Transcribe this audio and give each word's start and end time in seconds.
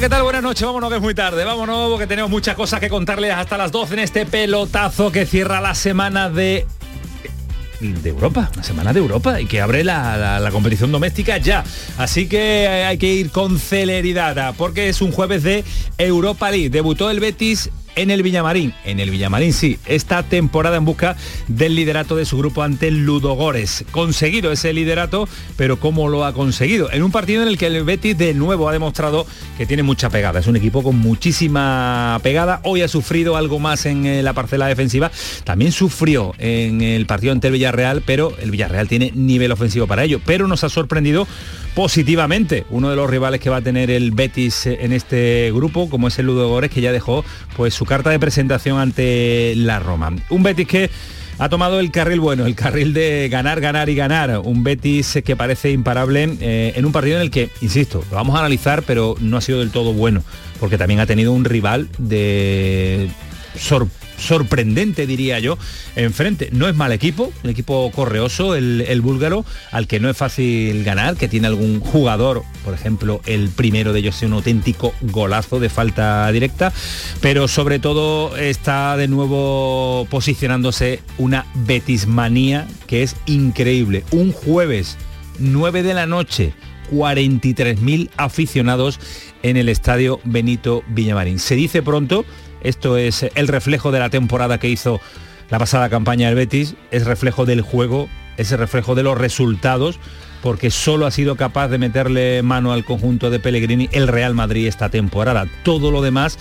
¿Qué 0.00 0.08
tal? 0.10 0.22
Buenas 0.24 0.42
noches. 0.42 0.66
Vámonos 0.66 0.90
que 0.90 0.96
es 0.96 1.02
muy 1.02 1.14
tarde. 1.14 1.44
Vámonos 1.44 1.90
porque 1.90 2.06
tenemos 2.06 2.30
muchas 2.30 2.54
cosas 2.54 2.80
que 2.80 2.88
contarles 2.88 3.32
hasta 3.32 3.56
las 3.56 3.72
12 3.72 3.94
en 3.94 4.00
este 4.00 4.26
pelotazo 4.26 5.10
que 5.10 5.24
cierra 5.26 5.60
la 5.60 5.74
semana 5.74 6.28
de 6.28 6.66
de 7.78 8.08
Europa, 8.08 8.50
una 8.54 8.62
semana 8.62 8.92
de 8.94 9.00
Europa 9.00 9.38
y 9.38 9.44
que 9.46 9.60
abre 9.60 9.84
la, 9.84 10.16
la- 10.16 10.40
la 10.40 10.50
competición 10.50 10.90
doméstica 10.92 11.36
ya. 11.36 11.62
Así 11.98 12.26
que 12.26 12.66
hay 12.68 12.96
que 12.98 13.12
ir 13.12 13.30
con 13.30 13.58
celeridad 13.58 14.54
porque 14.56 14.88
es 14.88 15.02
un 15.02 15.12
jueves 15.12 15.42
de 15.42 15.62
Europa 15.98 16.50
League. 16.50 16.70
Debutó 16.70 17.10
el 17.10 17.20
Betis 17.20 17.70
en 17.96 18.10
el 18.10 18.22
Villamarín. 18.22 18.72
En 18.84 19.00
el 19.00 19.10
Villamarín, 19.10 19.52
sí. 19.52 19.78
Esta 19.86 20.22
temporada 20.22 20.76
en 20.76 20.84
busca 20.84 21.16
del 21.48 21.74
liderato 21.74 22.14
de 22.14 22.24
su 22.24 22.38
grupo 22.38 22.62
ante 22.62 22.88
el 22.88 23.04
Ludogores. 23.04 23.84
Conseguido 23.90 24.52
ese 24.52 24.72
liderato, 24.72 25.28
pero 25.56 25.80
¿cómo 25.80 26.08
lo 26.08 26.24
ha 26.24 26.32
conseguido? 26.32 26.92
En 26.92 27.02
un 27.02 27.10
partido 27.10 27.42
en 27.42 27.48
el 27.48 27.58
que 27.58 27.66
el 27.66 27.82
Betis 27.84 28.16
de 28.16 28.34
nuevo 28.34 28.68
ha 28.68 28.72
demostrado 28.72 29.26
que 29.58 29.66
tiene 29.66 29.82
mucha 29.82 30.10
pegada. 30.10 30.40
Es 30.40 30.46
un 30.46 30.56
equipo 30.56 30.82
con 30.82 30.96
muchísima 30.98 32.20
pegada. 32.22 32.60
Hoy 32.62 32.82
ha 32.82 32.88
sufrido 32.88 33.36
algo 33.36 33.58
más 33.58 33.86
en 33.86 34.06
eh, 34.06 34.22
la 34.22 34.34
parcela 34.34 34.66
defensiva. 34.66 35.10
También 35.44 35.72
sufrió 35.72 36.34
en 36.38 36.82
el 36.82 37.06
partido 37.06 37.32
ante 37.32 37.48
el 37.48 37.54
Villarreal, 37.54 38.02
pero 38.04 38.36
el 38.40 38.50
Villarreal 38.50 38.88
tiene 38.88 39.10
nivel 39.14 39.50
ofensivo 39.50 39.86
para 39.86 40.04
ello. 40.04 40.20
Pero 40.24 40.46
nos 40.46 40.62
ha 40.64 40.68
sorprendido 40.68 41.26
positivamente 41.76 42.64
uno 42.70 42.88
de 42.88 42.96
los 42.96 43.08
rivales 43.08 43.38
que 43.38 43.50
va 43.50 43.58
a 43.58 43.60
tener 43.60 43.90
el 43.90 44.10
Betis 44.10 44.66
eh, 44.66 44.78
en 44.80 44.94
este 44.94 45.52
grupo, 45.54 45.90
como 45.90 46.08
es 46.08 46.18
el 46.18 46.24
Ludogores, 46.24 46.70
que 46.70 46.80
ya 46.80 46.90
dejó 46.90 47.22
pues 47.54 47.74
su 47.74 47.84
carta 47.84 48.08
de 48.08 48.18
presentación 48.18 48.78
ante 48.78 49.52
la 49.56 49.78
Roma. 49.78 50.10
Un 50.30 50.42
Betis 50.42 50.66
que 50.66 50.90
ha 51.38 51.50
tomado 51.50 51.78
el 51.78 51.90
carril 51.90 52.18
bueno, 52.18 52.46
el 52.46 52.54
carril 52.54 52.94
de 52.94 53.28
ganar, 53.30 53.60
ganar 53.60 53.90
y 53.90 53.94
ganar. 53.94 54.38
Un 54.42 54.64
Betis 54.64 55.18
que 55.22 55.36
parece 55.36 55.70
imparable 55.70 56.36
eh, 56.40 56.72
en 56.76 56.86
un 56.86 56.92
partido 56.92 57.16
en 57.16 57.22
el 57.22 57.30
que, 57.30 57.50
insisto, 57.60 58.02
lo 58.10 58.16
vamos 58.16 58.36
a 58.36 58.38
analizar, 58.38 58.82
pero 58.82 59.14
no 59.20 59.36
ha 59.36 59.42
sido 59.42 59.58
del 59.60 59.70
todo 59.70 59.92
bueno, 59.92 60.22
porque 60.58 60.78
también 60.78 61.00
ha 61.00 61.06
tenido 61.06 61.32
un 61.32 61.44
rival 61.44 61.90
de 61.98 63.10
sor- 63.54 63.88
sorprendente, 64.18 65.06
diría 65.06 65.38
yo, 65.38 65.58
enfrente. 65.94 66.48
No 66.52 66.68
es 66.68 66.74
mal 66.74 66.92
equipo, 66.92 67.32
un 67.42 67.50
equipo 67.50 67.90
correoso, 67.92 68.54
el, 68.54 68.84
el 68.86 69.00
búlgaro, 69.00 69.44
al 69.72 69.86
que 69.86 70.00
no 70.00 70.08
es 70.10 70.16
fácil 70.16 70.84
ganar, 70.84 71.16
que 71.16 71.28
tiene 71.28 71.46
algún 71.46 71.80
jugador, 71.80 72.42
por 72.64 72.74
ejemplo, 72.74 73.20
el 73.26 73.48
primero 73.50 73.92
de 73.92 74.00
ellos 74.00 74.16
es 74.16 74.22
un 74.22 74.32
auténtico 74.34 74.92
golazo 75.02 75.60
de 75.60 75.68
falta 75.68 76.30
directa, 76.32 76.72
pero 77.20 77.48
sobre 77.48 77.78
todo 77.78 78.36
está 78.36 78.96
de 78.96 79.08
nuevo 79.08 80.06
posicionándose 80.10 81.00
una 81.18 81.46
betismanía 81.54 82.66
que 82.86 83.02
es 83.02 83.16
increíble. 83.26 84.04
Un 84.10 84.32
jueves, 84.32 84.96
9 85.38 85.82
de 85.82 85.94
la 85.94 86.06
noche, 86.06 86.54
43.000 86.90 88.10
aficionados 88.16 89.00
en 89.42 89.56
el 89.56 89.68
estadio 89.68 90.20
Benito 90.24 90.82
Villamarín. 90.88 91.38
Se 91.38 91.54
dice 91.54 91.82
pronto, 91.82 92.24
esto 92.68 92.96
es 92.96 93.26
el 93.34 93.48
reflejo 93.48 93.92
de 93.92 93.98
la 93.98 94.10
temporada 94.10 94.58
que 94.58 94.68
hizo 94.68 95.00
la 95.50 95.58
pasada 95.58 95.88
campaña 95.88 96.26
del 96.26 96.36
Betis, 96.36 96.74
es 96.90 97.06
reflejo 97.06 97.46
del 97.46 97.60
juego, 97.60 98.08
es 98.36 98.52
el 98.52 98.58
reflejo 98.58 98.94
de 98.94 99.02
los 99.02 99.16
resultados, 99.16 99.98
porque 100.42 100.70
solo 100.70 101.06
ha 101.06 101.10
sido 101.10 101.36
capaz 101.36 101.68
de 101.68 101.78
meterle 101.78 102.42
mano 102.42 102.72
al 102.72 102.84
conjunto 102.84 103.30
de 103.30 103.40
Pellegrini 103.40 103.88
el 103.92 104.08
Real 104.08 104.34
Madrid 104.34 104.66
esta 104.66 104.90
temporada. 104.90 105.46
Todo 105.62 105.90
lo 105.90 106.02
demás 106.02 106.38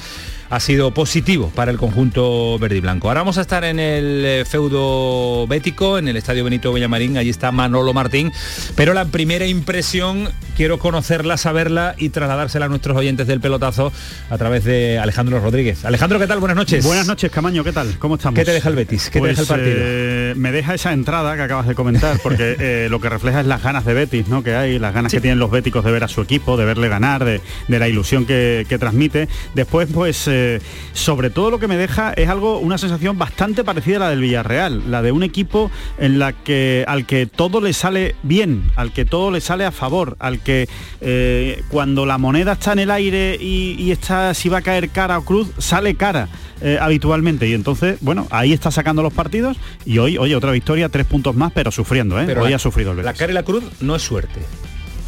ha 0.55 0.59
sido 0.61 0.91
positivo 0.91 1.51
para 1.53 1.69
el 1.69 1.77
conjunto 1.77 2.57
verde 2.59 2.77
y 2.77 2.79
blanco. 2.79 3.09
Ahora 3.09 3.19
vamos 3.19 3.37
a 3.37 3.41
estar 3.41 3.65
en 3.65 3.77
el 3.77 4.23
eh, 4.25 4.45
feudo 4.45 5.45
bético, 5.47 5.97
en 5.97 6.07
el 6.07 6.15
Estadio 6.15 6.45
Benito 6.45 6.71
Villamarín, 6.71 7.17
allí 7.17 7.29
está 7.29 7.51
Manolo 7.51 7.93
Martín, 7.93 8.31
pero 8.73 8.93
la 8.93 9.03
primera 9.03 9.45
impresión 9.45 10.29
quiero 10.55 10.79
conocerla, 10.79 11.35
saberla 11.35 11.95
y 11.97 12.07
trasladársela 12.07 12.67
a 12.67 12.69
nuestros 12.69 12.95
oyentes 12.95 13.27
del 13.27 13.41
pelotazo 13.41 13.91
a 14.29 14.37
través 14.37 14.63
de 14.63 14.97
Alejandro 14.97 15.41
Rodríguez. 15.41 15.83
Alejandro, 15.83 16.19
¿qué 16.19 16.27
tal? 16.27 16.39
Buenas 16.39 16.55
noches. 16.55 16.85
Buenas 16.85 17.05
noches, 17.05 17.29
Camaño, 17.31 17.65
¿qué 17.65 17.73
tal? 17.73 17.99
¿Cómo 17.99 18.15
estamos? 18.15 18.39
¿Qué 18.39 18.45
te 18.45 18.53
deja 18.53 18.69
el 18.69 18.75
Betis? 18.75 19.09
¿Qué 19.09 19.19
te 19.19 19.27
deja 19.27 19.41
el 19.41 19.47
partido? 19.47 19.75
eh, 19.77 20.33
me 20.37 20.53
deja 20.53 20.73
esa 20.73 20.93
entrada 20.93 21.35
que 21.35 21.41
acabas 21.41 21.67
de 21.67 21.75
comentar, 21.75 22.17
porque 22.23 22.55
eh, 22.59 22.87
lo 22.89 23.01
que 23.01 23.09
refleja 23.09 23.41
es 23.41 23.45
las 23.45 23.61
ganas 23.61 23.83
de 23.83 23.93
Betis, 23.93 24.29
¿no? 24.29 24.41
Que 24.41 24.55
hay, 24.55 24.79
las 24.79 24.93
ganas 24.93 25.11
que 25.11 25.19
tienen 25.19 25.37
los 25.37 25.51
béticos 25.51 25.83
de 25.83 25.91
ver 25.91 26.05
a 26.05 26.07
su 26.07 26.21
equipo, 26.21 26.55
de 26.55 26.63
verle 26.63 26.87
ganar, 26.87 27.25
de, 27.25 27.41
de 27.67 27.79
la 27.79 27.89
ilusión 27.89 28.25
que, 28.25 28.65
que 28.69 28.77
transmite. 28.77 29.27
Después, 29.53 29.89
pues, 29.93 30.29
eh, 30.29 30.44
sobre 30.93 31.29
todo 31.29 31.49
lo 31.51 31.59
que 31.59 31.67
me 31.67 31.77
deja 31.77 32.13
es 32.13 32.29
algo, 32.29 32.59
una 32.59 32.77
sensación 32.77 33.17
bastante 33.17 33.63
parecida 33.63 33.97
a 33.97 33.99
la 33.99 34.09
del 34.09 34.19
Villarreal, 34.21 34.89
la 34.91 35.01
de 35.01 35.11
un 35.11 35.23
equipo 35.23 35.69
en 35.97 36.19
la 36.19 36.33
que 36.33 36.83
al 36.87 37.05
que 37.05 37.25
todo 37.25 37.61
le 37.61 37.73
sale 37.73 38.15
bien, 38.23 38.63
al 38.75 38.91
que 38.91 39.05
todo 39.05 39.31
le 39.31 39.41
sale 39.41 39.65
a 39.65 39.71
favor, 39.71 40.15
al 40.19 40.39
que 40.39 40.67
eh, 41.01 41.61
cuando 41.69 42.05
la 42.05 42.17
moneda 42.17 42.53
está 42.53 42.73
en 42.73 42.79
el 42.79 42.91
aire 42.91 43.37
y, 43.39 43.75
y 43.79 43.91
está 43.91 44.33
si 44.33 44.49
va 44.49 44.59
a 44.59 44.61
caer 44.61 44.89
cara 44.89 45.17
o 45.17 45.23
cruz, 45.25 45.47
sale 45.57 45.95
cara 45.95 46.27
eh, 46.61 46.77
habitualmente. 46.79 47.47
Y 47.47 47.53
entonces, 47.53 47.97
bueno, 48.01 48.27
ahí 48.31 48.53
está 48.53 48.71
sacando 48.71 49.01
los 49.03 49.13
partidos 49.13 49.57
y 49.85 49.97
hoy, 49.99 50.17
oye, 50.17 50.35
otra 50.35 50.51
victoria, 50.51 50.89
tres 50.89 51.05
puntos 51.05 51.35
más, 51.35 51.51
pero 51.53 51.71
sufriendo, 51.71 52.19
¿eh? 52.19 52.23
Pero 52.25 52.43
hoy 52.43 52.49
la- 52.51 52.55
ha 52.55 52.59
sufrido 52.59 52.91
el 52.91 52.97
Betis. 52.97 53.05
La 53.11 53.13
cara 53.17 53.31
y 53.31 53.35
la 53.35 53.43
cruz 53.43 53.63
no 53.81 53.95
es 53.95 54.01
suerte. 54.01 54.39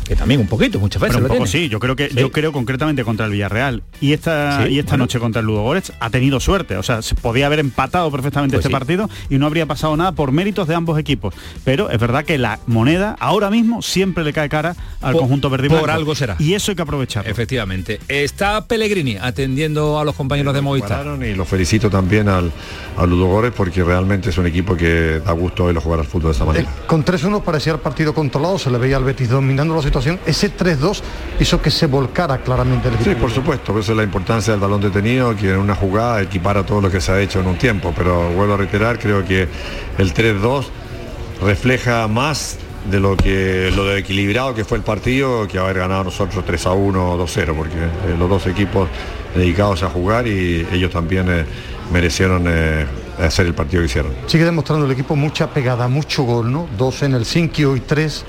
Que 0.07 0.15
también 0.15 0.39
un 0.39 0.47
poquito, 0.47 0.79
muchas 0.79 1.01
veces 1.01 1.15
Pero 1.15 1.17
un 1.17 1.23
lo 1.23 1.27
poco 1.35 1.49
tiene. 1.49 1.65
sí, 1.65 1.69
yo 1.69 1.79
creo 1.79 1.95
que 1.95 2.09
Sí. 2.09 2.15
yo 2.15 2.31
creo 2.31 2.51
concretamente 2.53 3.03
contra 3.03 3.25
el 3.25 3.31
Villarreal 3.33 3.83
y 3.99 4.13
esta 4.13 4.63
Sí, 4.65 4.73
y 4.73 4.79
esta 4.79 4.91
bueno. 4.91 5.03
noche 5.03 5.19
contra 5.19 5.41
el 5.41 5.45
Ludogorets 5.47 5.91
ha 5.99 6.09
tenido 6.09 6.39
suerte, 6.39 6.77
o 6.77 6.83
sea, 6.83 7.01
se 7.01 7.13
podía 7.15 7.47
haber 7.47 7.59
empatado 7.59 8.09
perfectamente 8.09 8.55
Pues 8.55 8.65
este 8.65 8.69
sí. 8.69 8.79
partido 8.79 9.09
y 9.29 9.37
no 9.37 9.45
habría 9.47 9.65
pasado 9.65 9.97
nada 9.97 10.13
por 10.13 10.31
méritos 10.31 10.65
de 10.69 10.75
ambos 10.75 10.97
equipos, 10.97 11.33
pero 11.65 11.89
es 11.89 11.99
verdad 11.99 12.23
que 12.23 12.37
la 12.37 12.59
moneda 12.67 13.17
ahora 13.19 13.49
mismo 13.49 13.81
siempre 13.81 14.23
le 14.23 14.31
cae 14.31 14.47
cara 14.47 14.75
al 15.01 15.11
Por- 15.11 15.21
conjunto 15.23 15.49
verde 15.49 15.69
por 15.69 15.91
algo 15.91 16.15
será. 16.15 16.37
Y 16.39 16.53
eso 16.53 16.71
hay 16.71 16.75
que 16.77 16.83
aprovecharlo. 16.83 17.29
Efectivamente. 17.29 17.99
Está 18.07 18.65
Pellegrini 18.65 19.17
atendiendo 19.17 19.99
a 19.99 20.05
los 20.05 20.15
compañeros 20.15 20.53
de 20.53 20.61
Movistar. 20.61 21.05
Y 21.21 21.35
lo 21.35 21.43
felicito 21.43 21.89
también 21.89 22.29
al, 22.29 22.49
al 22.95 23.09
Ludogorets 23.09 23.55
porque 23.55 23.83
realmente 23.83 24.29
es 24.29 24.37
un 24.37 24.47
equipo 24.47 24.77
que 24.77 25.19
da 25.25 25.33
gusto 25.33 25.65
verlo 25.65 25.81
jugar 25.81 25.99
al 25.99 26.05
fútbol 26.05 26.31
de 26.31 26.35
esa 26.37 26.45
manera. 26.45 26.69
Con 26.87 27.03
3-1 27.03 27.41
parecía 27.43 27.73
el 27.73 27.79
partido 27.79 28.13
controlado, 28.13 28.57
se 28.57 28.71
le 28.71 28.77
veía 28.77 28.95
al 28.95 29.03
Betis 29.03 29.29
dominando 29.29 29.75
la 29.75 29.81
situación 29.81 29.96
actuación, 29.97 30.19
ese 30.25 30.55
3-2 30.55 31.01
hizo 31.39 31.61
que 31.61 31.71
se 31.71 31.87
volcara 31.87 32.37
claramente 32.39 32.87
el 32.87 32.95
equipo. 32.95 33.09
Sí, 33.09 33.15
por 33.15 33.31
supuesto, 33.31 33.77
esa 33.79 33.91
es 33.91 33.97
la 33.97 34.03
importancia 34.03 34.53
del 34.53 34.59
balón 34.59 34.81
detenido, 34.81 35.35
que 35.35 35.51
en 35.51 35.57
una 35.57 35.75
jugada 35.75 36.21
equipara 36.21 36.65
todo 36.65 36.81
lo 36.81 36.91
que 36.91 37.01
se 37.01 37.11
ha 37.11 37.21
hecho 37.21 37.39
en 37.39 37.47
un 37.47 37.57
tiempo, 37.57 37.93
pero 37.95 38.29
vuelvo 38.31 38.53
a 38.53 38.57
reiterar, 38.57 38.99
creo 38.99 39.25
que 39.25 39.47
el 39.97 40.13
3-2 40.13 40.65
refleja 41.41 42.07
más 42.07 42.57
de 42.89 42.99
lo 42.99 43.17
que 43.17 43.69
lo 43.75 43.85
de 43.85 43.99
equilibrado 43.99 44.55
que 44.55 44.63
fue 44.63 44.77
el 44.77 44.83
partido 44.83 45.45
que 45.47 45.59
haber 45.59 45.79
ganado 45.79 46.05
nosotros 46.05 46.45
3 46.45 46.67
a 46.67 46.71
1 46.71 47.11
o 47.11 47.27
2-0 47.27 47.53
porque 47.53 47.75
eh, 47.75 48.15
los 48.17 48.29
dos 48.29 48.47
equipos 48.47 48.87
dedicados 49.35 49.83
a 49.83 49.89
jugar 49.89 50.25
y 50.25 50.65
ellos 50.71 50.89
también 50.91 51.27
eh, 51.29 51.45
merecieron 51.91 52.45
eh, 52.47 52.85
hacer 53.19 53.45
el 53.45 53.53
partido 53.53 53.81
que 53.81 53.87
hicieron. 53.87 54.13
Sigue 54.27 54.45
demostrando 54.45 54.85
el 54.85 54.91
equipo 54.91 55.15
mucha 55.15 55.49
pegada, 55.49 55.87
mucho 55.87 56.23
gol, 56.23 56.51
¿no? 56.51 56.67
Dos 56.77 57.03
en 57.03 57.13
el 57.13 57.25
5 57.25 57.75
y 57.75 57.79
tres. 57.81 58.25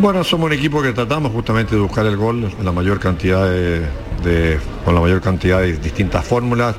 Bueno, 0.00 0.22
somos 0.22 0.46
un 0.46 0.52
equipo 0.52 0.80
que 0.80 0.92
tratamos 0.92 1.32
justamente 1.32 1.74
de 1.74 1.80
buscar 1.80 2.06
el 2.06 2.16
gol 2.16 2.52
en 2.56 2.64
la 2.64 2.70
mayor 2.70 3.00
cantidad 3.00 3.50
de, 3.50 4.60
con 4.84 4.94
la 4.94 5.00
mayor 5.00 5.20
cantidad 5.20 5.60
de 5.60 5.76
distintas 5.76 6.24
fórmulas, 6.24 6.76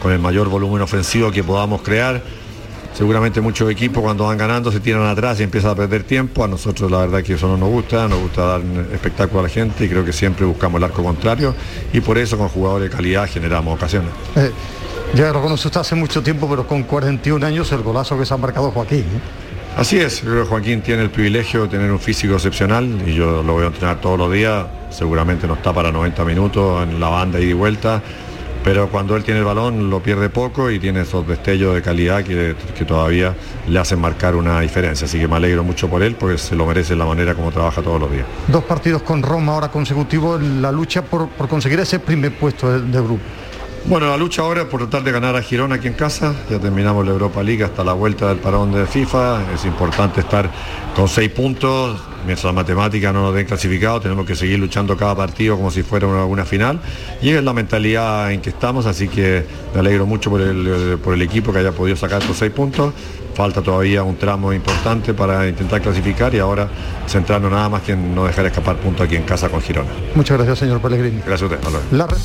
con 0.00 0.10
el 0.10 0.18
mayor 0.18 0.48
volumen 0.48 0.80
ofensivo 0.80 1.30
que 1.30 1.44
podamos 1.44 1.82
crear. 1.82 2.22
Seguramente 2.94 3.42
muchos 3.42 3.70
equipos 3.70 4.02
cuando 4.02 4.24
van 4.24 4.38
ganando 4.38 4.72
se 4.72 4.80
tiran 4.80 5.02
atrás 5.02 5.38
y 5.40 5.42
empiezan 5.42 5.72
a 5.72 5.74
perder 5.74 6.04
tiempo. 6.04 6.44
A 6.44 6.48
nosotros 6.48 6.90
la 6.90 7.00
verdad 7.00 7.22
que 7.22 7.34
eso 7.34 7.46
no 7.46 7.58
nos 7.58 7.68
gusta, 7.68 8.08
nos 8.08 8.20
gusta 8.20 8.42
dar 8.42 8.62
espectáculo 8.90 9.40
a 9.40 9.42
la 9.42 9.48
gente 9.50 9.84
y 9.84 9.88
creo 9.90 10.02
que 10.02 10.14
siempre 10.14 10.46
buscamos 10.46 10.78
el 10.78 10.84
arco 10.84 11.02
contrario 11.02 11.54
y 11.92 12.00
por 12.00 12.16
eso 12.16 12.38
con 12.38 12.48
jugadores 12.48 12.90
de 12.90 12.96
calidad 12.96 13.28
generamos 13.28 13.74
ocasiones. 13.74 14.10
Eh, 14.34 14.50
ya 15.14 15.30
lo 15.30 15.42
conoce 15.42 15.68
usted 15.68 15.80
hace 15.80 15.94
mucho 15.94 16.22
tiempo, 16.22 16.48
pero 16.48 16.66
con 16.66 16.84
41 16.84 17.44
años 17.44 17.70
el 17.72 17.82
golazo 17.82 18.18
que 18.18 18.24
se 18.24 18.32
ha 18.32 18.38
marcado 18.38 18.70
Joaquín. 18.70 19.00
¿eh? 19.00 19.41
Así 19.76 19.98
es, 19.98 20.20
creo 20.20 20.42
que 20.42 20.48
Joaquín 20.50 20.82
tiene 20.82 21.02
el 21.02 21.10
privilegio 21.10 21.62
de 21.62 21.68
tener 21.68 21.90
un 21.90 21.98
físico 21.98 22.34
excepcional 22.34 23.02
y 23.06 23.14
yo 23.14 23.42
lo 23.42 23.54
voy 23.54 23.64
a 23.64 23.68
entrenar 23.68 24.00
todos 24.02 24.18
los 24.18 24.30
días, 24.30 24.66
seguramente 24.90 25.46
no 25.46 25.54
está 25.54 25.72
para 25.72 25.90
90 25.90 26.24
minutos 26.26 26.82
en 26.82 27.00
la 27.00 27.08
banda 27.08 27.40
y 27.40 27.46
de 27.46 27.54
vuelta, 27.54 28.02
pero 28.62 28.88
cuando 28.88 29.16
él 29.16 29.24
tiene 29.24 29.40
el 29.40 29.46
balón 29.46 29.88
lo 29.88 30.00
pierde 30.02 30.28
poco 30.28 30.70
y 30.70 30.78
tiene 30.78 31.00
esos 31.00 31.26
destellos 31.26 31.74
de 31.74 31.80
calidad 31.80 32.22
que, 32.22 32.54
que 32.76 32.84
todavía 32.84 33.34
le 33.66 33.78
hacen 33.78 33.98
marcar 33.98 34.36
una 34.36 34.60
diferencia, 34.60 35.06
así 35.06 35.18
que 35.18 35.26
me 35.26 35.36
alegro 35.36 35.64
mucho 35.64 35.88
por 35.88 36.02
él 36.02 36.16
porque 36.16 36.36
se 36.36 36.54
lo 36.54 36.66
merece 36.66 36.94
la 36.94 37.06
manera 37.06 37.34
como 37.34 37.50
trabaja 37.50 37.80
todos 37.80 37.98
los 37.98 38.10
días. 38.12 38.26
Dos 38.48 38.64
partidos 38.64 39.02
con 39.02 39.22
Roma 39.22 39.54
ahora 39.54 39.70
consecutivos 39.70 40.38
en 40.40 40.60
la 40.60 40.70
lucha 40.70 41.02
por, 41.02 41.28
por 41.30 41.48
conseguir 41.48 41.80
ese 41.80 41.98
primer 41.98 42.36
puesto 42.38 42.70
de, 42.70 42.82
de 42.82 43.00
grupo. 43.00 43.22
Bueno, 43.84 44.06
la 44.08 44.16
lucha 44.16 44.42
ahora 44.42 44.62
es 44.62 44.68
por 44.68 44.80
tratar 44.80 45.02
de 45.02 45.10
ganar 45.12 45.34
a 45.36 45.42
Girona 45.42 45.74
aquí 45.74 45.88
en 45.88 45.94
casa. 45.94 46.34
Ya 46.48 46.58
terminamos 46.58 47.04
la 47.04 47.10
Europa 47.12 47.42
League 47.42 47.64
hasta 47.64 47.82
la 47.84 47.92
vuelta 47.92 48.28
del 48.28 48.38
parón 48.38 48.72
de 48.72 48.86
FIFA. 48.86 49.52
Es 49.52 49.64
importante 49.64 50.20
estar 50.20 50.48
con 50.94 51.08
seis 51.08 51.30
puntos. 51.30 52.00
Mientras 52.24 52.44
la 52.44 52.52
matemática 52.52 53.12
no 53.12 53.22
nos 53.22 53.34
den 53.34 53.44
clasificado, 53.46 54.00
tenemos 54.00 54.24
que 54.24 54.36
seguir 54.36 54.58
luchando 54.60 54.96
cada 54.96 55.16
partido 55.16 55.56
como 55.56 55.72
si 55.72 55.82
fuera 55.82 56.06
una, 56.06 56.24
una 56.24 56.44
final. 56.44 56.78
Y 57.20 57.30
es 57.30 57.42
la 57.42 57.52
mentalidad 57.52 58.30
en 58.30 58.40
que 58.40 58.50
estamos, 58.50 58.86
así 58.86 59.08
que 59.08 59.44
me 59.74 59.80
alegro 59.80 60.06
mucho 60.06 60.30
por 60.30 60.40
el, 60.40 60.98
por 61.02 61.14
el 61.14 61.22
equipo 61.22 61.52
que 61.52 61.58
haya 61.58 61.72
podido 61.72 61.96
sacar 61.96 62.22
estos 62.22 62.36
seis 62.38 62.52
puntos. 62.52 62.94
Falta 63.34 63.62
todavía 63.62 64.04
un 64.04 64.16
tramo 64.16 64.52
importante 64.52 65.12
para 65.14 65.48
intentar 65.48 65.80
clasificar 65.82 66.32
y 66.34 66.38
ahora 66.38 66.68
centrarnos 67.08 67.50
nada 67.50 67.68
más 67.68 67.82
que 67.82 67.92
en 67.92 68.14
no 68.14 68.24
dejar 68.26 68.46
escapar 68.46 68.76
puntos 68.76 69.04
aquí 69.06 69.16
en 69.16 69.24
casa 69.24 69.48
con 69.48 69.60
Girona. 69.60 69.88
Muchas 70.14 70.36
gracias, 70.36 70.60
señor 70.60 70.80
Pellegrini. 70.80 71.20
Gracias 71.26 71.42
a 71.42 71.44
usted. 71.46 71.56
hasta 71.58 71.70
luego. 71.70 71.84
La 71.90 72.06
re- 72.06 72.16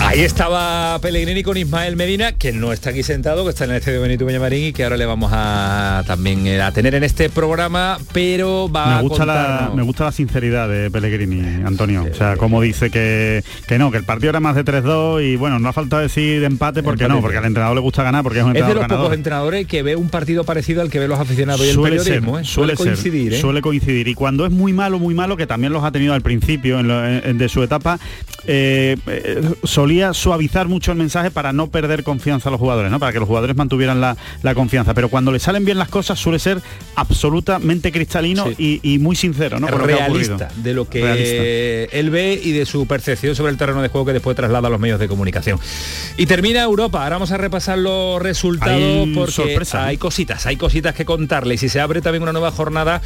Ahí 0.00 0.20
estaba 0.20 0.98
Pellegrini 1.00 1.42
con 1.42 1.56
Ismael 1.56 1.96
Medina, 1.96 2.32
que 2.32 2.52
no 2.52 2.72
está 2.72 2.90
aquí 2.90 3.02
sentado, 3.02 3.42
que 3.44 3.50
está 3.50 3.64
en 3.64 3.70
el 3.70 3.76
estadio 3.78 4.02
Benito 4.02 4.26
Villamarín 4.26 4.64
y 4.66 4.72
que 4.72 4.84
ahora 4.84 4.96
le 4.98 5.06
vamos 5.06 5.30
a 5.34 6.04
también 6.06 6.46
eh, 6.46 6.60
a 6.60 6.70
tener 6.72 6.94
en 6.94 7.04
este 7.04 7.30
programa, 7.30 7.98
pero 8.12 8.70
va 8.70 8.96
Me 8.96 9.02
gusta, 9.08 9.22
a 9.22 9.26
la, 9.26 9.72
me 9.74 9.82
gusta 9.82 10.04
la 10.04 10.12
sinceridad 10.12 10.68
de 10.68 10.90
Pellegrini, 10.90 11.64
Antonio. 11.64 12.06
O 12.10 12.14
sea, 12.14 12.36
como 12.36 12.60
dice 12.60 12.90
que, 12.90 13.42
que 13.66 13.78
no, 13.78 13.90
que 13.90 13.96
el 13.96 14.04
partido 14.04 14.30
era 14.30 14.40
más 14.40 14.54
de 14.56 14.64
3-2 14.64 15.24
y 15.24 15.36
bueno, 15.36 15.58
no 15.58 15.68
ha 15.68 15.72
faltado 15.72 16.02
decir 16.02 16.38
de 16.40 16.46
empate 16.46 16.82
porque 16.82 17.04
Empate, 17.04 17.16
no, 17.16 17.22
porque 17.22 17.38
al 17.38 17.46
entrenador 17.46 17.74
le 17.74 17.80
gusta 17.82 18.02
ganar 18.02 18.22
porque 18.22 18.40
es 18.40 18.44
un 18.44 18.50
Es 18.50 18.54
de 18.54 18.60
entrenador 18.60 18.82
los 18.82 18.88
ganador. 18.88 19.04
pocos 19.06 19.16
entrenadores 19.16 19.66
que 19.66 19.82
ve 19.82 19.96
un 19.96 20.10
partido 20.10 20.44
parecido 20.44 20.82
al 20.82 20.90
que 20.90 20.98
ve 20.98 21.08
los 21.08 21.18
aficionados 21.18 21.64
y 21.64 21.70
el 21.70 21.74
suele 21.74 21.96
periodismo, 21.96 22.34
ser, 22.36 22.44
¿eh? 22.44 22.46
suele, 22.46 22.74
coincidir. 22.74 23.34
¿eh? 23.34 23.40
suele 23.40 23.62
coincidir 23.62 24.06
y 24.06 24.14
cuando 24.14 24.44
es 24.44 24.52
muy 24.52 24.72
malo 24.74 24.98
muy 24.98 25.14
malo 25.14 25.36
que 25.36 25.46
también 25.46 25.72
los 25.72 25.82
ha 25.82 25.90
tenido 25.92 26.12
al 26.14 26.20
principio 26.22 26.78
en 26.78 26.88
lo- 26.88 27.06
en- 27.06 27.38
de 27.38 27.48
su 27.48 27.62
etapa 27.62 27.98
eh, 28.46 28.96
eh, 29.06 29.40
solía 29.84 30.14
suavizar 30.14 30.68
mucho 30.68 30.92
el 30.92 30.98
mensaje 30.98 31.30
para 31.30 31.52
no 31.52 31.68
perder 31.68 32.04
confianza 32.04 32.48
a 32.48 32.52
los 32.52 32.60
jugadores 32.60 32.90
no 32.90 32.98
para 32.98 33.12
que 33.12 33.18
los 33.18 33.28
jugadores 33.28 33.54
mantuvieran 33.56 34.00
la, 34.00 34.16
la 34.42 34.54
confianza 34.54 34.94
pero 34.94 35.08
cuando 35.08 35.30
le 35.30 35.38
salen 35.38 35.64
bien 35.64 35.78
las 35.78 35.88
cosas 35.88 36.18
suele 36.18 36.38
ser 36.38 36.60
absolutamente 36.96 37.92
cristalino 37.92 38.46
y, 38.56 38.80
y 38.82 38.98
muy 38.98 39.16
sincero 39.16 39.60
no 39.60 39.68
lo 39.68 39.78
realista 39.78 40.48
de 40.56 40.74
lo 40.74 40.88
que 40.88 41.00
Realista. 41.02 41.98
él 41.98 42.10
ve 42.10 42.40
y 42.42 42.52
de 42.52 42.66
su 42.66 42.86
percepción 42.86 43.34
sobre 43.34 43.52
el 43.52 43.58
terreno 43.58 43.82
de 43.82 43.88
juego 43.88 44.06
que 44.06 44.12
después 44.12 44.36
traslada 44.36 44.68
a 44.68 44.70
los 44.70 44.80
medios 44.80 44.98
de 45.00 45.08
comunicación. 45.08 45.58
Y 46.16 46.26
termina 46.26 46.62
Europa. 46.62 47.02
Ahora 47.02 47.16
vamos 47.16 47.32
a 47.32 47.36
repasar 47.36 47.78
los 47.78 48.20
resultados 48.20 48.80
Hay 48.80 49.12
porque 49.14 49.32
sorpresa, 49.32 49.84
¿eh? 49.84 49.88
hay 49.90 49.96
cositas, 49.96 50.46
hay 50.46 50.56
cositas 50.56 50.94
que 50.94 51.04
contarle. 51.04 51.54
Y 51.54 51.58
si 51.58 51.68
se 51.68 51.80
abre 51.80 52.00
también 52.00 52.22
una 52.22 52.32
nueva 52.32 52.50
jornada, 52.50 53.00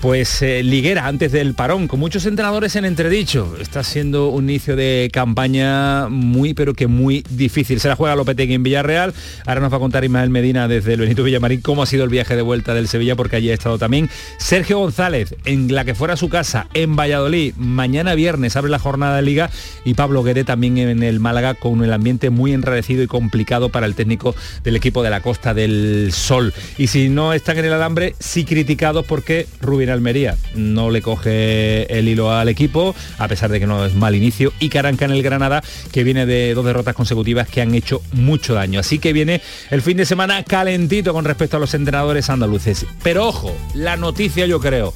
pues 0.00 0.42
eh, 0.42 0.62
liguera 0.62 1.06
antes 1.06 1.32
del 1.32 1.54
parón, 1.54 1.88
con 1.88 2.00
muchos 2.00 2.26
entrenadores 2.26 2.76
en 2.76 2.84
entredicho. 2.84 3.56
Está 3.60 3.82
siendo 3.82 4.28
un 4.28 4.48
inicio 4.50 4.76
de 4.76 5.10
campaña 5.12 6.08
muy, 6.08 6.19
pero 6.54 6.74
que 6.74 6.86
muy 6.86 7.24
difícil. 7.30 7.80
Se 7.80 7.88
la 7.88 7.96
juega 7.96 8.16
Lopetegui 8.16 8.54
en 8.54 8.62
Villarreal. 8.62 9.14
Ahora 9.46 9.60
nos 9.60 9.72
va 9.72 9.76
a 9.76 9.80
contar 9.80 10.04
Ismael 10.04 10.30
Medina 10.30 10.68
desde 10.68 10.94
el 10.94 11.00
Benito 11.00 11.22
Villamarín 11.22 11.60
cómo 11.60 11.82
ha 11.82 11.86
sido 11.86 12.04
el 12.04 12.10
viaje 12.10 12.36
de 12.36 12.42
vuelta 12.42 12.74
del 12.74 12.88
Sevilla, 12.88 13.16
porque 13.16 13.36
allí 13.36 13.50
ha 13.50 13.54
estado 13.54 13.78
también 13.78 14.10
Sergio 14.38 14.78
González, 14.78 15.34
en 15.44 15.74
la 15.74 15.84
que 15.84 15.94
fuera 15.94 16.16
su 16.16 16.28
casa, 16.28 16.68
en 16.74 16.96
Valladolid. 16.96 17.54
Mañana 17.56 18.14
viernes 18.14 18.56
abre 18.56 18.70
la 18.70 18.78
jornada 18.78 19.16
de 19.16 19.22
liga 19.22 19.50
y 19.84 19.94
Pablo 19.94 20.22
Guede 20.22 20.44
también 20.44 20.78
en 20.78 21.02
el 21.02 21.20
Málaga 21.20 21.54
con 21.54 21.84
el 21.84 21.92
ambiente 21.92 22.30
muy 22.30 22.52
enrarecido 22.52 23.02
y 23.02 23.06
complicado 23.06 23.68
para 23.68 23.86
el 23.86 23.94
técnico 23.94 24.34
del 24.64 24.76
equipo 24.76 25.02
de 25.02 25.10
la 25.10 25.20
Costa 25.20 25.54
del 25.54 26.10
Sol. 26.12 26.52
Y 26.78 26.88
si 26.88 27.08
no 27.08 27.32
están 27.32 27.58
en 27.58 27.66
el 27.66 27.72
alambre, 27.72 28.14
sí 28.18 28.44
criticados 28.44 29.06
porque 29.06 29.46
Rubén 29.60 29.90
Almería 29.90 30.36
no 30.54 30.90
le 30.90 31.02
coge 31.02 31.86
el 31.96 32.08
hilo 32.08 32.32
al 32.32 32.48
equipo, 32.48 32.94
a 33.18 33.28
pesar 33.28 33.50
de 33.50 33.60
que 33.60 33.66
no 33.66 33.84
es 33.84 33.94
mal 33.94 34.14
inicio, 34.14 34.52
y 34.58 34.68
Caranca 34.68 35.04
en 35.04 35.12
el 35.12 35.22
Granada, 35.22 35.62
que 35.92 36.04
viene 36.04 36.09
de 36.14 36.54
dos 36.54 36.64
derrotas 36.64 36.94
consecutivas 36.94 37.48
que 37.48 37.60
han 37.60 37.74
hecho 37.74 38.02
mucho 38.12 38.54
daño. 38.54 38.80
Así 38.80 38.98
que 38.98 39.12
viene 39.12 39.40
el 39.70 39.82
fin 39.82 39.96
de 39.96 40.06
semana 40.06 40.42
calentito 40.44 41.12
con 41.12 41.24
respecto 41.24 41.56
a 41.56 41.60
los 41.60 41.74
entrenadores 41.74 42.30
andaluces. 42.30 42.86
Pero 43.02 43.28
ojo, 43.28 43.54
la 43.74 43.96
noticia 43.96 44.46
yo 44.46 44.60
creo 44.60 44.92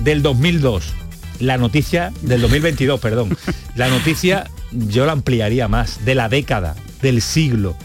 del 0.00 0.22
2002, 0.22 0.92
la 1.40 1.58
noticia 1.58 2.12
del 2.22 2.40
2022, 2.40 3.00
perdón, 3.00 3.36
la 3.76 3.88
noticia 3.88 4.50
yo 4.72 5.06
la 5.06 5.12
ampliaría 5.12 5.68
más, 5.68 6.04
de 6.04 6.14
la 6.14 6.28
década, 6.28 6.76
del 7.00 7.22
siglo. 7.22 7.76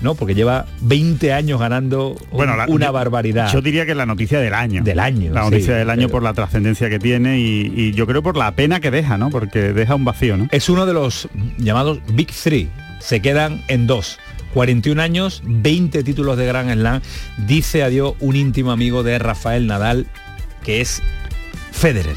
¿No? 0.00 0.14
Porque 0.14 0.34
lleva 0.34 0.66
20 0.80 1.32
años 1.32 1.58
ganando 1.60 2.10
un- 2.10 2.36
Bueno, 2.36 2.56
la- 2.56 2.66
una 2.68 2.86
yo- 2.86 2.92
barbaridad. 2.92 3.52
Yo 3.52 3.60
diría 3.60 3.84
que 3.86 3.94
la 3.94 4.06
noticia 4.06 4.38
del 4.40 4.54
año. 4.54 4.82
Del 4.82 5.00
año, 5.00 5.32
La 5.32 5.44
sí, 5.44 5.50
noticia 5.50 5.74
del 5.76 5.90
año 5.90 6.02
pero- 6.02 6.10
por 6.12 6.22
la 6.22 6.34
trascendencia 6.34 6.88
que 6.88 6.98
tiene 6.98 7.38
y, 7.40 7.72
y 7.74 7.92
yo 7.92 8.06
creo 8.06 8.22
por 8.22 8.36
la 8.36 8.52
pena 8.52 8.80
que 8.80 8.90
deja, 8.90 9.18
¿no? 9.18 9.30
Porque 9.30 9.72
deja 9.72 9.94
un 9.94 10.04
vacío, 10.04 10.36
¿no? 10.36 10.48
Es 10.50 10.68
uno 10.68 10.86
de 10.86 10.92
los 10.94 11.28
llamados 11.58 12.00
Big 12.12 12.28
Three. 12.32 12.68
Se 13.00 13.20
quedan 13.20 13.62
en 13.68 13.86
dos. 13.86 14.18
41 14.54 14.98
años, 15.00 15.42
20 15.44 16.02
títulos 16.02 16.36
de 16.38 16.46
Grand 16.46 16.72
Slam. 16.72 17.00
Dice 17.46 17.82
adiós 17.82 18.14
un 18.20 18.34
íntimo 18.34 18.72
amigo 18.72 19.02
de 19.02 19.18
Rafael 19.18 19.66
Nadal, 19.66 20.06
que 20.64 20.80
es 20.80 21.02
Federer. 21.70 22.16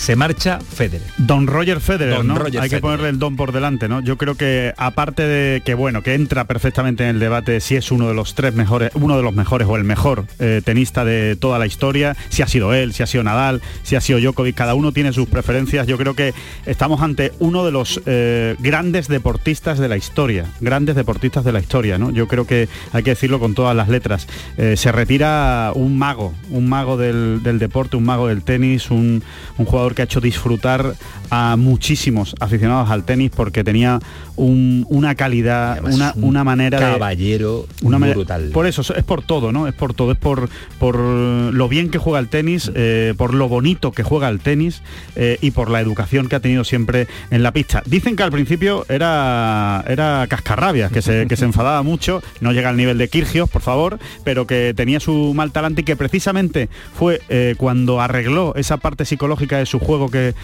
Se 0.00 0.16
marcha 0.16 0.60
Federer. 0.60 1.06
Don 1.18 1.46
Roger 1.46 1.78
Federer, 1.78 2.16
Don 2.16 2.28
¿no? 2.28 2.34
Roger 2.36 2.62
Hay 2.62 2.70
que 2.70 2.80
ponerle 2.80 3.10
el 3.10 3.18
don 3.18 3.36
por 3.36 3.52
delante, 3.52 3.86
¿no? 3.86 4.00
Yo 4.00 4.16
creo 4.16 4.34
que 4.34 4.72
aparte 4.78 5.24
de 5.24 5.60
que 5.60 5.74
bueno, 5.74 6.02
que 6.02 6.14
entra 6.14 6.46
perfectamente 6.46 7.04
en 7.04 7.10
el 7.10 7.20
debate 7.20 7.60
si 7.60 7.76
es 7.76 7.92
uno 7.92 8.08
de 8.08 8.14
los 8.14 8.34
tres 8.34 8.54
mejores, 8.54 8.92
uno 8.94 9.18
de 9.18 9.22
los 9.22 9.34
mejores 9.34 9.68
o 9.68 9.76
el 9.76 9.84
mejor 9.84 10.24
eh, 10.38 10.62
tenista 10.64 11.04
de 11.04 11.36
toda 11.36 11.58
la 11.58 11.66
historia, 11.66 12.16
si 12.30 12.40
ha 12.40 12.46
sido 12.46 12.72
él, 12.72 12.94
si 12.94 13.02
ha 13.02 13.06
sido 13.06 13.22
Nadal, 13.24 13.60
si 13.82 13.94
ha 13.94 14.00
sido 14.00 14.18
Djokovic, 14.18 14.56
cada 14.56 14.74
uno 14.74 14.90
tiene 14.92 15.12
sus 15.12 15.28
preferencias. 15.28 15.86
Yo 15.86 15.98
creo 15.98 16.14
que 16.14 16.32
estamos 16.64 17.02
ante 17.02 17.32
uno 17.38 17.66
de 17.66 17.70
los 17.70 18.00
eh, 18.06 18.56
grandes 18.58 19.06
deportistas 19.06 19.78
de 19.78 19.88
la 19.88 19.98
historia, 19.98 20.46
grandes 20.62 20.96
deportistas 20.96 21.44
de 21.44 21.52
la 21.52 21.60
historia, 21.60 21.98
¿no? 21.98 22.10
Yo 22.10 22.26
creo 22.26 22.46
que 22.46 22.70
hay 22.92 23.02
que 23.02 23.10
decirlo 23.10 23.38
con 23.38 23.52
todas 23.54 23.76
las 23.76 23.90
letras. 23.90 24.28
Eh, 24.56 24.78
se 24.78 24.92
retira 24.92 25.72
un 25.74 25.98
mago, 25.98 26.32
un 26.48 26.70
mago 26.70 26.96
del, 26.96 27.42
del 27.42 27.58
deporte, 27.58 27.98
un 27.98 28.04
mago 28.04 28.28
del 28.28 28.40
tenis, 28.40 28.90
un, 28.90 29.22
un 29.58 29.66
jugador 29.66 29.89
jugador 29.90 29.94
que 29.94 30.02
ha 30.02 30.04
hecho 30.04 30.20
disfrutar 30.20 30.94
a 31.30 31.56
muchísimos 31.56 32.34
aficionados 32.40 32.90
al 32.90 33.04
tenis 33.04 33.30
porque 33.34 33.62
tenía 33.64 34.00
una 34.36 35.14
calidad, 35.14 35.84
una, 35.84 36.14
una, 36.16 36.44
manera 36.44 36.78
caballero 36.78 37.66
una 37.82 37.98
brutal. 37.98 38.50
Por 38.52 38.66
eso, 38.66 38.82
es 38.94 39.04
por 39.04 39.22
todo, 39.22 39.52
¿no? 39.52 39.68
Es 39.68 39.74
por 39.74 39.92
todo, 39.92 40.12
es 40.12 40.18
por, 40.18 40.48
por 40.78 40.98
lo 40.98 41.68
bien 41.68 41.90
que 41.90 41.98
juega 41.98 42.18
el 42.18 42.28
tenis, 42.28 42.72
eh, 42.74 43.12
por 43.18 43.34
lo 43.34 43.48
bonito 43.48 43.92
que 43.92 44.02
juega 44.02 44.28
el 44.28 44.40
tenis 44.40 44.82
eh, 45.14 45.36
y 45.42 45.50
por 45.50 45.70
la 45.70 45.80
educación 45.80 46.28
que 46.28 46.36
ha 46.36 46.40
tenido 46.40 46.64
siempre 46.64 47.06
en 47.30 47.42
la 47.42 47.52
pista. 47.52 47.82
Dicen 47.84 48.16
que 48.16 48.22
al 48.22 48.32
principio 48.32 48.86
era, 48.88 49.84
era 49.86 50.26
cascarrabias, 50.28 50.90
que 50.90 51.02
se, 51.02 51.26
que 51.26 51.36
se 51.36 51.44
enfadaba 51.44 51.82
mucho, 51.82 52.22
no 52.40 52.52
llega 52.52 52.70
al 52.70 52.76
nivel 52.76 52.96
de 52.96 53.08
Kirgios, 53.08 53.48
por 53.48 53.62
favor, 53.62 53.98
pero 54.24 54.46
que 54.46 54.72
tenía 54.74 55.00
su 55.00 55.34
mal 55.34 55.52
talante 55.52 55.82
y 55.82 55.84
que 55.84 55.96
precisamente 55.96 56.70
fue 56.94 57.20
eh, 57.28 57.54
cuando 57.58 58.00
arregló 58.00 58.54
esa 58.56 58.78
parte 58.78 59.04
psicológica 59.04 59.58
de 59.58 59.66
su 59.70 59.78
juego 59.78 60.10
que 60.10 60.34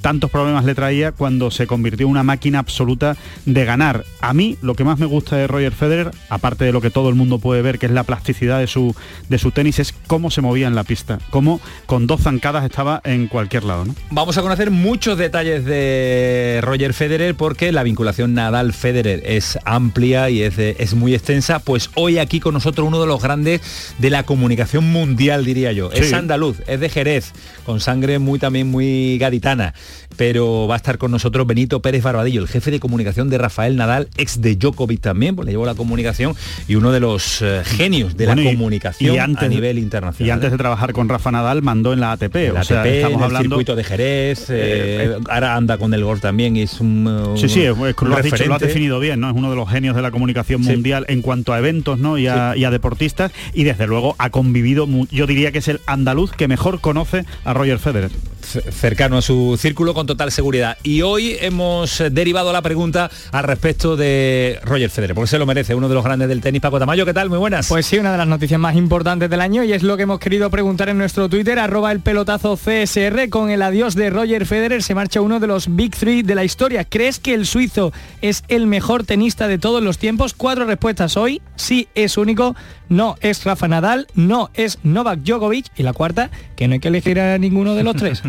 tantos 0.00 0.30
problemas 0.30 0.64
le 0.64 0.74
traía, 0.74 1.12
cuando 1.12 1.50
se 1.50 1.66
convirtió 1.66 2.06
en 2.06 2.12
una 2.12 2.22
máquina 2.22 2.58
absoluta 2.58 3.16
de 3.46 3.64
ganar. 3.64 4.04
A 4.20 4.32
mí 4.34 4.56
lo 4.62 4.74
que 4.74 4.84
más 4.84 4.98
me 4.98 5.06
gusta 5.06 5.36
de 5.36 5.46
Roger 5.46 5.72
Federer, 5.72 6.10
aparte 6.28 6.64
de 6.64 6.72
lo 6.72 6.80
que 6.80 6.90
todo 6.90 7.08
el 7.08 7.14
mundo 7.14 7.38
puede 7.38 7.62
ver, 7.62 7.78
que 7.78 7.86
es 7.86 7.92
la 7.92 8.04
plasticidad 8.04 8.58
de 8.58 8.66
su, 8.66 8.94
de 9.28 9.38
su 9.38 9.50
tenis, 9.50 9.78
es 9.78 9.94
cómo 10.06 10.30
se 10.30 10.40
movía 10.40 10.66
en 10.66 10.74
la 10.74 10.84
pista, 10.84 11.18
cómo 11.30 11.60
con 11.86 12.06
dos 12.06 12.22
zancadas 12.22 12.64
estaba 12.64 13.00
en 13.04 13.26
cualquier 13.26 13.64
lado. 13.64 13.86
Vamos 14.10 14.36
a 14.36 14.42
conocer 14.42 14.70
muchos 14.70 15.16
detalles 15.16 15.64
de 15.64 16.60
Roger 16.62 16.92
Federer 16.92 17.34
porque 17.34 17.72
la 17.72 17.82
vinculación 17.82 18.34
Nadal-Federer 18.34 19.22
es 19.24 19.58
amplia 19.64 20.30
y 20.30 20.42
es, 20.42 20.58
es 20.58 20.94
muy 20.94 21.14
extensa. 21.14 21.58
Pues 21.60 21.90
hoy 21.94 22.18
aquí 22.18 22.40
con 22.40 22.54
nosotros 22.54 22.86
uno 22.86 23.00
de 23.00 23.06
los 23.06 23.22
grandes 23.22 23.60
de 23.98 24.10
la 24.10 24.24
comunicación 24.24 24.84
mundial, 24.90 25.44
diría 25.44 25.72
yo. 25.72 25.90
Es 25.92 26.12
andaluz, 26.12 26.58
es 26.66 26.80
de 26.80 26.88
Jerez, 26.88 27.32
con 27.64 27.80
sangre 27.80 28.18
muy 28.18 28.38
también 28.38 28.49
muy 28.50 29.18
gaditana 29.18 29.74
pero 30.16 30.66
va 30.66 30.74
a 30.74 30.76
estar 30.76 30.98
con 30.98 31.10
nosotros 31.10 31.46
Benito 31.46 31.80
Pérez 31.80 32.02
Barbadillo, 32.02 32.42
el 32.42 32.48
jefe 32.48 32.70
de 32.70 32.80
comunicación 32.80 33.30
de 33.30 33.38
Rafael 33.38 33.76
Nadal, 33.76 34.08
ex 34.16 34.40
de 34.40 34.56
Djokovic 34.56 35.00
también, 35.00 35.36
pues 35.36 35.46
le 35.46 35.52
llevó 35.52 35.66
la 35.66 35.74
comunicación 35.74 36.34
y 36.68 36.74
uno 36.74 36.92
de 36.92 37.00
los 37.00 37.42
eh, 37.42 37.62
genios 37.64 38.16
de 38.16 38.26
la 38.26 38.36
comunicación 38.36 39.18
a 39.18 39.48
nivel 39.48 39.78
internacional. 39.78 40.28
Y 40.28 40.30
antes 40.30 40.50
de 40.50 40.58
trabajar 40.58 40.92
con 40.92 41.08
Rafa 41.08 41.30
Nadal 41.30 41.62
mandó 41.62 41.92
en 41.92 42.00
la 42.00 42.12
ATP, 42.12 42.56
o 42.56 42.64
sea, 42.64 42.86
estamos 42.86 43.22
hablando... 43.22 43.56
circuito 43.56 43.76
de 43.76 43.84
Jerez, 43.84 44.50
eh, 44.50 44.54
eh, 44.60 45.18
ahora 45.28 45.56
anda 45.56 45.78
con 45.78 45.92
el 45.94 46.04
golf 46.04 46.20
también 46.20 46.56
y 46.56 46.62
es 46.62 46.80
un, 46.80 47.34
Sí, 47.36 47.48
sí, 47.48 47.64
lo, 47.64 48.16
has 48.16 48.60
definido 48.60 49.00
bien, 49.00 49.20
¿no? 49.20 49.30
Es 49.30 49.36
uno 49.36 49.50
de 49.50 49.56
los 49.56 49.68
genios 49.68 49.96
de 49.96 50.02
la 50.02 50.10
comunicación 50.10 50.62
mundial 50.62 51.04
en 51.08 51.22
cuanto 51.22 51.52
a 51.52 51.58
eventos, 51.58 51.98
¿no? 51.98 52.18
Y 52.18 52.26
a, 52.26 52.56
y 52.56 52.64
a 52.64 52.70
deportistas 52.70 53.32
y 53.54 53.64
desde 53.64 53.86
luego 53.86 54.16
ha 54.18 54.30
convivido, 54.30 54.86
yo 55.10 55.26
diría 55.26 55.52
que 55.52 55.58
es 55.58 55.68
el 55.68 55.80
andaluz 55.86 56.32
que 56.32 56.48
mejor 56.48 56.80
conoce 56.80 57.24
a 57.44 57.54
Roger 57.54 57.78
Federer 57.78 58.10
cercano 58.40 59.18
a 59.18 59.22
su 59.22 59.56
círculo 59.58 59.94
con 59.94 60.06
total 60.10 60.32
seguridad. 60.32 60.76
Y 60.82 61.02
hoy 61.02 61.36
hemos 61.40 62.02
derivado 62.10 62.52
la 62.52 62.62
pregunta 62.62 63.10
al 63.30 63.44
respecto 63.44 63.96
de 63.96 64.58
Roger 64.64 64.90
Federer, 64.90 65.14
porque 65.14 65.28
se 65.28 65.38
lo 65.38 65.46
merece, 65.46 65.74
uno 65.74 65.88
de 65.88 65.94
los 65.94 66.02
grandes 66.02 66.28
del 66.28 66.40
tenis. 66.40 66.60
Paco 66.60 66.80
Tamayo, 66.80 67.06
¿qué 67.06 67.14
tal? 67.14 67.28
Muy 67.28 67.38
buenas. 67.38 67.68
Pues 67.68 67.86
sí, 67.86 67.98
una 67.98 68.10
de 68.10 68.18
las 68.18 68.26
noticias 68.26 68.58
más 68.58 68.74
importantes 68.74 69.30
del 69.30 69.40
año 69.40 69.62
y 69.62 69.72
es 69.72 69.84
lo 69.84 69.96
que 69.96 70.02
hemos 70.02 70.18
querido 70.18 70.50
preguntar 70.50 70.88
en 70.88 70.98
nuestro 70.98 71.28
Twitter, 71.28 71.58
arroba 71.60 71.92
el 71.92 72.00
pelotazo 72.00 72.56
CSR, 72.56 73.28
con 73.30 73.50
el 73.50 73.62
adiós 73.62 73.94
de 73.94 74.10
Roger 74.10 74.46
Federer 74.46 74.82
se 74.82 74.94
marcha 74.94 75.20
uno 75.20 75.38
de 75.38 75.46
los 75.46 75.76
Big 75.76 75.94
Three 75.96 76.22
de 76.22 76.34
la 76.34 76.42
historia. 76.42 76.84
¿Crees 76.84 77.20
que 77.20 77.34
el 77.34 77.46
suizo 77.46 77.92
es 78.20 78.42
el 78.48 78.66
mejor 78.66 79.04
tenista 79.04 79.46
de 79.46 79.58
todos 79.58 79.82
los 79.82 79.98
tiempos? 79.98 80.34
Cuatro 80.34 80.64
respuestas 80.64 81.16
hoy, 81.16 81.40
sí 81.54 81.88
es 81.94 82.16
único, 82.16 82.56
no 82.90 83.16
es 83.20 83.44
Rafa 83.44 83.68
Nadal, 83.68 84.06
no 84.14 84.50
es 84.52 84.78
Novak 84.82 85.20
Djokovic 85.20 85.66
y 85.76 85.82
la 85.82 85.94
cuarta, 85.94 86.30
que 86.56 86.68
no 86.68 86.74
hay 86.74 86.80
que 86.80 86.88
elegir 86.88 87.18
a 87.18 87.38
ninguno 87.38 87.74
de 87.74 87.84
los 87.84 87.96
tres. 87.96 88.22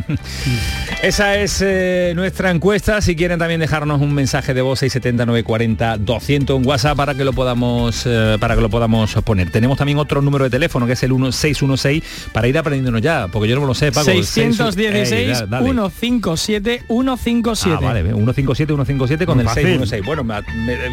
Esa 1.04 1.36
es 1.36 1.62
eh, 1.66 2.14
nuestra 2.16 2.52
encuesta. 2.52 3.02
Si 3.02 3.16
quieren 3.16 3.40
también 3.40 3.60
dejarnos 3.60 4.00
un 4.02 4.14
mensaje 4.14 4.54
de 4.54 4.62
voz 4.62 4.80
670 4.80 5.26
940 5.26 5.98
200 5.98 6.58
en 6.62 6.68
WhatsApp 6.68 6.96
para 6.96 7.16
que 7.16 7.26
lo 7.26 7.34
podamos 7.34 8.04
eh, 8.06 8.38
para 8.40 8.56
que 8.56 8.62
lo 8.62 8.70
podamos 8.70 9.14
poner. 9.26 9.52
Tenemos 9.52 9.78
también 9.78 9.98
otro 9.98 10.22
número 10.22 10.44
de 10.44 10.52
teléfono 10.52 10.86
que 10.86 10.94
es 10.94 11.04
el 11.04 11.10
1616 11.12 12.30
para 12.32 12.48
ir 12.48 12.58
aprendiéndonos 12.58 13.02
ya, 13.02 13.28
porque 13.30 13.50
yo 13.50 13.60
no 13.60 13.66
lo 13.66 13.74
sé, 13.74 13.92
Paco. 13.92 14.06
616 14.06 15.48
157 15.50 16.84
157. 16.88 17.78
Ah, 17.78 17.80
vale, 17.80 18.04
157 18.04 18.74
157 18.74 19.26
con 19.26 19.40
el 19.40 19.48
616. 19.48 20.06
Bueno, 20.06 20.24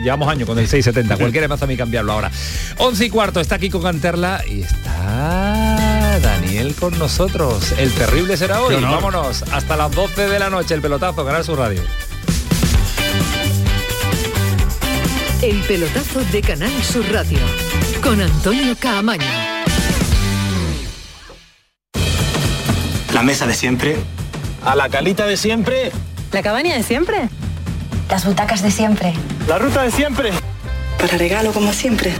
llevamos 0.03 0.29
años 0.29 0.49
con 0.49 0.59
el 0.59 0.67
670. 0.67 1.17
Cualquiera 1.19 1.49
me 1.49 1.55
hace 1.55 1.65
a 1.65 1.69
mí 1.69 1.77
cambiarlo 1.77 2.13
ahora. 2.13 2.31
11 2.79 3.05
y 3.05 3.11
cuarto 3.11 3.41
está 3.41 3.58
aquí 3.59 3.71
con 3.71 3.83
Canterla 3.83 4.41
y 4.47 4.63
está 4.63 6.21
Daniel 6.23 6.77
con 6.79 6.97
nosotros. 6.97 7.73
El 7.77 7.93
terrible 7.93 8.37
será 8.37 8.63
hoy. 8.63 8.77
Vámonos 8.81 9.43
hasta 9.53 9.77
las 9.77 9.91
12 9.91 10.29
de 10.29 10.39
la 10.39 10.49
noche 10.49 10.75
el 10.75 10.81
pelotazo, 10.81 11.25
Canal 11.25 11.45
su 11.45 11.57
Radio. 11.57 11.83
El 15.43 15.57
pelotazo 15.63 16.21
de 16.31 16.41
Canal 16.41 16.71
Sur 16.85 17.05
Radio 17.11 17.41
con 18.01 18.21
Antonio 18.21 18.77
Caamaño. 18.79 19.27
La 23.13 23.23
mesa 23.25 23.45
de 23.49 23.55
siempre. 23.55 23.97
A 24.65 24.77
la 24.77 24.89
calita 24.89 25.27
de 25.27 25.37
siempre. 25.37 25.91
La 26.31 26.43
cabaña 26.45 26.77
de 26.77 26.85
siempre. 26.85 27.29
Las 28.09 28.25
butacas 28.25 28.63
de 28.63 28.71
siempre. 28.71 29.15
La 29.49 29.59
ruta 29.59 29.83
de 29.83 29.91
siempre. 29.91 30.31
Para 31.01 31.19
regalo 31.19 31.53
como 31.53 31.73
siempre. 31.73 32.15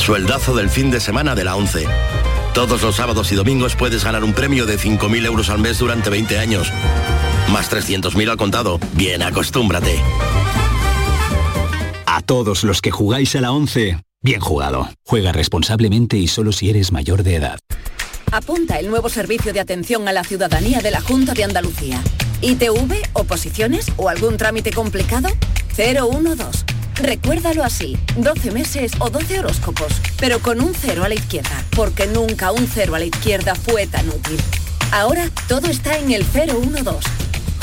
Sueldazo 0.00 0.56
del 0.56 0.70
fin 0.70 0.90
de 0.90 0.98
semana 0.98 1.34
de 1.34 1.44
la 1.44 1.54
11. 1.56 1.84
Todos 2.54 2.82
los 2.82 2.96
sábados 2.96 3.30
y 3.32 3.34
domingos 3.34 3.76
puedes 3.76 4.02
ganar 4.02 4.24
un 4.24 4.32
premio 4.32 4.64
de 4.64 4.78
5.000 4.78 5.26
euros 5.26 5.50
al 5.50 5.58
mes 5.58 5.78
durante 5.78 6.08
20 6.08 6.38
años. 6.38 6.72
Más 7.52 7.70
300.000 7.70 8.30
al 8.30 8.36
contado. 8.38 8.80
Bien, 8.94 9.22
acostúmbrate. 9.22 10.00
A 12.06 12.22
todos 12.22 12.64
los 12.64 12.80
que 12.80 12.90
jugáis 12.90 13.36
a 13.36 13.42
la 13.42 13.52
11, 13.52 14.02
bien 14.22 14.40
jugado. 14.40 14.88
Juega 15.04 15.32
responsablemente 15.32 16.16
y 16.16 16.28
solo 16.28 16.52
si 16.52 16.70
eres 16.70 16.92
mayor 16.92 17.22
de 17.22 17.36
edad. 17.36 17.58
Apunta 18.32 18.78
el 18.78 18.88
nuevo 18.88 19.10
servicio 19.10 19.52
de 19.52 19.60
atención 19.60 20.08
a 20.08 20.12
la 20.12 20.24
ciudadanía 20.24 20.80
de 20.80 20.92
la 20.92 21.02
Junta 21.02 21.34
de 21.34 21.44
Andalucía. 21.44 22.02
¿ITV, 22.40 23.02
oposiciones 23.12 23.92
o 23.98 24.08
algún 24.08 24.38
trámite 24.38 24.72
complicado? 24.72 25.28
012 25.76 26.79
Recuérdalo 27.02 27.64
así, 27.64 27.96
12 28.18 28.50
meses 28.50 28.92
o 28.98 29.08
12 29.08 29.38
horóscopos, 29.38 29.92
pero 30.18 30.40
con 30.40 30.60
un 30.60 30.74
cero 30.74 31.02
a 31.02 31.08
la 31.08 31.14
izquierda, 31.14 31.64
porque 31.74 32.06
nunca 32.06 32.52
un 32.52 32.66
cero 32.66 32.94
a 32.94 32.98
la 32.98 33.06
izquierda 33.06 33.54
fue 33.54 33.86
tan 33.86 34.06
útil. 34.08 34.38
Ahora 34.92 35.30
todo 35.48 35.68
está 35.68 35.96
en 35.96 36.12
el 36.12 36.24
012. 36.24 37.08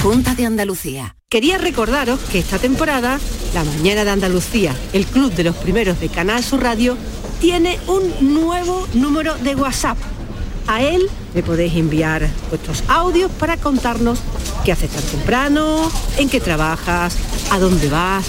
Junta 0.01 0.33
de 0.33 0.45
Andalucía. 0.45 1.15
Quería 1.29 1.59
recordaros 1.59 2.19
que 2.31 2.39
esta 2.39 2.57
temporada, 2.57 3.19
La 3.53 3.63
Mañana 3.63 4.05
de 4.05 4.11
Andalucía, 4.11 4.75
el 4.93 5.05
club 5.05 5.31
de 5.33 5.43
los 5.43 5.55
primeros 5.55 5.99
de 5.99 6.09
Canal 6.09 6.43
Sur 6.43 6.63
Radio, 6.63 6.97
tiene 7.39 7.77
un 7.87 8.33
nuevo 8.33 8.87
número 8.93 9.35
de 9.35 9.55
WhatsApp. 9.55 9.97
A 10.65 10.81
él 10.81 11.07
le 11.35 11.43
podéis 11.43 11.75
enviar 11.75 12.27
vuestros 12.49 12.83
audios 12.87 13.31
para 13.33 13.57
contarnos 13.57 14.19
qué 14.65 14.71
haces 14.71 14.89
tan 14.89 15.03
temprano, 15.03 15.91
en 16.17 16.27
qué 16.27 16.39
trabajas, 16.39 17.15
a 17.51 17.59
dónde 17.59 17.87
vas 17.89 18.25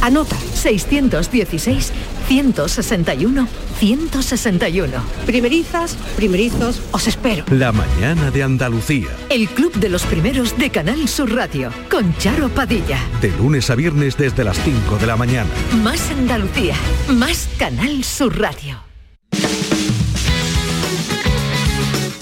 Anota 0.00 0.36
616 0.54 1.92
161 2.28 3.48
161. 3.78 4.92
Primerizas, 5.26 5.96
primerizos, 6.16 6.82
os 6.92 7.06
espero. 7.06 7.44
La 7.50 7.72
mañana 7.72 8.30
de 8.30 8.42
Andalucía. 8.42 9.08
El 9.28 9.48
club 9.48 9.74
de 9.74 9.88
los 9.88 10.04
primeros 10.04 10.56
de 10.58 10.70
Canal 10.70 11.08
Sur 11.08 11.34
Radio 11.34 11.70
con 11.90 12.16
Charo 12.18 12.48
Padilla. 12.48 12.98
De 13.20 13.30
lunes 13.30 13.70
a 13.70 13.74
viernes 13.74 14.16
desde 14.16 14.44
las 14.44 14.58
5 14.62 14.96
de 14.96 15.06
la 15.06 15.16
mañana. 15.16 15.50
Más 15.82 16.10
Andalucía, 16.10 16.74
más 17.08 17.48
Canal 17.58 18.02
Sur 18.04 18.38
Radio. 18.38 18.80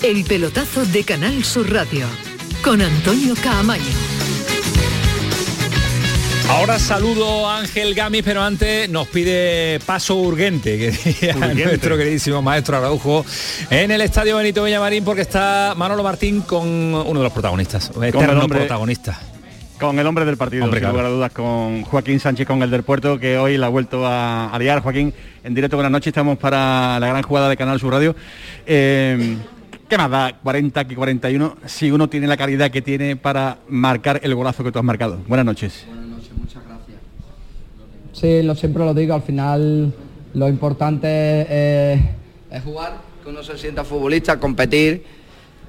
El 0.02 0.24
pelotazo 0.24 0.84
de 0.84 1.02
Canal 1.04 1.44
Sur 1.44 1.72
Radio 1.72 2.06
con 2.62 2.82
Antonio 2.82 3.34
Caamaño. 3.42 4.13
Ahora 6.48 6.78
saludo 6.78 7.48
a 7.48 7.58
Ángel 7.58 7.94
Gami, 7.94 8.22
pero 8.22 8.42
antes 8.42 8.88
nos 8.90 9.08
pide 9.08 9.80
paso 9.86 10.16
urgente, 10.16 10.78
que 10.78 11.34
nuestro 11.64 11.96
queridísimo 11.96 12.42
maestro 12.42 12.76
Araujo, 12.76 13.24
en 13.70 13.90
el 13.90 14.00
estadio 14.02 14.36
Benito 14.36 14.62
Villamarín, 14.62 15.04
porque 15.04 15.22
está 15.22 15.74
Manolo 15.76 16.02
Martín 16.02 16.42
con 16.42 16.66
uno 16.66 17.20
de 17.20 17.24
los 17.24 17.32
protagonistas, 17.32 17.90
con 17.90 18.04
el 18.04 18.38
hombre, 18.38 18.58
protagonista. 18.60 19.18
Con 19.80 19.98
el 19.98 20.06
hombre 20.06 20.24
del 20.24 20.36
partido, 20.36 20.70
sin 20.70 20.88
lugar 20.88 21.06
a 21.06 21.08
dudas, 21.08 21.32
con 21.32 21.82
Joaquín 21.82 22.20
Sánchez, 22.20 22.46
con 22.46 22.62
el 22.62 22.70
del 22.70 22.82
puerto, 22.82 23.18
que 23.18 23.38
hoy 23.38 23.56
la 23.56 23.66
ha 23.66 23.70
vuelto 23.70 24.06
a, 24.06 24.54
liar. 24.58 24.80
Joaquín, 24.80 25.12
en 25.42 25.54
directo, 25.54 25.76
buenas 25.76 25.92
noches, 25.92 26.08
estamos 26.08 26.38
para 26.38 27.00
la 27.00 27.06
gran 27.06 27.22
jugada 27.22 27.48
de 27.48 27.56
Canal 27.56 27.80
Sur 27.80 27.92
Radio. 27.92 28.14
Eh, 28.66 29.36
¿Qué 29.88 29.98
más 29.98 30.10
da 30.10 30.38
40 30.42 30.86
que 30.86 30.94
41 30.94 31.56
si 31.66 31.90
uno 31.90 32.08
tiene 32.08 32.26
la 32.26 32.36
calidad 32.36 32.70
que 32.70 32.82
tiene 32.82 33.16
para 33.16 33.58
marcar 33.68 34.20
el 34.22 34.34
golazo 34.34 34.62
que 34.62 34.72
tú 34.72 34.78
has 34.78 34.84
marcado? 34.84 35.18
Buenas 35.26 35.46
noches. 35.46 35.86
Sí, 38.14 38.42
lo, 38.42 38.54
siempre 38.54 38.84
lo 38.84 38.94
digo, 38.94 39.12
al 39.12 39.22
final 39.22 39.92
lo 40.34 40.48
importante 40.48 41.92
es, 41.92 42.62
jugar, 42.62 42.98
que 43.22 43.28
uno 43.28 43.42
se 43.42 43.58
sienta 43.58 43.82
futbolista, 43.82 44.38
competir 44.38 45.02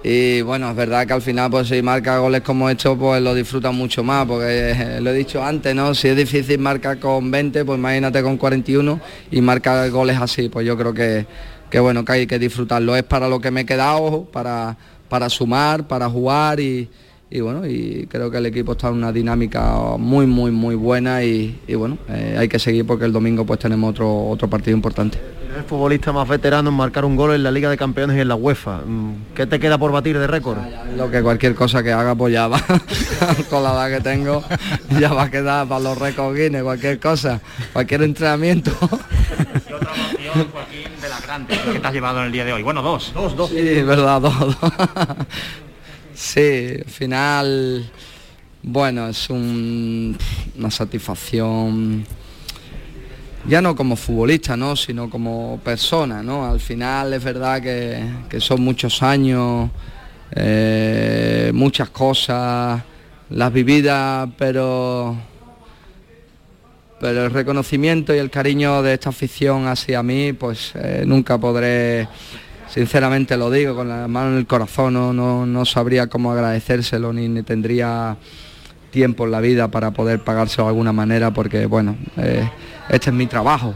y 0.04 0.42
bueno, 0.42 0.70
es 0.70 0.76
verdad 0.76 1.08
que 1.08 1.14
al 1.14 1.24
final 1.24 1.50
pues 1.50 1.68
si 1.68 1.82
marca 1.82 2.20
goles 2.20 2.42
como 2.42 2.70
esto 2.70 2.96
pues 2.96 3.20
lo 3.24 3.34
disfruta 3.34 3.72
mucho 3.72 4.04
más, 4.04 4.28
porque 4.28 4.98
lo 5.02 5.10
he 5.10 5.14
dicho 5.14 5.44
antes, 5.44 5.74
¿no? 5.74 5.96
Si 5.96 6.08
es 6.08 6.16
difícil 6.16 6.60
marcar 6.60 7.00
con 7.00 7.32
20, 7.32 7.66
pues 7.66 7.80
imagínate 7.80 8.22
con 8.22 8.38
41 8.38 9.00
y 9.32 9.42
marcar 9.42 9.90
goles 9.90 10.18
así, 10.22 10.48
pues 10.48 10.68
yo 10.68 10.78
creo 10.78 10.94
que, 10.94 11.26
que 11.72 11.80
bueno, 11.80 12.06
que 12.06 12.12
hay 12.12 12.28
que 12.28 12.38
disfrutarlo. 12.38 12.96
Es 12.96 13.02
para 13.02 13.28
lo 13.28 13.42
que 13.42 13.50
me 13.50 13.62
he 13.62 13.66
quedado, 13.66 14.26
para, 14.26 14.78
para 15.10 15.28
sumar, 15.30 15.88
para 15.88 16.08
jugar 16.08 16.60
y, 16.60 16.88
y 17.36 17.42
bueno, 17.42 17.68
y 17.68 18.08
creo 18.10 18.32
que 18.32 18.38
el 18.38 18.46
equipo 18.46 18.72
está 18.72 18.88
en 18.88 18.94
una 18.94 19.12
dinámica 19.12 19.98
muy, 19.98 20.26
muy, 20.26 20.52
muy 20.52 20.76
buena 20.76 21.22
y, 21.22 21.60
y 21.68 21.76
bueno, 21.76 21.98
eh, 22.08 22.38
hay 22.40 22.48
que 22.48 22.60
seguir 22.60 22.86
porque 22.88 23.04
el 23.04 23.12
domingo 23.12 23.46
pues 23.46 23.60
tenemos 23.60 23.90
otro, 23.90 24.30
otro 24.30 24.50
partido 24.50 24.74
importante. 24.74 25.20
el 25.54 25.64
futbolista 25.64 26.14
más 26.14 26.30
veterano 26.30 26.70
en 26.70 26.76
marcar 26.78 27.04
un 27.04 27.18
gol 27.18 27.36
en 27.36 27.44
la 27.44 27.52
Liga 27.52 27.70
de 27.70 27.76
Campeones 27.76 28.16
y 28.16 28.22
en 28.22 28.30
la 28.30 28.36
UEFA. 28.36 28.84
Mm, 28.86 29.34
¿Qué 29.36 29.46
te 29.48 29.60
queda 29.60 29.78
por 29.78 29.92
batir 29.92 30.18
de 30.18 30.28
récord? 30.28 30.60
Lo 30.96 31.12
que 31.12 31.22
cualquier 31.22 31.56
cosa 31.56 31.84
que 31.84 31.92
haga 31.92 32.16
pues 32.16 32.32
ya 32.32 32.48
va, 32.48 32.64
con 33.50 33.64
la 33.64 33.74
edad 33.74 33.98
que 33.98 34.02
tengo, 34.02 34.42
ya 34.98 35.12
va 35.12 35.24
a 35.24 35.30
quedar 35.32 35.68
para 35.68 35.82
los 35.82 35.98
récords 35.98 36.40
Guinness, 36.40 36.64
cualquier 36.64 37.02
cosa, 37.02 37.42
cualquier 37.74 38.04
entrenamiento. 38.04 38.72
de 41.02 41.10
la 41.10 41.20
grande 41.20 41.58
que 41.74 41.80
te 41.80 41.88
has 41.88 41.94
llevado 41.94 42.20
en 42.20 42.28
el 42.28 42.32
día 42.32 42.46
de 42.46 42.54
hoy. 42.54 42.64
Bueno, 42.64 42.82
dos. 42.82 43.12
Dos, 43.14 43.36
dos. 43.36 43.50
Sí, 43.50 43.82
verdad, 43.84 44.22
dos. 44.22 44.40
dos. 44.40 44.58
Sí, 46.16 46.78
al 46.86 46.90
final, 46.92 47.90
bueno, 48.64 49.08
es 49.08 49.30
un- 49.30 50.18
una 50.58 50.72
satisfacción 50.72 52.06
ya 53.48 53.62
no 53.62 53.76
como 53.76 53.96
futbolista, 53.96 54.58
¿no? 54.58 54.76
sino 54.76 55.08
como 55.08 55.60
persona, 55.64 56.24
¿no? 56.24 56.46
Al 56.50 56.60
final 56.60 57.14
es 57.14 57.24
verdad 57.24 57.62
que, 57.62 58.04
que 58.28 58.40
son 58.42 58.62
muchos 58.62 59.04
años, 59.04 59.70
eh, 60.36 61.52
muchas 61.54 61.90
cosas, 61.92 62.82
las 63.30 63.54
vividas, 63.54 64.28
pero 64.38 65.16
pero 67.00 67.26
el 67.26 67.32
reconocimiento 67.32 68.16
y 68.16 68.18
el 68.18 68.32
cariño 68.32 68.82
de 68.82 68.94
esta 68.94 69.10
afición 69.10 69.68
hacia 69.68 70.02
mí, 70.02 70.34
pues 70.34 70.72
eh, 70.76 71.04
nunca 71.06 71.38
podré, 71.38 72.08
sinceramente 72.76 73.38
lo 73.38 73.50
digo, 73.50 73.74
con 73.74 73.88
la 73.88 74.06
mano 74.10 74.34
en 74.34 74.38
el 74.38 74.46
corazón, 74.46 74.96
no, 74.96 75.14
no, 75.14 75.46
no 75.46 75.64
sabría 75.64 76.08
cómo 76.08 76.34
agradecérselo 76.34 77.14
ni, 77.14 77.42
tendría 77.44 78.18
tiempo 78.92 79.24
en 79.24 79.32
la 79.32 79.40
vida 79.40 79.70
para 79.70 79.92
poder 79.92 80.20
pagárselo 80.26 80.66
de 80.66 80.70
alguna 80.72 80.92
manera, 80.92 81.32
porque 81.32 81.68
bueno, 81.68 81.96
eh, 82.18 82.50
este 82.90 83.12
es 83.12 83.16
mi 83.16 83.28
trabajo. 83.28 83.74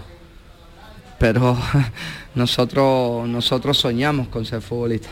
Pero 1.18 1.58
nosotros, 2.36 3.25
nosotros 3.25 3.77
soñamos 3.77 4.27
con 4.27 4.44
ser 4.44 4.62
futbolistas. 4.62 5.12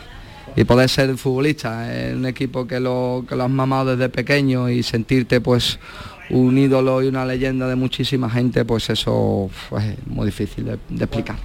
Y 0.54 0.64
poder 0.64 0.90
ser 0.90 1.16
futbolista 1.16 2.10
en 2.10 2.18
un 2.18 2.26
equipo 2.26 2.66
que 2.66 2.80
lo, 2.80 3.24
que 3.26 3.36
lo 3.36 3.44
has 3.44 3.50
mamado 3.50 3.96
desde 3.96 4.10
pequeño 4.10 4.68
y 4.68 4.82
sentirte 4.82 5.40
pues 5.40 5.78
un 6.28 6.58
ídolo 6.58 7.02
y 7.02 7.06
una 7.06 7.24
leyenda 7.24 7.66
de 7.66 7.74
muchísima 7.74 8.28
gente, 8.28 8.66
pues 8.66 8.90
eso 8.90 9.48
pues, 9.70 9.84
es 9.84 10.06
muy 10.06 10.26
difícil 10.26 10.66
de, 10.66 10.78
de 10.90 11.04
explicar. 11.04 11.36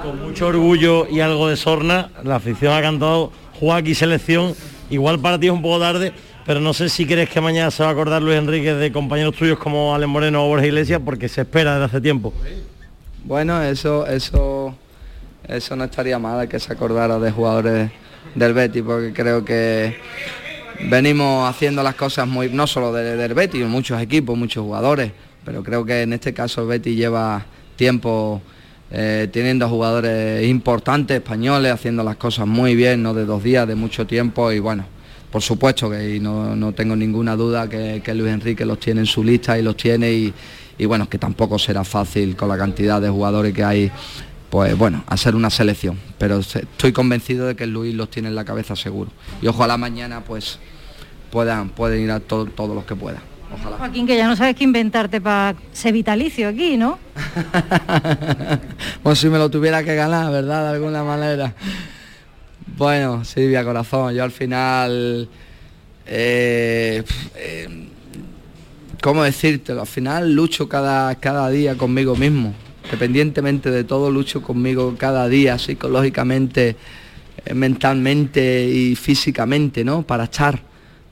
Con 0.00 0.22
mucho 0.22 0.46
orgullo 0.46 1.08
y 1.10 1.18
algo 1.20 1.48
de 1.48 1.56
sorna, 1.56 2.10
la 2.22 2.36
afición 2.36 2.72
ha 2.72 2.80
cantado 2.80 3.32
Joaquín 3.58 3.94
Selección, 3.96 4.54
igual 4.90 5.18
para 5.18 5.40
ti 5.40 5.46
es 5.46 5.52
un 5.52 5.60
poco 5.62 5.80
tarde, 5.80 6.12
pero 6.46 6.60
no 6.60 6.72
sé 6.72 6.88
si 6.88 7.04
crees 7.04 7.28
que 7.28 7.40
mañana 7.40 7.68
se 7.72 7.82
va 7.82 7.88
a 7.88 7.92
acordar 7.92 8.22
Luis 8.22 8.36
Enrique 8.38 8.74
de 8.74 8.92
compañeros 8.92 9.34
tuyos 9.34 9.58
como 9.58 9.92
Alen 9.94 10.08
Moreno 10.08 10.44
o 10.44 10.48
Borja 10.48 10.66
Iglesias, 10.66 11.00
porque 11.04 11.28
se 11.28 11.40
espera 11.40 11.72
desde 11.74 11.84
hace 11.86 12.00
tiempo. 12.00 12.32
Bueno, 13.24 13.60
eso, 13.62 14.06
eso, 14.06 14.72
eso 15.48 15.74
no 15.76 15.84
estaría 15.84 16.18
mal 16.18 16.48
que 16.48 16.60
se 16.60 16.72
acordara 16.72 17.18
de 17.18 17.32
jugadores 17.32 17.90
del 18.36 18.54
Betis, 18.54 18.82
porque 18.86 19.12
creo 19.12 19.44
que 19.44 19.96
venimos 20.90 21.48
haciendo 21.50 21.82
las 21.82 21.96
cosas 21.96 22.28
muy, 22.28 22.48
no 22.50 22.68
solo 22.68 22.92
de- 22.92 23.16
del 23.16 23.34
Betis, 23.34 23.66
muchos 23.66 24.00
equipos, 24.00 24.38
muchos 24.38 24.62
jugadores, 24.62 25.10
pero 25.44 25.64
creo 25.64 25.84
que 25.84 26.02
en 26.02 26.12
este 26.12 26.32
caso 26.32 26.62
el 26.62 26.68
Betis 26.68 26.96
lleva 26.96 27.44
tiempo 27.74 28.40
eh, 28.92 29.28
teniendo 29.32 29.68
jugadores 29.68 30.46
importantes 30.46 31.16
españoles, 31.16 31.72
haciendo 31.72 32.04
las 32.04 32.16
cosas 32.16 32.46
muy 32.46 32.74
bien, 32.76 33.02
no 33.02 33.14
de 33.14 33.24
dos 33.24 33.42
días, 33.42 33.66
de 33.66 33.74
mucho 33.74 34.06
tiempo 34.06 34.52
y 34.52 34.58
bueno, 34.58 34.84
por 35.30 35.40
supuesto 35.40 35.88
que 35.90 36.20
no, 36.20 36.54
no 36.54 36.72
tengo 36.72 36.94
ninguna 36.94 37.34
duda 37.36 37.68
que, 37.68 38.02
Luis 38.14 38.30
Enrique 38.32 38.66
los 38.66 38.78
tiene 38.78 39.00
en 39.00 39.06
su 39.06 39.24
lista 39.24 39.58
y 39.58 39.62
los 39.62 39.76
tiene 39.78 40.12
y, 40.12 40.34
y 40.76 40.84
bueno, 40.84 41.08
que 41.08 41.16
tampoco 41.18 41.58
será 41.58 41.84
fácil 41.84 42.36
con 42.36 42.48
la 42.50 42.58
cantidad 42.58 43.00
de 43.00 43.08
jugadores 43.08 43.54
que 43.54 43.64
hay, 43.64 43.90
pues 44.50 44.76
bueno, 44.76 45.02
hacer 45.06 45.34
una 45.34 45.48
selección. 45.48 45.98
Pero 46.18 46.40
estoy 46.40 46.92
convencido 46.92 47.46
de 47.46 47.56
que 47.56 47.66
Luis 47.66 47.94
los 47.94 48.10
tiene 48.10 48.28
en 48.28 48.34
la 48.34 48.44
cabeza 48.44 48.76
seguro. 48.76 49.10
Y 49.40 49.46
ojalá 49.46 49.78
mañana 49.78 50.22
pues 50.22 50.58
puedan, 51.30 51.70
pueden 51.70 52.02
ir 52.02 52.10
a 52.10 52.20
to- 52.20 52.44
todos 52.44 52.74
los 52.76 52.84
que 52.84 52.94
puedan. 52.94 53.22
Ojalá. 53.54 53.76
Joaquín, 53.78 54.06
que 54.06 54.16
ya 54.16 54.26
no 54.26 54.36
sabes 54.36 54.56
qué 54.56 54.64
inventarte 54.64 55.20
para 55.20 55.56
ser 55.72 55.92
vitalicio 55.92 56.48
aquí, 56.48 56.76
¿no? 56.76 56.98
Bueno, 59.02 59.14
si 59.16 59.28
me 59.28 59.38
lo 59.38 59.50
tuviera 59.50 59.82
que 59.84 59.94
ganar, 59.94 60.30
¿verdad? 60.32 60.70
De 60.70 60.76
alguna 60.76 61.02
manera. 61.04 61.54
Bueno, 62.76 63.24
Silvia, 63.24 63.64
corazón, 63.64 64.14
yo 64.14 64.24
al 64.24 64.30
final... 64.30 65.28
eh, 66.06 67.02
eh, 67.36 67.88
¿Cómo 69.02 69.24
decírtelo? 69.24 69.80
Al 69.80 69.86
final 69.88 70.32
lucho 70.32 70.68
cada, 70.68 71.12
cada 71.16 71.50
día 71.50 71.76
conmigo 71.76 72.14
mismo. 72.14 72.54
Independientemente 72.84 73.68
de 73.70 73.82
todo, 73.82 74.12
lucho 74.12 74.42
conmigo 74.42 74.94
cada 74.96 75.28
día, 75.28 75.58
psicológicamente, 75.58 76.76
eh, 77.44 77.54
mentalmente 77.54 78.64
y 78.64 78.94
físicamente, 78.94 79.84
¿no? 79.84 80.02
Para 80.02 80.24
estar. 80.24 80.60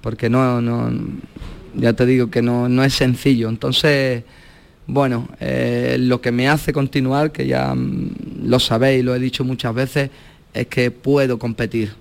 Porque 0.01 0.31
no, 0.31 0.61
no, 0.61 0.89
ya 1.75 1.93
te 1.93 2.07
digo 2.07 2.31
que 2.31 2.43
no, 2.43 2.69
no 2.69 2.85
es 2.85 2.95
sencillo. 2.95 3.49
Entonces, 3.49 4.25
bueno, 4.87 5.29
eh, 5.39 5.97
lo 6.01 6.21
que 6.21 6.33
me 6.33 6.49
hace 6.49 6.73
continuar, 6.73 7.31
que 7.31 7.47
ya 7.47 7.75
mm, 7.75 8.45
lo 8.45 8.59
sabéis, 8.59 9.05
lo 9.05 9.15
he 9.15 9.19
dicho 9.19 9.45
muchas 9.45 9.75
veces, 9.75 10.11
es 10.53 10.67
que 10.67 10.91
puedo 10.91 11.39
competir. 11.39 11.93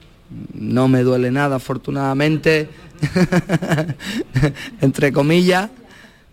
No 0.53 0.87
me 0.87 1.03
duele 1.03 1.31
nada, 1.31 1.57
afortunadamente, 1.57 2.69
entre 4.81 5.11
comillas, 5.11 5.69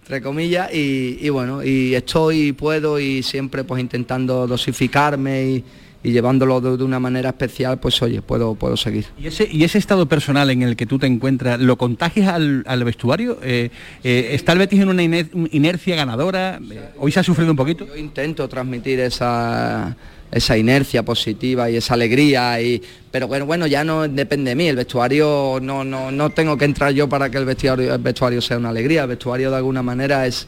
entre 0.03 0.23
comillas, 0.23 0.73
y, 0.73 1.29
bueno, 1.31 1.65
y 1.65 1.95
estoy 1.95 2.49
y 2.49 2.53
puedo 2.53 3.01
y 3.01 3.23
siempre 3.23 3.65
pues 3.65 3.81
intentando 3.81 4.47
dosificarme 4.47 5.47
y, 5.47 5.65
y 6.07 6.13
llevándolo 6.13 6.61
de, 6.61 6.77
de 6.77 6.85
una 6.85 7.01
manera 7.01 7.31
especial, 7.31 7.81
pues 7.81 8.01
oye, 8.01 8.23
puedo, 8.23 8.55
puedo 8.55 8.77
seguir. 8.77 9.07
¿Y 9.19 9.27
ese, 9.27 9.49
y 9.51 9.65
ese 9.65 9.79
estado 9.79 10.07
personal 10.07 10.49
en 10.51 10.63
el 10.63 10.77
que 10.77 10.87
tú 10.87 11.01
te 11.01 11.07
encuentras, 11.09 11.59
¿lo 11.61 11.77
contagias 11.77 12.29
al, 12.29 12.63
al 12.67 12.85
vestuario? 12.85 13.39
Eh, 13.43 13.71
eh, 14.05 14.29
¿Está 14.33 14.53
el 14.53 14.61
Betis 14.61 14.81
en 14.81 14.89
una 14.89 15.03
iner- 15.03 15.49
inercia 15.51 15.97
ganadora? 15.97 16.61
Eh, 16.71 16.91
¿Hoy 16.99 17.11
se 17.11 17.19
ha 17.19 17.23
sufrido 17.25 17.51
un 17.51 17.57
poquito? 17.57 17.85
Yo 17.87 17.97
intento 17.97 18.49
transmitir 18.49 19.01
esa, 19.01 19.97
esa 20.31 20.57
inercia 20.57 21.03
positiva 21.05 21.69
y 21.71 21.77
esa 21.77 21.95
alegría, 21.95 22.61
y, 22.63 22.81
pero 23.11 23.27
bueno, 23.27 23.45
bueno, 23.47 23.67
ya 23.67 23.83
no 23.83 24.07
depende 24.07 24.51
de 24.51 24.55
mí, 24.55 24.69
el 24.69 24.77
vestuario 24.77 25.59
no, 25.61 25.83
no, 25.83 26.13
no 26.13 26.31
tengo 26.31 26.57
que 26.57 26.67
entrar 26.67 26.93
yo 26.93 27.09
para 27.09 27.31
que 27.31 27.39
el 27.39 27.47
vestuario, 27.47 27.93
el 27.95 28.01
vestuario 28.01 28.41
sea 28.41 28.59
una 28.59 28.69
alegría, 28.69 29.03
el 29.03 29.09
vestuario 29.09 29.51
de 29.51 29.57
alguna 29.57 29.83
manera 29.83 30.25
es, 30.25 30.47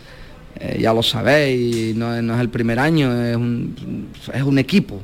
eh, 0.60 0.78
ya 0.80 0.92
lo 0.94 1.02
sabéis, 1.02 1.96
no, 1.96 2.14
es- 2.14 2.22
no 2.22 2.34
es 2.36 2.40
el 2.40 2.48
primer 2.48 2.78
año, 2.78 3.12
es 3.24 3.34
un, 3.36 4.08
es 4.32 4.42
un 4.44 4.58
equipo 4.58 5.00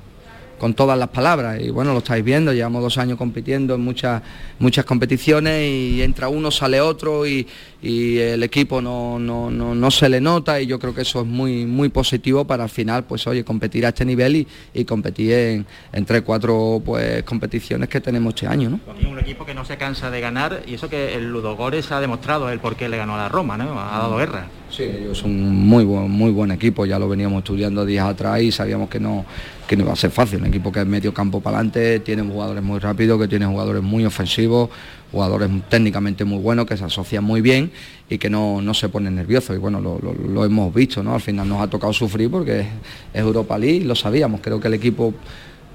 con 0.64 0.72
todas 0.72 0.98
las 0.98 1.10
palabras 1.10 1.60
y 1.60 1.68
bueno 1.68 1.92
lo 1.92 1.98
estáis 1.98 2.24
viendo 2.24 2.50
llevamos 2.50 2.82
dos 2.82 2.96
años 2.96 3.18
compitiendo 3.18 3.74
en 3.74 3.82
muchas 3.82 4.22
muchas 4.58 4.86
competiciones 4.86 5.62
y 5.62 6.00
entra 6.00 6.28
uno 6.28 6.50
sale 6.50 6.80
otro 6.80 7.26
y, 7.26 7.46
el 7.82 8.42
equipo 8.42 8.80
no, 8.80 9.18
no, 9.18 9.50
no, 9.50 9.74
no 9.74 9.90
se 9.90 10.08
le 10.08 10.18
nota 10.18 10.58
y 10.58 10.66
yo 10.66 10.78
creo 10.78 10.94
que 10.94 11.02
eso 11.02 11.20
es 11.20 11.26
muy 11.26 11.66
muy 11.66 11.90
positivo 11.90 12.46
para 12.46 12.62
al 12.62 12.70
final 12.70 13.04
pues 13.04 13.26
oye 13.26 13.44
competir 13.44 13.84
a 13.84 13.90
este 13.90 14.06
nivel 14.06 14.46
y, 14.72 14.84
competir 14.86 15.32
en, 15.32 15.66
entre 15.92 16.22
cuatro 16.22 16.80
pues 16.82 17.22
competiciones 17.24 17.90
que 17.90 18.00
tenemos 18.00 18.32
este 18.32 18.46
año 18.46 18.70
¿no? 18.70 18.80
Un 19.06 19.18
equipo 19.18 19.44
que 19.44 19.52
no 19.52 19.66
se 19.66 19.76
cansa 19.76 20.10
de 20.10 20.22
ganar 20.22 20.62
y 20.66 20.76
eso 20.76 20.88
que 20.88 21.14
el 21.14 21.30
Ludogores 21.30 21.92
ha 21.92 22.00
demostrado 22.00 22.48
el 22.48 22.58
por 22.58 22.74
qué 22.76 22.88
le 22.88 22.96
ganó 22.96 23.16
a 23.16 23.18
la 23.18 23.28
Roma, 23.28 23.58
¿no? 23.58 23.78
Ha 23.78 23.98
dado 23.98 24.16
guerra. 24.16 24.46
Sí, 24.74 24.82
ellos 24.82 25.18
son 25.18 25.30
un 25.30 25.68
muy 25.68 25.84
buen, 25.84 26.10
muy 26.10 26.32
buen 26.32 26.50
equipo, 26.50 26.84
ya 26.84 26.98
lo 26.98 27.08
veníamos 27.08 27.44
estudiando 27.44 27.86
días 27.86 28.08
atrás 28.08 28.42
y 28.42 28.50
sabíamos 28.50 28.88
que 28.88 28.98
no, 28.98 29.24
que 29.68 29.76
no 29.76 29.84
iba 29.84 29.92
a 29.92 29.96
ser 29.96 30.10
fácil. 30.10 30.40
Un 30.40 30.46
equipo 30.46 30.72
que 30.72 30.80
es 30.80 30.86
medio 30.86 31.14
campo 31.14 31.40
para 31.40 31.58
adelante, 31.58 32.00
tiene 32.00 32.22
jugadores 32.22 32.60
muy 32.60 32.80
rápidos, 32.80 33.20
que 33.20 33.28
tiene 33.28 33.46
jugadores 33.46 33.84
muy 33.84 34.04
ofensivos, 34.04 34.70
jugadores 35.12 35.48
técnicamente 35.68 36.24
muy 36.24 36.38
buenos, 36.38 36.66
que 36.66 36.76
se 36.76 36.82
asocian 36.82 37.22
muy 37.22 37.40
bien 37.40 37.70
y 38.10 38.18
que 38.18 38.28
no, 38.28 38.60
no 38.62 38.74
se 38.74 38.88
ponen 38.88 39.14
nerviosos. 39.14 39.54
Y 39.54 39.60
bueno, 39.60 39.80
lo, 39.80 40.44
hemos 40.44 40.74
visto, 40.74 41.04
¿no? 41.04 41.14
Al 41.14 41.20
final 41.20 41.48
nos 41.48 41.62
ha 41.62 41.70
tocado 41.70 41.92
sufrir 41.92 42.28
porque 42.28 42.62
es 42.62 42.66
Europa 43.12 43.56
League, 43.56 43.84
lo 43.84 43.94
sabíamos. 43.94 44.40
Creo 44.40 44.58
que 44.58 44.66
el 44.66 44.74
equipo 44.74 45.14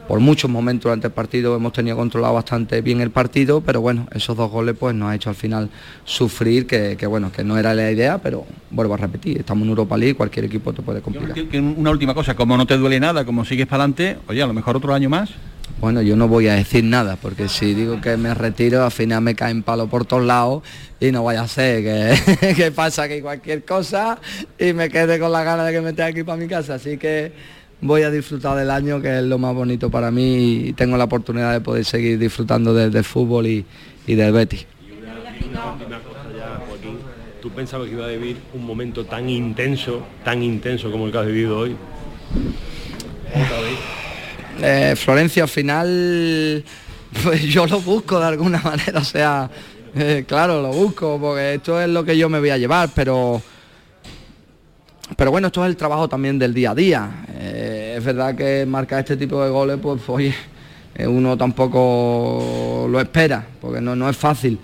por 0.09 0.19
muchos 0.21 0.49
momentos 0.49 0.85
durante 0.85 1.05
el 1.05 1.13
partido 1.13 1.55
hemos 1.55 1.71
tenido 1.71 1.95
controlado 1.95 2.33
bastante 2.33 2.81
bien 2.81 2.99
el 2.99 3.11
partido, 3.11 3.61
pero 3.61 3.79
bueno, 3.79 4.07
esos 4.11 4.35
dos 4.35 4.49
goles 4.49 4.75
pues 4.75 4.95
nos 4.95 5.11
ha 5.11 5.13
hecho 5.13 5.29
al 5.29 5.35
final 5.35 5.69
sufrir, 6.03 6.65
que, 6.65 6.97
que, 6.97 7.05
bueno, 7.05 7.31
que 7.31 7.43
no 7.43 7.59
era 7.59 7.75
la 7.75 7.91
idea, 7.91 8.17
pero 8.17 8.43
vuelvo 8.71 8.95
a 8.95 8.97
repetir, 8.97 9.37
estamos 9.37 9.65
en 9.65 9.69
Europa 9.69 9.95
League, 9.97 10.15
cualquier 10.15 10.45
equipo 10.45 10.73
te 10.73 10.81
puede 10.81 11.01
complicar. 11.01 11.37
Una 11.61 11.91
última 11.91 12.15
cosa, 12.15 12.35
como 12.35 12.57
no 12.57 12.65
te 12.65 12.75
duele 12.75 12.99
nada, 12.99 13.23
como 13.23 13.45
sigues 13.45 13.67
para 13.67 13.83
adelante, 13.83 14.17
oye, 14.27 14.41
a 14.41 14.47
lo 14.47 14.53
mejor 14.55 14.77
otro 14.77 14.95
año 14.95 15.11
más. 15.11 15.29
bueno, 15.79 16.01
yo 16.01 16.15
no 16.15 16.27
voy 16.27 16.47
a 16.47 16.55
decir 16.55 16.83
nada, 16.83 17.15
porque 17.15 17.47
si 17.47 17.75
digo 17.75 18.01
que 18.01 18.17
me 18.17 18.33
retiro, 18.33 18.83
al 18.83 18.91
final 18.91 19.21
me 19.21 19.35
caen 19.35 19.61
palo 19.61 19.85
por 19.89 20.05
todos 20.05 20.25
lados 20.25 20.63
y 20.99 21.11
no 21.11 21.23
vaya 21.23 21.41
a 21.41 21.47
ser 21.47 21.83
que, 21.83 22.53
que 22.55 22.71
pasa 22.71 23.07
que 23.07 23.21
cualquier 23.21 23.63
cosa 23.63 24.17
y 24.57 24.73
me 24.73 24.89
quede 24.89 25.19
con 25.19 25.31
la 25.31 25.43
gana 25.43 25.65
de 25.65 25.71
que 25.71 25.81
me 25.81 25.93
tenga 25.93 26.09
aquí 26.09 26.23
para 26.23 26.41
mi 26.41 26.47
casa. 26.47 26.73
Así 26.73 26.97
que 26.97 27.58
voy 27.81 28.03
a 28.03 28.11
disfrutar 28.11 28.57
del 28.57 28.69
año, 28.71 29.01
que 29.01 29.19
es 29.19 29.23
lo 29.23 29.37
más 29.37 29.53
bonito 29.53 29.89
para 29.89 30.11
mí 30.11 30.67
y 30.67 30.73
tengo 30.73 30.97
la 30.97 31.05
oportunidad 31.05 31.53
de 31.53 31.61
poder 31.61 31.85
seguir 31.85 32.19
disfrutando 32.19 32.73
del, 32.73 32.91
del 32.91 33.03
fútbol 33.03 33.47
y, 33.47 33.65
y 34.07 34.15
del 34.15 34.33
Betis. 34.33 34.65
¿Tú 37.41 37.49
pensabas 37.51 37.87
que 37.87 37.93
iba 37.93 38.05
a 38.05 38.09
vivir 38.09 38.37
un 38.53 38.65
momento 38.65 39.05
tan 39.05 39.29
intenso, 39.29 40.05
tan 40.25 40.43
intenso 40.43 40.91
como 40.91 41.05
el 41.05 41.11
que 41.11 41.17
has 41.17 41.25
vivido 41.25 41.57
hoy? 41.57 41.75
Eh, 44.61 44.93
Florencia 44.97 45.43
al 45.43 45.49
final 45.49 46.63
pues 47.23 47.43
yo 47.43 47.65
lo 47.65 47.79
busco 47.81 48.19
de 48.19 48.25
alguna 48.27 48.61
manera, 48.63 48.99
o 48.99 49.03
sea, 49.03 49.49
eh, 49.95 50.25
claro, 50.27 50.61
lo 50.61 50.69
busco 50.69 51.17
porque 51.19 51.55
esto 51.55 51.81
es 51.81 51.89
lo 51.89 52.03
que 52.03 52.17
yo 52.17 52.29
me 52.29 52.39
voy 52.39 52.49
a 52.49 52.57
llevar, 52.57 52.89
pero 52.93 53.41
pero 55.15 55.31
bueno, 55.31 55.47
esto 55.47 55.63
es 55.63 55.69
el 55.69 55.77
trabajo 55.77 56.07
también 56.07 56.37
del 56.39 56.53
día 56.53 56.71
a 56.71 56.75
día. 56.75 57.09
Eh, 57.33 57.95
es 57.97 58.03
verdad 58.03 58.35
que 58.35 58.65
marcar 58.65 58.99
este 58.99 59.17
tipo 59.17 59.43
de 59.43 59.49
goles, 59.49 59.77
pues 59.81 60.01
oye, 60.07 60.33
eh, 60.95 61.07
uno 61.07 61.37
tampoco 61.37 62.87
lo 62.89 62.99
espera, 62.99 63.45
porque 63.61 63.81
no, 63.81 63.95
no 63.95 64.09
es 64.09 64.17
fácil. 64.17 64.59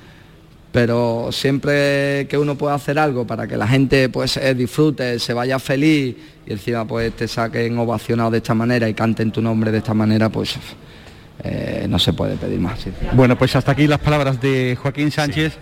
Pero 0.72 1.30
siempre 1.32 2.28
que 2.30 2.38
uno 2.38 2.56
pueda 2.58 2.74
hacer 2.74 3.00
algo 3.00 3.26
para 3.26 3.48
que 3.48 3.56
la 3.56 3.66
gente 3.66 4.10
pues 4.10 4.36
eh, 4.36 4.54
disfrute, 4.54 5.20
se 5.20 5.34
vaya 5.34 5.58
feliz 5.58 6.16
y 6.46 6.52
encima 6.52 6.86
pues 6.86 7.16
te 7.16 7.30
saquen 7.30 7.78
ovacionado 7.78 8.32
de 8.32 8.38
esta 8.40 8.54
manera 8.54 8.90
y 8.90 8.94
canten 8.94 9.32
tu 9.32 9.42
nombre 9.42 9.72
de 9.72 9.78
esta 9.78 9.94
manera, 9.94 10.28
pues 10.28 10.58
eh, 11.44 11.86
no 11.90 11.98
se 11.98 12.12
puede 12.12 12.36
pedir 12.36 12.60
más. 12.60 12.80
sí. 12.80 12.92
Bueno, 13.14 13.38
pues 13.38 13.56
hasta 13.56 13.72
aquí 13.72 13.88
las 13.88 14.00
palabras 14.00 14.42
de 14.42 14.78
Joaquín 14.82 15.12
Sánchez. 15.12 15.58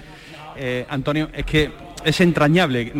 Eh, 0.56 0.86
Antonio, 0.90 1.30
es 1.34 1.46
que 1.46 1.72
es 2.04 2.22
entrañable. 2.22 2.92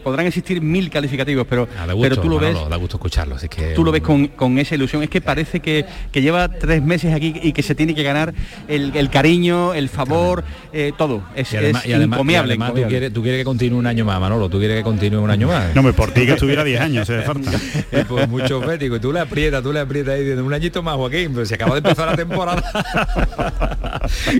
Mm, 0.00 0.02
eh, 0.02 0.04
Podrán 0.04 0.26
existir 0.26 0.60
mil 0.60 0.90
calificativos, 0.90 1.46
pero, 1.48 1.68
Ah, 1.78 1.86
da 1.86 1.92
gusto, 1.92 2.08
pero 2.08 2.20
tú 2.22 2.28
lo 2.28 2.38
ves, 2.38 2.52
Manolo, 2.54 2.70
da 2.70 2.76
gusto 2.76 2.96
escucharlo. 2.96 3.34
así 3.36 3.48
que, 3.48 3.72
tú 3.74 3.84
lo 3.84 3.92
ves 3.92 4.02
con, 4.02 4.26
con 4.28 4.58
esa 4.58 4.74
ilusión. 4.74 5.02
Es 5.02 5.10
que 5.10 5.20
parece 5.20 5.60
que, 5.60 5.84
que 6.10 6.22
lleva 6.22 6.48
tres 6.48 6.82
meses 6.82 7.14
aquí 7.14 7.34
y 7.42 7.52
que 7.52 7.62
se 7.62 7.74
tiene 7.74 7.94
que 7.94 8.02
ganar 8.02 8.32
el, 8.68 8.92
el 8.96 9.10
cariño, 9.10 9.74
el 9.74 9.88
favor, 9.88 10.44
eh, 10.72 10.92
todo. 10.96 11.22
Es, 11.34 11.52
Y 11.52 11.56
además, 11.56 11.82
es 11.84 11.90
y 11.90 11.92
además- 11.92 12.16
y 12.16 12.20
encomiable. 12.20 12.52
además 12.54 12.74
tú, 12.74 12.88
quieres, 12.88 13.12
tú 13.12 13.22
quieres 13.22 13.40
que 13.40 13.44
continúe 13.44 13.78
un 13.78 13.86
año 13.86 14.04
más, 14.04 14.20
Manolo. 14.20 14.48
Tú 14.48 14.58
quieres 14.58 14.78
que 14.78 14.82
continúe 14.82 15.20
un 15.20 15.30
año 15.30 15.48
más. 15.48 15.74
No, 15.74 15.82
me 15.82 15.92
por 15.92 16.10
ti 16.12 16.26
que 16.26 16.32
estuviera 16.32 16.64
10 16.64 16.80
años, 16.80 17.06
se 17.06 17.20
falta. 17.22 17.50
Y 17.92 18.04
pues 18.08 18.28
mucho 18.28 18.60
fético. 18.62 18.96
Y 18.96 19.00
tú 19.00 19.12
le 19.12 19.20
aprietas, 19.20 19.62
tú 19.62 19.72
le 19.72 19.80
aprietas 19.80 20.14
ahí 20.14 20.30
un 20.30 20.52
añito 20.52 20.82
más, 20.82 20.96
Joaquín. 20.96 21.30
Pero 21.34 21.46
se 21.46 21.54
acaba 21.54 21.72
de 21.74 21.78
empezar 21.78 22.06
la 22.08 22.16
temporada. 22.16 22.62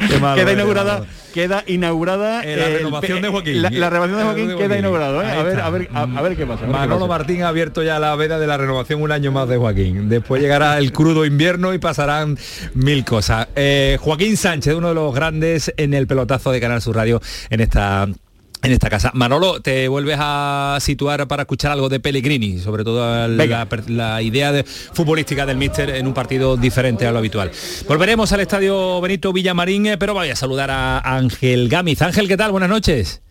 Qué 0.08 0.18
malo 0.18 0.36
queda 0.36 0.52
inaugurada. 0.52 1.04
Queda 1.30 1.64
inaugurada 1.66 2.42
Eh, 2.44 2.56
la 2.56 2.68
renovación 2.68 3.22
de 3.22 3.28
Joaquín. 3.28 3.62
La, 3.62 3.70
la 3.70 3.90
renovación 3.90 4.18
de 4.18 4.24
Joaquín 4.24 4.48
de 4.48 4.54
queda 4.56 4.66
Joaquín. 4.66 4.78
inaugurado. 4.80 5.22
¿eh? 5.22 5.26
A 5.30 5.42
ver, 5.42 5.60
a 5.60 5.70
ver, 5.70 5.88
a, 5.92 6.02
a 6.02 6.22
ver 6.22 6.36
qué 6.36 6.46
pasa. 6.46 6.62
ver 6.62 6.70
qué 6.72 6.78
Manolo 6.78 7.06
pasa. 7.08 7.18
Martín 7.18 7.42
ha 7.42 7.48
abierto 7.48 7.82
ya 7.82 7.98
la 7.98 8.14
veda 8.16 8.38
de 8.38 8.46
la 8.46 8.56
renovación 8.56 9.02
un 9.02 9.12
año 9.12 9.32
más 9.32 9.48
de 9.48 9.56
Joaquín. 9.56 10.08
Después 10.08 10.40
llegará 10.42 10.78
el 10.78 10.92
crudo 10.92 11.24
invierno 11.24 11.72
y 11.74 11.78
pasarán 11.78 12.38
mil 12.74 13.04
cosas. 13.04 13.48
Eh, 13.56 13.98
Joaquín 14.00 14.36
Sánchez, 14.36 14.74
uno 14.74 14.88
de 14.88 14.94
los 14.94 15.14
grandes 15.14 15.72
en 15.76 15.94
el 15.94 16.06
pelotazo 16.06 16.50
de 16.52 16.60
Canal 16.60 16.80
Sur 16.82 16.96
Radio 16.96 17.20
en 17.50 17.60
esta 17.60 18.08
en 18.62 18.72
esta 18.72 18.90
casa. 18.90 19.10
Manolo, 19.14 19.60
te 19.60 19.88
vuelves 19.88 20.16
a 20.20 20.78
situar 20.80 21.26
para 21.28 21.42
escuchar 21.42 21.72
algo 21.72 21.88
de 21.88 22.00
Pellegrini, 22.00 22.58
sobre 22.58 22.84
todo 22.84 23.26
la, 23.28 23.68
la 23.88 24.22
idea 24.22 24.52
de, 24.52 24.64
futbolística 24.64 25.46
del 25.46 25.56
míster 25.56 25.90
en 25.90 26.06
un 26.06 26.14
partido 26.14 26.56
diferente 26.56 27.06
a 27.06 27.12
lo 27.12 27.18
habitual. 27.18 27.50
Volveremos 27.88 28.32
al 28.32 28.40
estadio 28.40 29.00
Benito 29.00 29.32
Villamarín, 29.32 29.86
eh, 29.86 29.98
pero 29.98 30.14
voy 30.14 30.28
a 30.30 30.36
saludar 30.36 30.70
a 30.70 30.98
Ángel 30.98 31.68
Gámiz. 31.68 32.02
Ángel, 32.02 32.28
¿qué 32.28 32.36
tal? 32.36 32.52
Buenas 32.52 32.68
noches. 32.70 33.22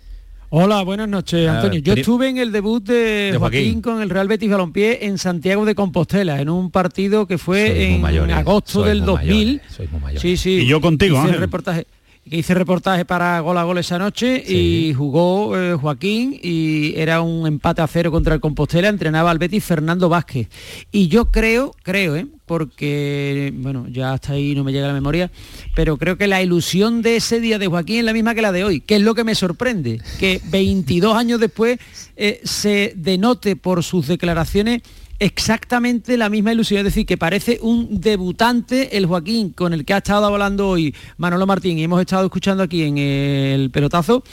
Hola, 0.51 0.81
buenas 0.81 1.07
noches, 1.07 1.47
Ah, 1.47 1.57
Antonio. 1.57 1.79
Yo 1.79 1.93
estuve 1.93 2.27
en 2.27 2.39
el 2.39 2.51
debut 2.51 2.83
de, 2.83 2.93
De 3.33 3.37
Joaquín. 3.37 3.59
Joaquín. 3.65 3.81
con 3.83 4.01
el 4.01 4.09
Real 4.09 4.27
Betis 4.27 4.49
Balompié 4.49 5.05
en 5.05 5.19
Santiago 5.19 5.63
de 5.63 5.75
Compostela, 5.75 6.41
en 6.41 6.49
un 6.49 6.71
partido 6.71 7.27
que 7.27 7.37
fue 7.37 7.83
en 7.93 8.01
mayores, 8.01 8.35
agosto 8.35 8.71
sois 8.81 8.87
del 8.87 8.97
muy 9.01 9.05
2000. 9.05 9.45
mayores, 9.47 9.61
sois 9.75 9.91
muy 9.91 10.01
mayores. 10.01 10.21
Sí, 10.23 10.37
sí. 10.37 10.49
Y 10.61 10.65
yo 10.65 10.81
contigo, 10.81 11.17
hice 11.17 11.27
Ángel. 11.27 11.39
reportaje 11.39 11.85
que 12.29 12.37
hice 12.37 12.53
reportaje 12.53 13.05
para 13.05 13.39
Gol 13.39 13.57
a 13.57 13.63
Gol 13.63 13.79
esa 13.79 13.97
noche 13.97 14.43
y 14.47 14.93
jugó 14.93 15.57
eh, 15.57 15.75
Joaquín 15.75 16.39
y 16.41 16.93
era 16.95 17.21
un 17.21 17.47
empate 17.47 17.81
a 17.81 17.87
cero 17.87 18.11
contra 18.11 18.35
el 18.35 18.39
Compostela, 18.39 18.87
entrenaba 18.87 19.31
al 19.31 19.39
Betis 19.39 19.63
Fernando 19.63 20.09
Vázquez. 20.09 20.47
Y 20.91 21.07
yo 21.07 21.25
creo, 21.25 21.73
creo, 21.81 22.15
¿eh? 22.15 22.27
porque, 22.45 23.53
bueno, 23.55 23.87
ya 23.89 24.13
hasta 24.13 24.33
ahí 24.33 24.55
no 24.55 24.63
me 24.63 24.71
llega 24.71 24.87
la 24.87 24.93
memoria, 24.93 25.31
pero 25.75 25.97
creo 25.97 26.17
que 26.17 26.27
la 26.27 26.41
ilusión 26.41 27.01
de 27.01 27.15
ese 27.15 27.39
día 27.39 27.59
de 27.59 27.67
Joaquín 27.67 27.99
es 27.99 28.05
la 28.05 28.13
misma 28.13 28.35
que 28.35 28.41
la 28.41 28.51
de 28.51 28.63
hoy, 28.63 28.81
que 28.81 28.95
es 28.95 29.01
lo 29.01 29.15
que 29.15 29.23
me 29.23 29.35
sorprende, 29.35 30.01
que 30.19 30.41
22 30.45 31.15
años 31.15 31.39
después 31.39 31.79
eh, 32.15 32.41
se 32.43 32.93
denote 32.95 33.55
por 33.55 33.83
sus 33.83 34.07
declaraciones 34.07 34.81
exactamente 35.19 36.17
la 36.17 36.29
misma 36.29 36.53
ilusión, 36.53 36.79
es 36.79 36.85
decir, 36.85 37.05
que 37.05 37.17
parece 37.17 37.59
un 37.61 37.99
debutante 37.99 38.97
el 38.97 39.05
Joaquín 39.05 39.51
con 39.51 39.73
el 39.73 39.85
que 39.85 39.93
ha 39.93 39.97
estado 39.97 40.25
hablando 40.25 40.69
hoy 40.69 40.95
Manolo 41.17 41.45
Martín. 41.45 41.77
Y 41.77 41.83
hemos 41.83 41.99
estado 41.99 42.25
escuchando 42.25 42.63
aquí 42.63 42.83
en 42.83 42.97
el 42.97 43.69
pelotazo, 43.69 44.23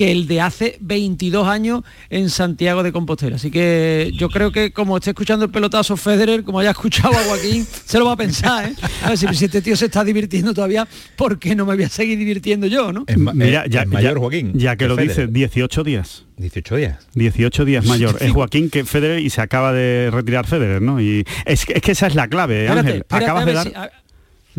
que 0.00 0.10
el 0.12 0.26
de 0.26 0.40
hace 0.40 0.78
22 0.80 1.46
años 1.46 1.82
en 2.08 2.30
Santiago 2.30 2.82
de 2.82 2.90
Compostela. 2.90 3.36
Así 3.36 3.50
que 3.50 4.10
yo 4.16 4.30
creo 4.30 4.50
que 4.50 4.72
como 4.72 4.96
esté 4.96 5.10
escuchando 5.10 5.44
el 5.44 5.50
pelotazo 5.50 5.94
Federer, 5.94 6.42
como 6.42 6.58
haya 6.58 6.70
escuchado 6.70 7.12
a 7.12 7.22
Joaquín, 7.24 7.66
se 7.84 7.98
lo 7.98 8.06
va 8.06 8.12
a 8.12 8.16
pensar, 8.16 8.70
¿eh? 8.70 8.74
A 9.02 9.10
ver, 9.10 9.18
si, 9.18 9.26
si 9.34 9.44
este 9.44 9.60
tío 9.60 9.76
se 9.76 9.84
está 9.84 10.02
divirtiendo 10.02 10.54
todavía, 10.54 10.88
¿por 11.16 11.38
qué 11.38 11.54
no 11.54 11.66
me 11.66 11.74
voy 11.74 11.84
a 11.84 11.90
seguir 11.90 12.18
divirtiendo 12.18 12.66
yo, 12.66 12.94
no? 12.94 13.04
Mira, 13.34 13.66
ya, 13.66 13.84
mayor 13.84 14.14
ya- 14.14 14.18
Joaquín, 14.20 14.52
Ya 14.54 14.76
que 14.76 14.88
lo 14.88 14.96
Federer. 14.96 15.16
dice, 15.16 15.26
18 15.30 15.84
días. 15.84 16.24
18 16.38 16.76
días. 16.76 17.06
18 17.14 17.64
días 17.66 17.84
mayor. 17.84 18.16
Es 18.22 18.32
Joaquín 18.32 18.70
que 18.70 18.86
Federer 18.86 19.18
y 19.20 19.28
se 19.28 19.42
acaba 19.42 19.74
de 19.74 20.08
retirar 20.10 20.46
Federer, 20.46 20.80
¿no? 20.80 20.98
Y 20.98 21.26
es 21.44 21.66
que, 21.66 21.74
es 21.74 21.82
que 21.82 21.92
esa 21.92 22.06
es 22.06 22.14
la 22.14 22.28
clave, 22.28 22.62
Espérate, 22.64 22.86
Ángel. 22.88 23.00
espérate, 23.02 23.24
Acabas 23.26 23.44
de 23.44 23.52
dar... 23.52 23.66
si- 23.68 23.74
a- 23.74 23.90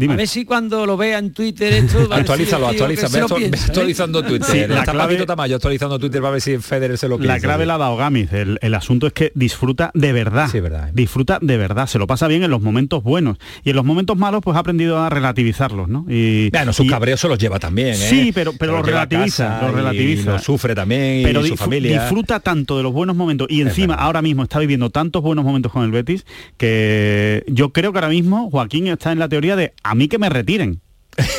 Dime. 0.02 0.14
A 0.16 0.18
ver 0.18 0.28
si 0.28 0.46
cuando 0.46 0.86
lo 0.86 0.98
vea 0.98 1.18
en 1.20 1.32
Twitter 1.32 1.72
esto... 1.74 1.98
va 2.10 2.16
a 2.16 2.20
decir 2.20 2.22
Actualízalo, 2.22 2.68
actualiza, 2.68 3.08
ve, 3.08 3.20
¿eh? 3.46 3.52
actualizando 3.68 4.24
Twitter. 4.24 4.48
Sí, 4.52 4.58
la 4.68 4.80
Está 4.80 4.94
clave- 4.94 5.26
Tamayo 5.26 5.56
actualizando 5.56 6.00
Twitter 6.00 6.22
para 6.22 6.32
ver 6.32 6.42
si 6.42 6.58
Federer 6.58 6.98
se 6.98 7.08
lo 7.08 7.18
piensa. 7.18 7.36
La 7.36 7.40
clave 7.40 7.66
la 7.66 7.76
ha 7.76 7.78
dado 7.78 7.96
Gámez. 7.98 8.34
El, 8.34 8.58
el 8.62 8.74
asunto 8.74 9.08
es 9.08 9.14
que 9.14 9.32
disfruta 9.36 9.92
de 9.94 10.12
verdad. 10.12 10.50
Disfruta 10.94 11.38
de 11.42 11.58
verdad. 11.58 11.88
Se 11.88 12.00
lo 12.00 12.08
pasa 12.08 12.28
bien 12.28 12.44
en 12.44 12.50
los 12.52 12.62
momentos 12.62 13.04
buenos. 13.04 13.38
Y 13.64 13.70
en 13.70 13.76
los 13.76 13.86
momentos 13.86 14.18
malos, 14.18 14.42
pues 14.44 14.58
ha 14.58 14.62
aprendido 14.62 15.00
a 15.00 15.10
relativizarlos, 15.10 15.88
¿no? 15.88 16.06
Y, 16.10 16.50
Bueno, 16.50 16.74
sus 16.74 16.86
y- 16.88 16.90
cabreos 16.90 17.20
se 17.20 17.28
los 17.28 17.38
lleva 17.38 17.60
también, 17.60 17.90
¿eh? 17.90 17.96
Sí, 17.96 18.32
pero, 18.34 18.54
pero 18.58 18.72
los 18.74 18.84
a 18.84 18.86
relativiza, 18.88 19.48
casa 19.48 19.62
lo 19.68 19.72
y 19.72 19.76
relativiza. 19.76 20.32
lo 20.32 20.40
sufre 20.40 20.74
también 20.76 21.22
pero 21.24 21.46
y 21.46 21.50
su 21.50 21.54
disfr- 21.54 21.58
familia. 21.58 22.02
disfruta 22.02 22.40
tanto 22.40 22.78
de 22.78 22.84
los 22.84 22.92
buenos 22.92 23.16
momentos 23.16 23.48
y 23.50 23.62
encima 23.62 23.94
ahora 23.94 24.22
mismo 24.22 24.44
está 24.44 24.60
viviendo 24.60 24.90
tantos 24.90 25.22
buenos 25.22 25.46
momentos 25.46 25.72
con 25.72 25.84
el 25.84 25.92
Betis 25.92 26.26
que 26.58 27.44
yo 27.48 27.72
creo 27.72 27.92
que 27.92 27.98
ahora 28.00 28.10
mismo 28.10 28.50
Joaquín 28.50 28.88
está 28.88 29.12
en 29.12 29.20
la 29.20 29.28
teoría 29.30 29.56
de 29.56 29.74
a 29.92 29.96
mí 29.96 30.08
que 30.08 30.18
me 30.18 30.30
retiren. 30.30 30.80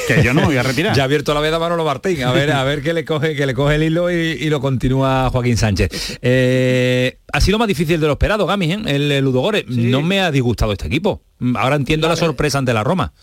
Que 0.06 0.22
yo 0.22 0.34
no 0.34 0.42
me 0.42 0.48
voy 0.48 0.56
a 0.58 0.62
retirar. 0.62 0.94
Ya 0.96 1.02
ha 1.02 1.06
abierto 1.06 1.32
la 1.32 1.40
veda 1.40 1.58
Manolo 1.58 1.86
Martín, 1.86 2.22
a 2.22 2.32
ver, 2.32 2.52
a 2.52 2.62
ver 2.64 2.82
qué 2.82 2.92
le 2.92 3.06
coge, 3.06 3.34
que 3.34 3.46
le 3.46 3.54
coge 3.54 3.76
el 3.76 3.84
hilo 3.84 4.10
y, 4.10 4.14
y 4.14 4.50
lo 4.50 4.60
continúa 4.60 5.30
Joaquín 5.30 5.56
Sánchez. 5.56 6.18
Eh, 6.20 7.18
ha 7.32 7.40
sido 7.40 7.58
más 7.58 7.66
difícil 7.66 7.98
de 7.98 8.06
lo 8.06 8.12
esperado, 8.12 8.44
Gami, 8.44 8.72
¿eh? 8.72 8.82
el, 8.84 9.10
el 9.10 9.24
Ludogore. 9.24 9.64
No 9.68 10.02
me 10.02 10.20
ha 10.20 10.30
disgustado 10.30 10.72
este 10.72 10.86
equipo. 10.86 11.22
Ahora 11.54 11.76
entiendo 11.76 12.08
la 12.08 12.16
sorpresa 12.16 12.58
ante 12.58 12.74
la 12.74 12.84
Roma. 12.84 13.14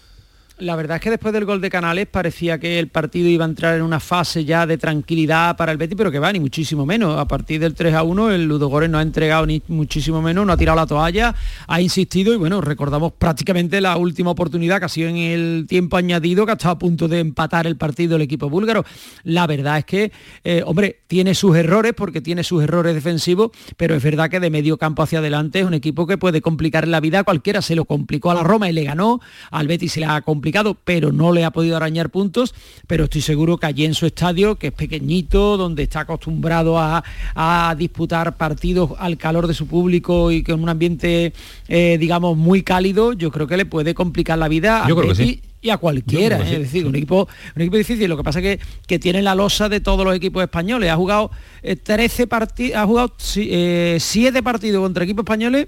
La 0.59 0.75
verdad 0.75 0.97
es 0.97 1.01
que 1.01 1.09
después 1.09 1.33
del 1.33 1.45
gol 1.45 1.61
de 1.61 1.69
Canales 1.69 2.05
parecía 2.07 2.59
que 2.59 2.79
el 2.79 2.89
partido 2.89 3.29
iba 3.29 3.45
a 3.45 3.47
entrar 3.47 3.77
en 3.77 3.81
una 3.81 4.01
fase 4.01 4.43
ya 4.43 4.67
de 4.67 4.77
tranquilidad 4.77 5.55
para 5.55 5.71
el 5.71 5.77
Betis, 5.77 5.95
pero 5.95 6.11
que 6.11 6.19
va, 6.19 6.33
ni 6.33 6.41
muchísimo 6.41 6.85
menos. 6.85 7.17
A 7.17 7.25
partir 7.25 7.61
del 7.61 7.73
3 7.73 7.93
a 7.93 8.03
1 8.03 8.31
el 8.31 8.45
Ludogorets 8.45 8.91
no 8.91 8.97
ha 8.97 9.01
entregado 9.01 9.45
ni 9.45 9.61
muchísimo 9.69 10.21
menos, 10.21 10.45
no 10.45 10.51
ha 10.51 10.57
tirado 10.57 10.75
la 10.75 10.85
toalla, 10.85 11.33
ha 11.65 11.79
insistido 11.79 12.33
y 12.33 12.35
bueno, 12.35 12.59
recordamos 12.59 13.13
prácticamente 13.13 13.79
la 13.79 13.95
última 13.95 14.31
oportunidad 14.31 14.79
que 14.79 14.85
ha 14.85 14.89
sido 14.89 15.07
en 15.07 15.15
el 15.15 15.65
tiempo 15.65 15.95
añadido, 15.95 16.45
que 16.45 16.51
ha 16.51 16.55
estado 16.55 16.73
a 16.73 16.79
punto 16.79 17.07
de 17.07 17.21
empatar 17.21 17.65
el 17.65 17.77
partido 17.77 18.17
el 18.17 18.21
equipo 18.21 18.49
búlgaro. 18.49 18.83
La 19.23 19.47
verdad 19.47 19.77
es 19.77 19.85
que, 19.85 20.11
eh, 20.43 20.61
hombre, 20.65 20.99
tiene 21.07 21.35
sus 21.35 21.55
errores 21.55 21.93
porque 21.95 22.19
tiene 22.19 22.43
sus 22.43 22.61
errores 22.61 22.93
defensivos, 22.95 23.51
pero 23.77 23.95
es 23.95 24.03
verdad 24.03 24.29
que 24.29 24.41
de 24.41 24.49
medio 24.49 24.77
campo 24.77 25.03
hacia 25.03 25.19
adelante 25.19 25.61
es 25.61 25.65
un 25.65 25.73
equipo 25.73 26.05
que 26.05 26.17
puede 26.17 26.41
complicar 26.41 26.85
la 26.85 26.99
vida 26.99 27.19
a 27.19 27.23
cualquiera. 27.23 27.61
Se 27.61 27.75
lo 27.75 27.85
complicó 27.85 28.29
a 28.31 28.35
la 28.35 28.43
Roma 28.43 28.69
y 28.69 28.73
le 28.73 28.83
ganó, 28.83 29.21
al 29.51 29.67
Betis 29.67 29.93
se 29.93 30.01
le 30.01 30.05
ha 30.05 30.19
complicado, 30.19 30.48
pero 30.83 31.11
no 31.11 31.31
le 31.31 31.45
ha 31.45 31.51
podido 31.51 31.77
arañar 31.77 32.09
puntos, 32.09 32.53
pero 32.87 33.05
estoy 33.05 33.21
seguro 33.21 33.57
que 33.57 33.67
allí 33.67 33.85
en 33.85 33.93
su 33.93 34.05
estadio, 34.05 34.55
que 34.55 34.67
es 34.67 34.73
pequeñito, 34.73 35.57
donde 35.57 35.83
está 35.83 36.01
acostumbrado 36.01 36.77
a, 36.77 37.03
a 37.35 37.75
disputar 37.77 38.37
partidos 38.37 38.91
al 38.97 39.17
calor 39.17 39.47
de 39.47 39.53
su 39.53 39.67
público 39.67 40.31
y 40.31 40.43
con 40.43 40.61
un 40.61 40.69
ambiente, 40.69 41.33
eh, 41.67 41.97
digamos, 41.99 42.37
muy 42.37 42.63
cálido, 42.63 43.13
yo 43.13 43.31
creo 43.31 43.47
que 43.47 43.57
le 43.57 43.65
puede 43.65 43.93
complicar 43.93 44.37
la 44.37 44.47
vida 44.47 44.85
Yo 44.87 44.95
al 44.95 45.01
creo 45.01 45.15
que 45.15 45.23
sí. 45.23 45.41
y 45.61 45.69
a 45.69 45.77
cualquiera, 45.77 46.39
¿eh? 46.39 46.53
es 46.53 46.59
decir, 46.59 46.85
un 46.85 46.95
equipo, 46.95 47.27
un 47.55 47.61
equipo 47.61 47.77
difícil. 47.77 48.09
Lo 48.09 48.17
que 48.17 48.23
pasa 48.23 48.39
es 48.39 48.57
que, 48.57 48.65
que 48.87 48.99
tiene 48.99 49.21
la 49.21 49.35
losa 49.35 49.69
de 49.69 49.79
todos 49.79 50.05
los 50.05 50.15
equipos 50.15 50.41
españoles. 50.41 50.89
Ha 50.89 50.95
jugado 50.95 51.31
eh, 51.61 51.75
13 51.75 52.27
partidos, 52.27 52.77
ha 52.77 52.85
jugado 52.85 53.13
7 53.17 53.99
partidos 54.43 54.81
contra 54.81 55.03
equipos 55.03 55.23
españoles 55.23 55.67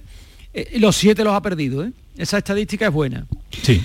eh, 0.54 0.72
y 0.74 0.80
los 0.80 0.96
7 0.96 1.24
los 1.24 1.34
ha 1.34 1.42
perdido. 1.42 1.84
¿eh? 1.84 1.92
Esa 2.18 2.38
estadística 2.38 2.88
es 2.88 2.94
buena. 2.94 3.26
Sí. 3.62 3.82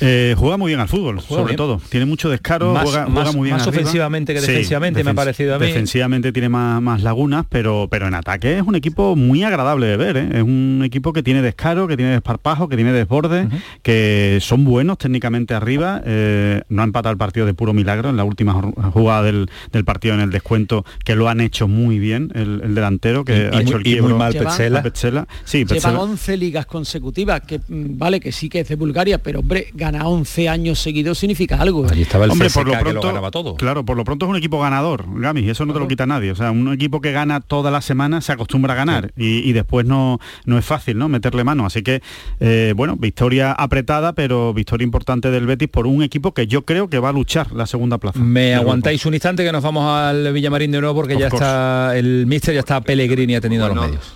Eh, 0.00 0.34
juega 0.38 0.56
muy 0.56 0.70
bien 0.70 0.80
al 0.80 0.88
fútbol, 0.88 1.16
Juega 1.16 1.28
sobre 1.42 1.44
bien. 1.52 1.56
todo. 1.56 1.80
Tiene 1.88 2.06
mucho 2.06 2.28
descaro, 2.30 2.72
Más- 2.72 2.84
juega, 2.84 3.06
más- 3.06 3.12
juega 3.14 3.32
muy 3.32 3.44
bien 3.46 3.56
más 3.56 3.66
arriba. 3.66 3.80
ofensivamente 3.82 4.34
que 4.34 4.40
defensivamente, 4.40 5.02
me 5.04 5.10
ha 5.10 5.14
parecido 5.14 5.54
a 5.54 5.58
mí. 5.58 5.66
Defensivamente 5.66 6.32
tiene 6.32 6.48
más, 6.48 6.80
más 6.82 7.02
lagunas, 7.02 7.46
pero, 7.48 7.88
pero 7.90 8.06
en 8.06 8.14
ataque 8.14 8.56
es 8.58 8.62
un 8.62 8.74
equipo 8.76 9.16
muy 9.16 9.42
agradable 9.42 9.86
de 9.86 9.96
ver. 9.96 10.16
¿eh? 10.16 10.28
Es 10.34 10.42
un 10.42 10.82
equipo 10.84 11.12
que 11.12 11.22
tiene 11.22 11.42
descaro, 11.42 11.88
que 11.88 11.96
tiene 11.96 12.12
desparpajo, 12.12 12.68
que 12.68 12.76
tiene 12.76 12.92
desborde, 12.92 13.48
que 13.82 14.38
son 14.40 14.64
buenos 14.64 14.98
técnicamente 14.98 15.54
arriba. 15.54 16.02
eh, 16.04 16.62
no 16.68 16.82
ha 16.82 16.84
empatado 16.84 17.12
el 17.12 17.18
partido 17.18 17.46
de 17.46 17.54
puro 17.54 17.72
milagro 17.72 18.10
en 18.10 18.16
la 18.16 18.24
última 18.24 18.52
jugada 18.92 19.22
del, 19.22 19.50
del 19.72 19.84
partido 19.84 20.14
en 20.14 20.20
el 20.20 20.30
descuento, 20.30 20.84
que 21.04 21.14
lo 21.16 21.28
han 21.28 21.40
hecho 21.40 21.68
muy 21.68 21.98
bien 21.98 22.30
el, 22.34 22.60
el 22.64 22.74
delantero, 22.74 23.24
que 23.24 23.32
Y- 23.32 23.36
y 23.36 23.40
ha 23.42 23.46
hecho 23.48 23.52
muy- 23.52 23.62
el 23.62 23.70
y 23.70 23.72
muy 23.72 23.82
quiebro 23.82 24.16
mal 24.18 24.32
Petzela. 24.34 24.82
Petzela. 24.82 25.28
Sí, 25.44 25.58
Llevan 25.58 25.74
Petzela. 25.74 26.00
11 26.00 26.36
ligas 26.36 26.66
consecutivas, 26.66 27.40
que 27.42 27.58
mm, 27.58 27.98
vale, 27.98 28.20
que 28.20 28.32
sí 28.32 28.48
que 28.48 28.60
es 28.60 28.68
de 28.68 28.76
Bulgaria, 28.76 29.18
pero 29.22 29.40
hombre, 29.40 29.68
ganar 29.90 30.06
11 30.06 30.48
años 30.48 30.78
seguidos 30.78 31.18
significa 31.18 31.56
algo. 31.60 31.86
Allí 31.90 32.02
estaba 32.02 32.24
el 32.24 32.30
Hombre, 32.30 32.48
por 32.50 32.66
lo 32.66 32.72
que 32.72 32.78
lo 32.78 32.82
pronto, 32.84 33.06
ganaba 33.08 33.30
todo. 33.30 33.54
Claro, 33.56 33.84
por 33.84 33.96
lo 33.96 34.04
pronto 34.04 34.26
es 34.26 34.30
un 34.30 34.36
equipo 34.36 34.60
ganador, 34.60 35.04
Gami, 35.08 35.40
y 35.42 35.50
eso 35.50 35.66
no 35.66 35.72
te 35.72 35.78
lo 35.80 35.88
quita 35.88 36.06
nadie. 36.06 36.30
O 36.30 36.36
sea, 36.36 36.50
un 36.50 36.72
equipo 36.72 37.00
que 37.00 37.12
gana 37.12 37.40
toda 37.40 37.70
la 37.70 37.80
semana 37.80 38.20
se 38.20 38.32
acostumbra 38.32 38.72
a 38.74 38.76
ganar 38.76 39.12
y, 39.16 39.38
y 39.48 39.52
después 39.52 39.86
no, 39.86 40.18
no 40.44 40.58
es 40.58 40.64
fácil, 40.64 40.98
¿no? 40.98 41.08
Meterle 41.08 41.44
mano. 41.44 41.66
Así 41.66 41.82
que, 41.82 42.02
eh, 42.40 42.72
bueno, 42.76 42.96
victoria 42.96 43.52
apretada, 43.52 44.12
pero 44.12 44.54
victoria 44.54 44.84
importante 44.84 45.30
del 45.30 45.46
Betis 45.46 45.68
por 45.68 45.86
un 45.86 46.02
equipo 46.02 46.32
que 46.32 46.46
yo 46.46 46.62
creo 46.62 46.88
que 46.88 46.98
va 46.98 47.10
a 47.10 47.12
luchar 47.12 47.52
la 47.52 47.66
segunda 47.66 47.98
plaza. 47.98 48.18
Me 48.18 48.54
aguantáis 48.54 49.04
un 49.06 49.14
instante 49.14 49.44
que 49.44 49.52
nos 49.52 49.62
vamos 49.62 49.84
al 49.88 50.32
Villamarín 50.32 50.70
de 50.70 50.80
nuevo 50.80 50.94
porque 50.94 51.14
Of 51.14 51.20
ya 51.20 51.28
course. 51.30 51.44
está 51.44 51.96
el 51.98 52.26
míster, 52.26 52.54
ya 52.54 52.60
está 52.60 52.80
Pellegrini 52.80 53.34
atendiendo 53.34 53.66
a 53.66 53.68
los 53.68 53.76
Bueno, 53.76 53.90
medios. 53.92 54.12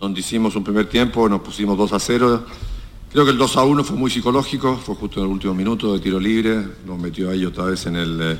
donde 0.00 0.20
hicimos 0.20 0.54
un 0.56 0.64
primer 0.64 0.86
tiempo, 0.88 1.28
nos 1.28 1.40
pusimos 1.40 1.76
2 1.78 1.92
a 1.92 1.98
0. 2.00 2.44
Creo 3.14 3.24
que 3.24 3.30
el 3.30 3.38
2 3.38 3.56
a 3.58 3.62
1 3.62 3.84
fue 3.84 3.96
muy 3.96 4.10
psicológico, 4.10 4.76
fue 4.76 4.96
justo 4.96 5.20
en 5.20 5.26
el 5.26 5.32
último 5.32 5.54
minuto 5.54 5.92
de 5.92 6.00
tiro 6.00 6.18
libre, 6.18 6.66
nos 6.84 6.98
metió 6.98 7.30
ahí 7.30 7.44
otra 7.44 7.66
vez 7.66 7.86
en 7.86 7.94
el, 7.94 8.20
eh, 8.20 8.36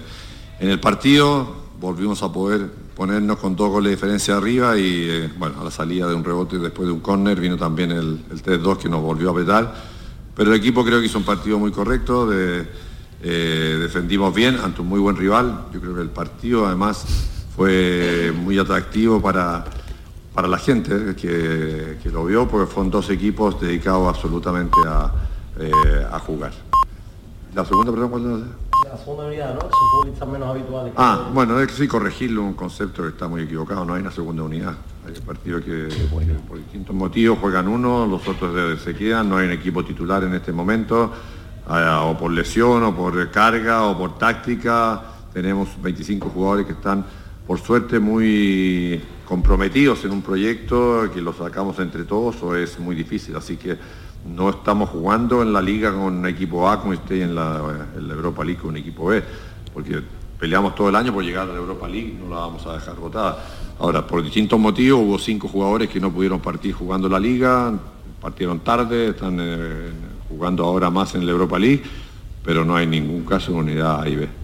en 0.59 0.69
el 0.69 0.81
partido, 0.81 1.47
volvimos 1.79 2.25
a 2.25 2.33
poder 2.33 2.73
ponernos 2.97 3.39
con 3.39 3.55
dos 3.55 3.71
goles 3.71 3.91
de 3.91 3.95
diferencia 3.95 4.37
arriba 4.37 4.77
y 4.77 5.07
eh, 5.09 5.31
bueno, 5.39 5.61
a 5.61 5.65
la 5.65 5.71
salida 5.71 6.09
de 6.09 6.17
un 6.17 6.25
rebote 6.25 6.59
después 6.59 6.89
de 6.89 6.93
un 6.93 6.99
córner 6.99 7.39
vino 7.39 7.57
también 7.57 7.93
el, 7.93 8.25
el 8.29 8.43
3-2 8.43 8.79
que 8.79 8.89
nos 8.89 9.01
volvió 9.01 9.29
a 9.29 9.31
apretar. 9.31 9.73
Pero 10.35 10.53
el 10.53 10.59
equipo 10.59 10.85
creo 10.85 10.99
que 10.99 11.07
hizo 11.07 11.19
un 11.19 11.25
partido 11.25 11.57
muy 11.57 11.71
correcto, 11.71 12.29
eh, 12.33 12.67
defendimos 13.81 14.35
bien 14.35 14.57
ante 14.57 14.81
un 14.81 14.89
muy 14.89 14.99
buen 14.99 15.15
rival. 15.15 15.67
Yo 15.73 15.81
creo 15.81 15.95
que 15.95 16.03
el 16.03 16.11
partido 16.11 16.67
además 16.67 17.07
fue 17.55 18.33
muy 18.37 18.59
atractivo 18.59 19.23
para, 19.23 19.67
para 20.35 20.49
la 20.49 20.59
gente 20.59 21.15
que, 21.15 21.99
que 22.03 22.11
lo 22.11 22.25
vio, 22.25 22.49
porque 22.49 22.67
fueron 22.71 22.91
dos 22.91 23.09
equipos 23.11 23.61
dedicados 23.61 24.09
absolutamente 24.09 24.77
a, 24.87 25.13
eh, 25.61 25.71
a 26.11 26.19
jugar. 26.19 26.53
La 27.55 27.65
segunda, 27.65 27.93
perdón, 27.93 28.11
¿cuál 28.11 28.23
era? 28.25 28.91
La 28.93 28.99
segunda 28.99 29.25
unidad, 29.27 29.55
¿no? 29.55 29.61
Son 29.61 29.71
futbolistas 29.93 30.29
menos 30.29 30.49
habituales. 30.49 30.93
que- 30.93 30.99
Ah, 31.01 31.31
bueno, 31.33 31.61
es 31.61 31.69
que 31.69 31.75
sí 31.75 31.87
corregirlo, 31.89 32.43
un 32.43 32.55
concepto 32.55 33.03
que 33.03 33.11
está 33.11 33.29
muy 33.29 33.43
equivocado, 33.43 33.85
no 33.85 33.95
hay 33.95 34.01
una 34.01 34.11
segunda 34.11 34.43
unidad. 34.43 34.75
Hay 35.07 35.13
partidos 35.21 35.63
que, 35.63 35.89
que 35.89 36.35
por 36.49 36.57
distintos 36.59 36.97
motivos 36.97 37.39
juegan 37.41 37.69
uno, 37.69 38.05
los 38.07 38.27
otros 38.27 38.81
se 38.81 38.95
quedan, 38.95 39.29
no 39.29 39.37
hay 39.37 39.47
un 39.47 39.53
equipo 39.53 39.85
titular 39.85 40.25
en 40.25 40.35
este 40.35 40.53
momento, 40.53 41.13
o 41.69 42.17
por 42.19 42.33
lesión, 42.33 42.83
o 42.83 42.95
por 42.97 43.31
carga, 43.31 43.85
o 43.85 43.97
por 43.97 44.19
táctica. 44.19 45.01
Tenemos 45.33 45.69
25 45.81 46.29
jugadores 46.31 46.67
que 46.67 46.73
están, 46.73 47.05
por 47.47 47.61
suerte, 47.61 47.99
muy 47.99 49.01
comprometidos 49.27 50.05
en 50.05 50.13
un 50.13 50.23
proyecto 50.23 51.11
que 51.13 51.21
lo 51.21 51.33
sacamos 51.33 51.79
entre 51.79 52.05
todos 52.05 52.43
o 52.43 52.57
es 52.57 52.79
muy 52.79 52.95
difícil. 52.95 53.37
Así 53.37 53.57
que 53.57 53.77
no 54.25 54.51
estamos 54.51 54.89
jugando 54.91 55.43
en 55.43 55.53
la 55.53 55.61
liga 55.61 55.93
con 55.93 56.01
un 56.01 56.27
equipo 56.27 56.69
A 56.69 56.81
como 56.81 56.95
esté 56.95 57.23
en 57.23 57.35
la, 57.35 57.61
Europa 57.97 58.45
League 58.45 58.61
con 58.61 58.71
un 58.71 58.77
equipo 58.79 59.07
B, 59.07 59.23
porque 59.73 60.01
peleamos 60.39 60.75
todo 60.75 60.89
el 60.89 60.97
año 60.97 61.13
por 61.13 61.23
llegar 61.23 61.49
a 61.49 61.53
la 61.53 61.59
Europa 61.59 61.87
League, 61.87 62.17
no 62.19 62.35
la 62.35 62.41
vamos 62.41 62.67
a 62.67 62.75
dejar 62.75 62.97
votada. 62.97 63.45
Ahora, 63.79 64.07
por 64.07 64.23
distintos 64.23 64.59
motivos, 64.59 65.01
hubo 65.03 65.19
cinco 65.19 65.49
jugadores 65.49 65.91
que 65.91 66.01
no 66.01 66.11
pudieron 66.11 66.41
partir 66.41 66.73
jugando 66.73 67.09
la 67.09 67.21
liga, 67.21 67.73
partieron 68.21 68.61
tarde, 68.61 69.09
están 69.09 69.39
eh, 69.41 69.91
jugando 70.29 70.65
ahora 70.65 70.89
más 70.91 71.15
en 71.15 71.27
la 71.27 71.33
Europa 71.33 71.59
League, 71.59 71.83
pero 72.43 72.65
no 72.65 72.77
hay 72.77 72.87
ningún 72.87 73.25
caso 73.25 73.53
de 73.53 73.59
unidad 73.59 74.01
A 74.01 74.09
y 74.09 74.17
B. 74.17 74.44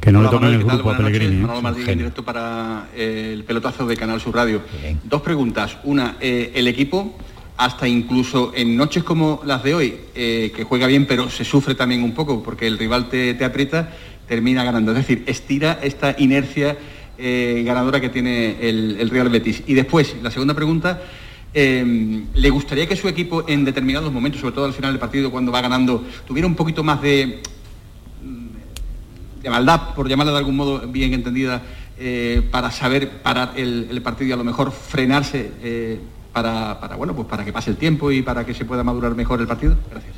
Que 0.00 0.12
no 0.12 0.20
le 0.22 0.28
Hola, 0.28 0.30
toquen 0.30 0.50
Manuel, 0.50 0.60
el 0.60 0.76
grupo 0.76 0.90
a 0.90 0.92
noches. 0.92 1.18
Pellegrini. 1.18 1.42
¿eh? 1.42 1.62
Martín, 1.62 1.88
en 1.88 1.98
directo 1.98 2.24
para 2.24 2.88
eh, 2.94 3.32
el 3.34 3.44
pelotazo 3.44 3.86
de 3.86 3.96
Canal 3.96 4.20
Sur 4.20 4.34
Radio. 4.34 4.62
Dos 5.04 5.22
preguntas. 5.22 5.76
Una, 5.84 6.16
eh, 6.20 6.52
el 6.54 6.68
equipo, 6.68 7.16
hasta 7.56 7.88
incluso 7.88 8.52
en 8.54 8.76
noches 8.76 9.02
como 9.02 9.40
las 9.44 9.64
de 9.64 9.74
hoy, 9.74 9.96
eh, 10.14 10.52
que 10.54 10.64
juega 10.64 10.86
bien 10.86 11.06
pero 11.06 11.28
se 11.30 11.44
sufre 11.44 11.74
también 11.74 12.02
un 12.02 12.12
poco 12.12 12.42
porque 12.42 12.66
el 12.66 12.78
rival 12.78 13.08
te, 13.08 13.34
te 13.34 13.44
aprieta, 13.44 13.90
termina 14.28 14.62
ganando. 14.62 14.92
Es 14.92 14.98
decir, 14.98 15.24
estira 15.26 15.78
esta 15.82 16.14
inercia 16.18 16.76
ganadora 17.20 18.00
que 18.00 18.10
tiene 18.10 18.56
el, 18.60 18.96
el 19.00 19.10
Real 19.10 19.28
Betis. 19.28 19.64
Y 19.66 19.74
después, 19.74 20.14
la 20.22 20.30
segunda 20.30 20.54
pregunta, 20.54 21.02
¿le 21.52 22.50
gustaría 22.50 22.86
que 22.86 22.94
su 22.94 23.08
equipo 23.08 23.44
en 23.48 23.64
determinados 23.64 24.12
momentos, 24.12 24.40
sobre 24.40 24.54
todo 24.54 24.66
al 24.66 24.72
final 24.72 24.92
del 24.92 25.00
partido 25.00 25.32
cuando 25.32 25.50
va 25.50 25.60
ganando, 25.60 26.06
tuviera 26.28 26.46
un 26.46 26.54
poquito 26.54 26.84
más 26.84 27.02
de, 27.02 27.42
de 29.42 29.50
maldad, 29.50 29.94
por 29.94 30.08
llamarla 30.08 30.32
de 30.32 30.38
algún 30.38 30.56
modo 30.56 30.80
bien 30.88 31.14
entendida, 31.14 31.62
eh, 31.98 32.46
para 32.50 32.70
saber 32.70 33.22
parar 33.22 33.52
el, 33.56 34.00
partido 34.02 34.28
y 34.28 34.32
a 34.32 34.36
lo 34.36 34.44
mejor 34.44 34.72
frenarse 34.72 35.52
eh, 35.62 36.00
para, 36.32 36.74
bueno, 36.96 37.14
pues 37.14 37.26
para 37.26 37.44
que 37.44 37.52
pase 37.52 37.70
el 37.70 37.76
tiempo 37.76 38.10
y 38.12 38.22
para 38.22 38.44
que 38.44 38.54
se 38.54 38.64
pueda 38.64 38.84
madurar 38.84 39.14
mejor 39.14 39.40
el 39.40 39.46
partido? 39.46 39.76
Gracias. 39.90 40.14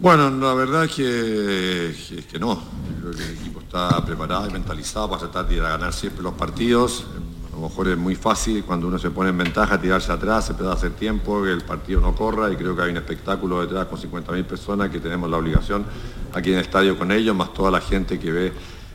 Bueno, 0.00 0.30
la 0.30 0.54
verdad 0.54 0.84
es 0.84 0.92
que, 0.92 1.94
que- 2.08 2.24
que 2.24 2.38
no. 2.38 2.58
El 3.04 3.38
equipo 3.38 3.60
está 3.60 4.04
preparado 4.04 4.48
y 4.48 4.52
mentalizado 4.52 5.08
para 5.10 5.20
tratar 5.20 5.48
de 5.48 5.56
ir 5.56 5.62
a 5.62 5.70
ganar 5.70 5.92
siempre 5.92 6.22
los 6.22 6.34
partidos. 6.34 7.04
A 7.52 7.56
lo 7.56 7.68
mejor 7.68 7.88
es 7.88 7.98
muy 7.98 8.14
fácil 8.14 8.64
cuando 8.64 8.86
uno 8.86 8.98
se 8.98 9.10
pone 9.10 9.30
en 9.30 9.38
ventaja 9.38 9.80
tirarse 9.80 10.12
atrás, 10.12 10.46
se 10.46 10.54
puede 10.54 10.72
hacer 10.72 10.92
tiempo, 10.92 11.42
que 11.42 11.50
el 11.50 11.62
partido 11.62 12.00
no 12.00 12.14
corra 12.14 12.50
y 12.50 12.56
creo 12.56 12.76
que 12.76 12.82
hay 12.82 12.90
un 12.90 12.96
espectáculo 12.96 13.60
detrás 13.60 13.86
con 13.86 13.98
50.000 13.98 14.44
personas 14.44 14.90
que 14.90 15.00
tenemos 15.00 15.28
la 15.28 15.38
obligación 15.38 15.84
aquí 16.32 16.50
en 16.50 16.58
el 16.58 16.62
estadio 16.62 16.96
con 16.96 17.10
ellos, 17.10 17.34
más 17.34 17.52
toda 17.52 17.70
la 17.70 17.80
gente 17.80 18.18
que 18.18 18.30
ve 18.30 18.52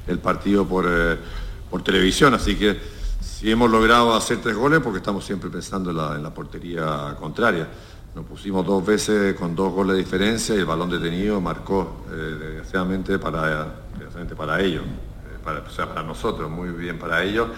el 0.07 0.19
partido 0.19 0.65
por, 0.65 0.85
eh, 0.87 1.17
por 1.69 1.83
televisión. 1.83 2.33
Así 2.33 2.55
que 2.55 2.79
si 3.19 3.51
hemos 3.51 3.69
logrado 3.69 4.15
hacer 4.15 4.37
tres 4.41 4.55
goles 4.55 4.79
porque 4.79 4.99
estamos 4.99 5.25
siempre 5.25 5.49
pensando 5.49 5.91
en 5.91 6.23
la, 6.23 6.33
portería 6.33 7.15
contraria. 7.19 7.67
Nos 8.15 8.25
pusimos 8.25 8.65
dos 8.65 8.85
veces 8.85 9.35
con 9.35 9.53
dos 9.53 9.73
goles 9.73 9.97
de 9.97 10.03
diferencia 10.03 10.55
y 10.55 10.59
el 10.59 10.65
balón 10.65 10.89
detenido 10.89 11.41
marcó 11.41 12.05
eh, 12.09 12.15
desgraciadamente 12.39 13.19
para, 13.19 13.65
desgraciadamente 13.91 14.35
para 14.35 14.61
ellos, 14.61 14.83
eh, 14.83 15.37
para, 15.43 15.59
o 15.59 15.69
sea, 15.69 15.87
para 15.87 16.01
nosotros, 16.01 16.49
muy 16.49 16.69
bien 16.69 16.97
para 16.97 17.21
ellos, 17.23 17.49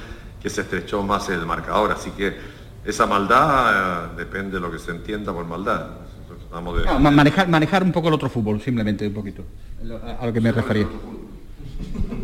que 0.47 0.53
se 0.53 0.61
estrechó 0.61 1.03
más 1.03 1.27
el 1.29 1.45
marcador. 1.45 1.91
Así 1.91 2.11
que 2.11 2.33
esa 2.85 3.05
maldad 3.05 4.05
eh, 4.05 4.09
depende 4.17 4.53
de 4.55 4.59
lo 4.61 4.71
que 4.71 4.79
se 4.79 4.91
entienda 4.91 5.33
por 5.33 5.45
maldad. 5.45 5.87
Nosotros 6.29 6.77
de- 6.85 6.85
No, 6.85 6.99
manejar, 7.11 7.49
manejar 7.49 7.83
un 7.83 7.91
poco 7.91 8.07
el 8.07 8.13
otro 8.13 8.29
fútbol, 8.29 8.61
simplemente 8.61 9.05
un 9.05 9.13
poquito, 9.13 9.43
a, 10.19 10.25
lo 10.25 10.31
que 10.31 10.39
me 10.39 10.53
refería. 10.53 10.87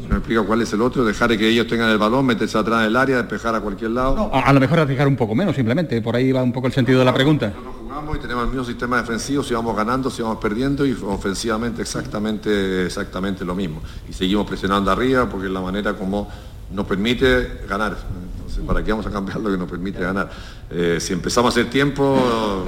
¿Se 0.01 0.07
me 0.07 0.15
explica 0.17 0.41
cuál 0.43 0.61
es 0.61 0.71
el 0.71 0.81
otro? 0.81 1.03
Dejar 1.03 1.37
que 1.37 1.47
ellos 1.49 1.67
tengan 1.67 1.89
el 1.89 1.97
balón, 1.97 2.25
meterse 2.25 2.57
atrás 2.57 2.83
del 2.83 2.95
área, 2.95 3.17
despejar 3.17 3.55
a 3.55 3.59
cualquier 3.59 3.91
lado. 3.91 4.31
A, 4.33 4.39
a 4.39 4.53
lo 4.53 4.59
mejor 4.61 4.79
arriesgar 4.79 5.07
un 5.07 5.17
poco 5.17 5.35
menos, 5.35 5.53
simplemente, 5.53 6.01
por 6.01 6.15
ahí 6.15 6.31
va 6.31 6.41
un 6.41 6.53
poco 6.53 6.67
el 6.67 6.73
sentido 6.73 6.99
de 6.99 7.05
la 7.05 7.13
pregunta. 7.13 7.51
jugamos 7.81 8.15
y 8.15 8.19
tenemos 8.21 8.43
el 8.45 8.49
mismo 8.51 8.63
sistema 8.63 8.97
defensivo, 9.01 9.43
si 9.43 9.53
vamos 9.53 9.75
ganando, 9.75 10.09
si 10.09 10.21
vamos 10.21 10.37
perdiendo 10.37 10.85
y 10.85 10.93
ofensivamente 10.93 11.81
exactamente, 11.81 12.85
exactamente 12.85 13.43
lo 13.43 13.53
mismo. 13.53 13.81
Y 14.09 14.13
seguimos 14.13 14.47
presionando 14.47 14.89
arriba 14.91 15.27
porque 15.29 15.47
es 15.47 15.51
la 15.53 15.61
manera 15.61 15.93
como 15.93 16.29
nos 16.73 16.85
permite 16.85 17.61
ganar. 17.67 17.97
Entonces, 18.35 18.63
¿para 18.65 18.83
qué 18.83 18.91
vamos 18.91 19.05
a 19.05 19.11
cambiar 19.11 19.39
lo 19.39 19.51
que 19.51 19.57
nos 19.57 19.69
permite 19.69 19.99
ganar? 19.99 20.29
Eh, 20.69 20.97
si 20.99 21.13
empezamos 21.13 21.51
a 21.55 21.59
hacer 21.59 21.69
tiempo, 21.69 22.65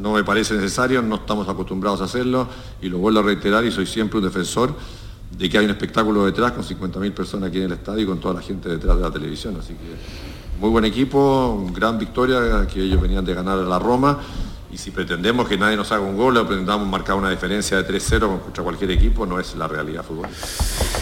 no 0.00 0.12
me 0.12 0.24
parece 0.24 0.54
necesario, 0.54 1.02
no 1.02 1.16
estamos 1.16 1.48
acostumbrados 1.48 2.00
a 2.00 2.04
hacerlo 2.04 2.48
y 2.80 2.88
lo 2.88 2.98
vuelvo 2.98 3.20
a 3.20 3.22
reiterar 3.22 3.64
y 3.64 3.70
soy 3.70 3.86
siempre 3.86 4.18
un 4.18 4.24
defensor 4.24 4.74
de 5.36 5.48
que 5.48 5.58
hay 5.58 5.64
un 5.64 5.70
espectáculo 5.70 6.24
detrás 6.24 6.52
con 6.52 6.64
50.000 6.64 7.12
personas 7.12 7.48
aquí 7.48 7.58
en 7.58 7.64
el 7.64 7.72
estadio 7.72 8.02
y 8.02 8.06
con 8.06 8.18
toda 8.18 8.34
la 8.34 8.42
gente 8.42 8.68
detrás 8.68 8.96
de 8.96 9.02
la 9.02 9.10
televisión. 9.10 9.56
Así 9.58 9.74
que 9.74 10.58
muy 10.60 10.70
buen 10.70 10.84
equipo, 10.84 11.66
gran 11.72 11.98
victoria 11.98 12.66
que 12.66 12.82
ellos 12.82 13.00
venían 13.00 13.24
de 13.24 13.34
ganar 13.34 13.58
a 13.58 13.62
la 13.62 13.78
Roma 13.78 14.18
y 14.72 14.78
si 14.78 14.90
pretendemos 14.90 15.48
que 15.48 15.56
nadie 15.56 15.76
nos 15.76 15.90
haga 15.92 16.02
un 16.02 16.16
gol 16.16 16.36
o 16.36 16.46
pretendamos 16.46 16.86
marcar 16.86 17.16
una 17.16 17.30
diferencia 17.30 17.82
de 17.82 17.88
3-0 17.88 18.40
contra 18.40 18.62
cualquier 18.62 18.90
equipo, 18.90 19.26
no 19.26 19.40
es 19.40 19.56
la 19.56 19.66
realidad 19.66 20.04
futbolística. 20.04 20.99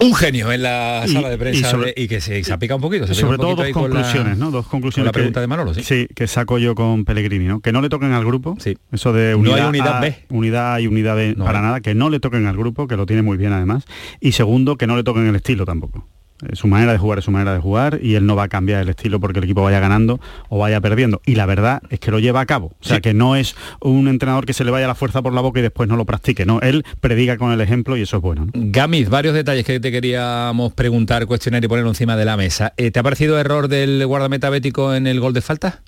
Un 0.00 0.14
genio 0.14 0.52
en 0.52 0.62
la 0.62 1.04
Y- 1.06 1.12
sala 1.12 1.28
de 1.30 1.38
prensa 1.38 1.60
y 1.60 1.70
sobre- 1.70 1.92
de- 1.94 2.02
y, 2.02 2.08
que 2.08 2.20
se, 2.20 2.42
se 2.44 2.52
apica 2.52 2.74
un 2.74 2.80
poquito. 2.80 3.06
Se 3.06 3.14
sobre 3.14 3.32
un 3.32 3.36
todo 3.40 3.56
dos 3.56 3.66
la- 3.66 3.72
conclusiones, 3.72 4.38
¿no? 4.38 4.50
Dos 4.50 4.66
con 4.66 4.80
conclusiones. 4.80 5.06
la 5.06 5.10
que- 5.12 5.18
pregunta 5.18 5.40
de 5.40 5.46
Manolo, 5.46 5.74
sí. 5.74 6.06
que 6.14 6.26
saco 6.26 6.58
yo 6.58 6.74
con 6.74 7.04
Pellegrini, 7.04 7.46
¿no? 7.46 7.60
Que 7.60 7.72
no 7.72 7.80
le 7.80 7.88
toquen 7.88 8.12
al 8.12 8.24
grupo. 8.24 8.56
Eso 8.92 9.12
de 9.12 9.32
No 9.32 9.38
unidad 9.38 9.58
hay 9.58 9.66
unidad 9.68 9.96
A, 9.98 10.00
B. 10.00 10.16
Unidad 10.30 10.78
y 10.78 10.86
unidad 10.86 11.16
B 11.16 11.34
No 11.36 11.44
para 11.44 11.60
nada, 11.60 11.80
que 11.80 11.94
no 11.94 12.10
le 12.10 12.20
toquen 12.20 12.46
al 12.46 12.56
grupo, 12.56 12.86
que 12.86 12.96
lo 12.96 13.06
tiene 13.06 13.22
muy 13.22 13.36
bien 13.36 13.52
además. 13.52 13.84
Y 14.20 14.32
segundo, 14.32 14.76
que 14.76 14.86
no 14.86 14.96
le 14.96 15.02
toquen 15.04 15.26
el 15.26 15.36
estilo 15.36 15.64
tampoco. 15.64 16.06
Eh, 16.42 16.54
Su 16.54 16.68
manera 16.68 16.92
de 16.92 16.98
jugar 16.98 17.18
es 17.18 17.24
su 17.24 17.30
manera 17.30 17.52
de 17.52 17.60
jugar 17.60 17.98
y 18.02 18.14
él 18.14 18.24
no 18.26 18.36
va 18.36 18.44
a 18.44 18.48
cambiar 18.48 18.82
el 18.82 18.88
estilo 18.88 19.18
porque 19.20 19.38
el 19.38 19.44
equipo 19.44 19.62
vaya 19.62 19.80
ganando 19.80 20.20
o 20.48 20.58
vaya 20.58 20.80
perdiendo. 20.80 21.20
Y 21.26 21.34
la 21.34 21.46
verdad 21.46 21.82
es 21.90 21.98
que 22.00 22.10
lo 22.10 22.18
lleva 22.20 22.40
a 22.40 22.46
cabo. 22.46 22.72
O 22.80 22.84
sea, 22.84 23.00
que 23.00 23.14
no 23.14 23.34
es 23.36 23.56
un 23.80 24.08
entrenador 24.08 24.46
que 24.46 24.52
se 24.52 24.64
le 24.64 24.70
vaya 24.70 24.86
la 24.86 24.94
fuerza 24.94 25.20
por 25.22 25.32
la 25.32 25.40
boca 25.40 25.58
y 25.60 25.62
después 25.62 25.88
no 25.88 25.96
lo 25.96 26.04
practique. 26.04 26.46
No, 26.46 26.60
él 26.60 26.84
predica 27.00 27.36
con 27.38 27.52
el 27.52 27.60
ejemplo 27.60 27.96
y 27.96 28.02
eso 28.02 28.16
es 28.18 28.22
bueno. 28.22 28.44
¿no? 28.46 28.52
Gamiz, 28.54 29.08
varios 29.08 29.34
detalles 29.34 29.64
que 29.64 29.80
te 29.80 29.90
queríamos 29.90 30.72
preguntar, 30.72 31.26
cuestionar 31.26 31.64
y 31.64 31.68
ponerlo 31.68 31.90
encima 31.90 32.16
de 32.16 32.24
la 32.24 32.36
mesa. 32.36 32.72
Eh, 32.76 32.90
¿Te 32.90 33.00
ha 33.00 33.02
parecido 33.02 33.38
error 33.38 33.68
del 33.68 34.06
guardameta 34.06 34.50
bético 34.50 34.94
en 34.94 35.06
el 35.06 35.20
gol 35.20 35.32
de 35.32 35.40
falta? 35.40 35.80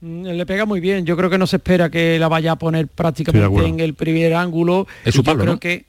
Mm, 0.00 0.24
Le 0.26 0.46
pega 0.46 0.64
muy 0.66 0.80
bien. 0.80 1.06
Yo 1.06 1.16
creo 1.16 1.30
que 1.30 1.38
no 1.38 1.46
se 1.46 1.56
espera 1.56 1.90
que 1.90 2.18
la 2.18 2.28
vaya 2.28 2.52
a 2.52 2.56
poner 2.56 2.88
prácticamente 2.88 3.66
en 3.66 3.80
el 3.80 3.94
primer 3.94 4.34
ángulo. 4.34 4.86
Es 5.04 5.14
su 5.14 5.22
Yo 5.22 5.24
palo, 5.24 5.40
creo 5.40 5.52
¿no? 5.54 5.60
que 5.60 5.84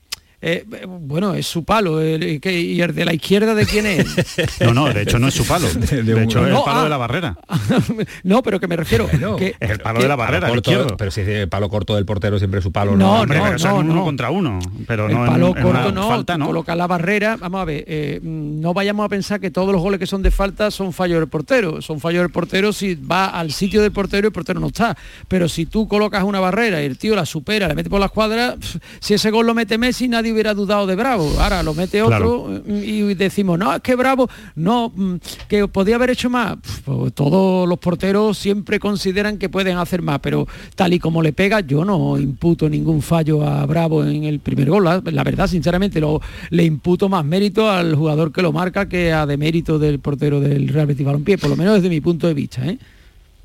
eh, 0.46 0.66
bueno, 0.88 1.34
es 1.34 1.48
su 1.48 1.64
palo. 1.64 2.02
el- 2.02 2.40
que- 2.42 2.60
¿Y 2.60 2.82
el 2.82 2.94
de 2.94 3.06
la 3.06 3.14
izquierda 3.14 3.56
de 3.56 3.66
quién 3.66 3.86
es? 3.86 4.06
No, 4.60 4.74
no, 4.74 4.94
de 4.94 5.02
hecho 5.04 5.18
no 5.20 5.28
es 5.30 5.34
su 5.34 5.46
palo. 5.46 5.68
De, 5.74 6.24
hecho 6.24 6.42
es 6.42 6.48
el 6.50 6.54
palo 6.64 6.80
ah. 6.80 6.84
de 6.84 6.90
la 6.90 6.98
barrera. 6.98 7.38
no, 8.24 8.44
pero 8.44 8.60
que 8.60 8.68
me 8.68 8.76
refiero. 8.76 9.08
que, 9.38 9.56
Es 9.60 9.70
el 9.72 9.80
palo 9.80 10.02
de 10.02 10.08
la 10.08 10.16
barrera, 10.16 10.48
el 10.48 10.54
corto, 10.56 10.72
izquierdo. 10.72 10.98
pero 10.98 11.12
si 11.12 11.22
es 11.22 11.28
el 11.28 11.50
palo 11.50 11.70
corto 11.70 11.96
del 11.96 12.06
portero 12.06 12.38
siempre 12.38 12.60
es 12.60 12.64
su 12.64 12.72
palo. 12.72 12.96
No, 12.96 13.22
Hombre, 13.22 13.38
no, 13.38 13.44
pero 13.46 13.58
no, 13.58 13.58
es 13.58 13.64
un 13.74 13.86
uno 13.86 13.96
no. 13.96 14.04
contra 14.04 14.30
uno. 14.32 14.60
Pero 14.88 15.08
el 15.08 15.14
no 15.14 15.26
en- 15.26 15.32
palo 15.32 15.48
en 15.58 15.66
una 15.66 15.80
corto 15.84 15.92
no, 15.94 16.08
falta, 16.10 16.34
tú 16.34 16.40
¿no? 16.40 16.46
colocas 16.48 16.76
la 16.78 16.88
barrera, 16.88 17.38
vamos 17.38 17.62
a 17.62 17.66
ver, 17.66 17.84
eh, 17.88 18.20
no 18.24 18.74
vayamos 18.74 19.06
a 19.06 19.10
pensar 19.10 19.40
que 19.40 19.50
todos 19.52 19.72
los 19.72 19.82
goles 19.82 20.00
que 20.00 20.08
son 20.08 20.22
de 20.22 20.32
falta 20.32 20.72
son 20.72 20.92
fallos 20.94 21.20
del 21.20 21.30
portero, 21.30 21.82
son 21.82 22.00
fallos 22.00 22.22
del 22.22 22.32
portero 22.32 22.74
si 22.74 22.96
va 22.96 23.28
al 23.28 23.52
sitio 23.52 23.82
del 23.82 23.92
portero 23.92 24.28
y 24.28 24.30
el 24.30 24.34
portero 24.34 24.60
no 24.60 24.68
está, 24.68 24.98
pero 25.28 25.48
si 25.48 25.66
tú 25.66 25.88
colocas 25.88 26.24
una 26.24 26.40
barrera 26.40 26.82
y 26.82 26.86
el 26.86 26.98
tío 26.98 27.16
la 27.16 27.26
supera, 27.26 27.68
le 27.68 27.76
mete 27.76 27.90
por 27.90 28.00
la 28.00 28.08
escuadra, 28.08 28.56
pf, 28.60 28.80
si 29.00 29.14
ese 29.14 29.32
gol 29.32 29.46
lo 29.48 29.54
mete 29.54 29.78
Messi 29.78 30.08
nadie 30.08 30.33
hubiera 30.34 30.54
dudado 30.54 30.86
de 30.88 30.96
Bravo, 30.96 31.32
ahora 31.40 31.64
lo 31.64 31.74
mete 31.74 32.02
otro 32.02 32.62
y 32.68 33.14
decimos, 33.14 33.58
no, 33.58 33.76
es 33.76 33.82
que 33.82 33.96
Bravo, 33.96 34.30
no, 34.56 34.92
mm, 34.94 35.16
que 35.48 35.68
podía 35.68 35.96
haber 35.96 36.12
hecho 36.12 36.30
más, 36.30 36.58
pues 36.84 37.14
todos 37.14 37.68
los 37.68 37.80
porteros 37.80 38.38
siempre 38.38 38.80
consideran 38.80 39.38
que 39.38 39.50
pueden 39.50 39.78
hacer 39.78 40.02
más, 40.02 40.20
pero 40.20 40.48
tal 40.76 40.94
y 40.94 41.00
como 41.00 41.22
le 41.22 41.34
pega, 41.34 41.62
yo 41.62 41.86
no 41.86 42.18
imputo 42.18 42.70
ningún 42.70 43.02
fallo 43.02 43.44
a 43.48 43.66
Bravo 43.66 44.04
en 44.04 44.24
el 44.24 44.40
primer 44.40 44.70
gol. 44.70 44.84
La, 44.84 45.02
la 45.04 45.24
verdad, 45.24 45.48
sinceramente, 45.48 46.00
lo, 46.00 46.22
le 46.50 46.64
imputo 46.64 47.10
más 47.10 47.24
mérito 47.26 47.70
al 47.70 47.96
jugador 47.96 48.32
que 48.32 48.42
lo 48.42 48.52
marca 48.52 48.88
que 48.88 49.14
a 49.14 49.26
demérito 49.26 49.80
del 49.80 50.00
portero 50.00 50.40
del 50.40 50.68
Real 50.68 50.88
Betis 50.88 51.06
Balompié, 51.06 51.38
por 51.38 51.50
lo 51.50 51.56
menos 51.56 51.76
desde 51.76 51.90
mi 51.90 52.02
punto 52.02 52.28
de 52.28 52.34
vista. 52.34 52.66
¿eh? 52.68 52.78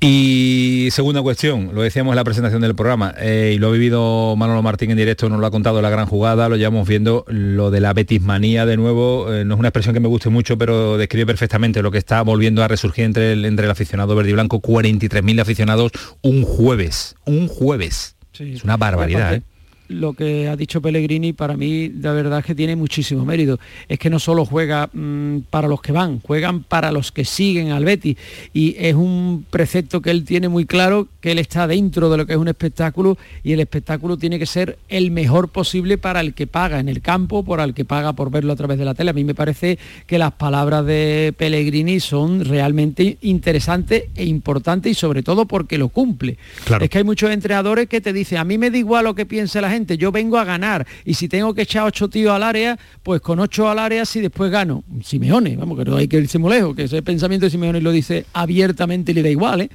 Y 0.01 0.87
segunda 0.91 1.21
cuestión, 1.21 1.71
lo 1.73 1.81
decíamos 1.81 2.13
en 2.13 2.15
la 2.15 2.23
presentación 2.23 2.61
del 2.61 2.73
programa, 2.73 3.13
eh, 3.17 3.51
y 3.55 3.59
lo 3.59 3.67
ha 3.67 3.71
vivido 3.71 4.33
Manolo 4.37 4.61
Martín 4.61 4.91
en 4.91 4.97
directo, 4.97 5.27
nos 5.27 5.41
lo 5.41 5.45
ha 5.45 5.51
contado 5.51 5.81
la 5.81 5.89
gran 5.89 6.05
jugada, 6.05 6.47
lo 6.47 6.55
llevamos 6.55 6.87
viendo, 6.87 7.25
lo 7.27 7.69
de 7.69 7.81
la 7.81 7.91
betismanía 7.91 8.65
de 8.65 8.77
nuevo, 8.77 9.33
eh, 9.33 9.43
no 9.43 9.55
es 9.55 9.59
una 9.59 9.67
expresión 9.67 9.93
que 9.93 9.99
me 9.99 10.07
guste 10.07 10.29
mucho, 10.29 10.57
pero 10.57 10.97
describe 10.97 11.25
perfectamente 11.25 11.81
lo 11.81 11.91
que 11.91 11.97
está 11.97 12.21
volviendo 12.21 12.63
a 12.63 12.69
resurgir 12.69 13.03
entre 13.03 13.33
el, 13.33 13.43
entre 13.43 13.65
el 13.65 13.71
aficionado 13.71 14.15
verde 14.15 14.29
y 14.29 14.33
blanco, 14.33 14.61
43.000 14.61 15.41
aficionados 15.41 15.91
un 16.21 16.43
jueves, 16.43 17.15
un 17.25 17.49
jueves. 17.49 18.15
Es 18.39 18.63
una 18.63 18.77
barbaridad, 18.77 19.33
¿eh? 19.33 19.41
Lo 19.89 20.13
que 20.13 20.47
ha 20.47 20.55
dicho 20.55 20.81
Pellegrini 20.81 21.33
para 21.33 21.57
mí 21.57 21.89
la 21.89 22.13
verdad 22.13 22.39
es 22.39 22.45
que 22.45 22.55
tiene 22.55 22.75
muchísimo 22.75 23.25
mérito. 23.25 23.59
Es 23.87 23.99
que 23.99 24.09
no 24.09 24.19
solo 24.19 24.45
juega 24.45 24.89
mm, 24.91 25.39
para 25.49 25.67
los 25.67 25.81
que 25.81 25.91
van, 25.91 26.21
juegan 26.21 26.63
para 26.63 26.91
los 26.91 27.11
que 27.11 27.25
siguen 27.25 27.71
al 27.71 27.83
Betis. 27.83 28.15
Y 28.53 28.75
es 28.77 28.95
un 28.95 29.45
precepto 29.49 30.01
que 30.01 30.11
él 30.11 30.23
tiene 30.23 30.47
muy 30.47 30.65
claro, 30.65 31.07
que 31.21 31.31
él 31.31 31.39
está 31.39 31.67
dentro 31.67 32.09
de 32.09 32.17
lo 32.17 32.25
que 32.25 32.33
es 32.33 32.39
un 32.39 32.47
espectáculo 32.47 33.17
y 33.43 33.53
el 33.53 33.59
espectáculo 33.59 34.17
tiene 34.17 34.39
que 34.39 34.45
ser 34.45 34.77
el 34.87 35.11
mejor 35.11 35.49
posible 35.49 35.97
para 35.97 36.21
el 36.21 36.33
que 36.33 36.47
paga 36.47 36.79
en 36.79 36.87
el 36.87 37.01
campo, 37.01 37.43
por 37.43 37.59
el 37.59 37.73
que 37.73 37.85
paga 37.85 38.13
por 38.13 38.31
verlo 38.31 38.53
a 38.53 38.55
través 38.55 38.77
de 38.77 38.85
la 38.85 38.93
tele. 38.93 39.09
A 39.09 39.13
mí 39.13 39.23
me 39.23 39.35
parece 39.35 39.79
que 40.05 40.17
las 40.17 40.33
palabras 40.33 40.85
de 40.85 41.33
Pellegrini 41.37 41.99
son 41.99 42.45
realmente 42.45 43.17
interesantes 43.21 44.05
e 44.15 44.25
importantes 44.25 44.91
y 44.91 44.95
sobre 44.95 45.23
todo 45.23 45.45
porque 45.45 45.77
lo 45.77 45.89
cumple. 45.89 46.37
Claro. 46.65 46.83
Es 46.83 46.89
que 46.89 46.99
hay 46.99 47.03
muchos 47.03 47.31
entrenadores 47.31 47.87
que 47.89 48.01
te 48.01 48.13
dicen, 48.13 48.37
a 48.37 48.43
mí 48.43 48.57
me 48.57 48.69
da 48.69 48.77
igual 48.77 49.05
lo 49.05 49.15
que 49.15 49.25
piense 49.25 49.61
la 49.61 49.71
gente, 49.71 49.78
yo 49.87 50.11
vengo 50.11 50.37
a 50.37 50.43
ganar 50.43 50.85
y 51.05 51.13
si 51.13 51.27
tengo 51.27 51.53
que 51.53 51.63
echar 51.63 51.85
ocho 51.85 52.09
tíos 52.09 52.33
al 52.33 52.43
área, 52.43 52.77
pues 53.03 53.21
con 53.21 53.39
ocho 53.39 53.69
al 53.69 53.79
área 53.79 54.05
si 54.05 54.21
después 54.21 54.51
gano. 54.51 54.83
Simeone, 55.03 55.55
vamos, 55.55 55.77
que 55.77 55.85
no 55.85 55.97
hay 55.97 56.07
que 56.07 56.17
irse 56.17 56.37
muy 56.39 56.51
lejos, 56.51 56.75
que 56.75 56.83
ese 56.83 57.01
pensamiento 57.01 57.45
de 57.45 57.49
Simeone 57.49 57.81
lo 57.81 57.91
dice 57.91 58.25
abiertamente 58.33 59.11
y 59.11 59.15
le 59.15 59.23
da 59.23 59.29
igual, 59.29 59.61
¿eh? 59.61 59.69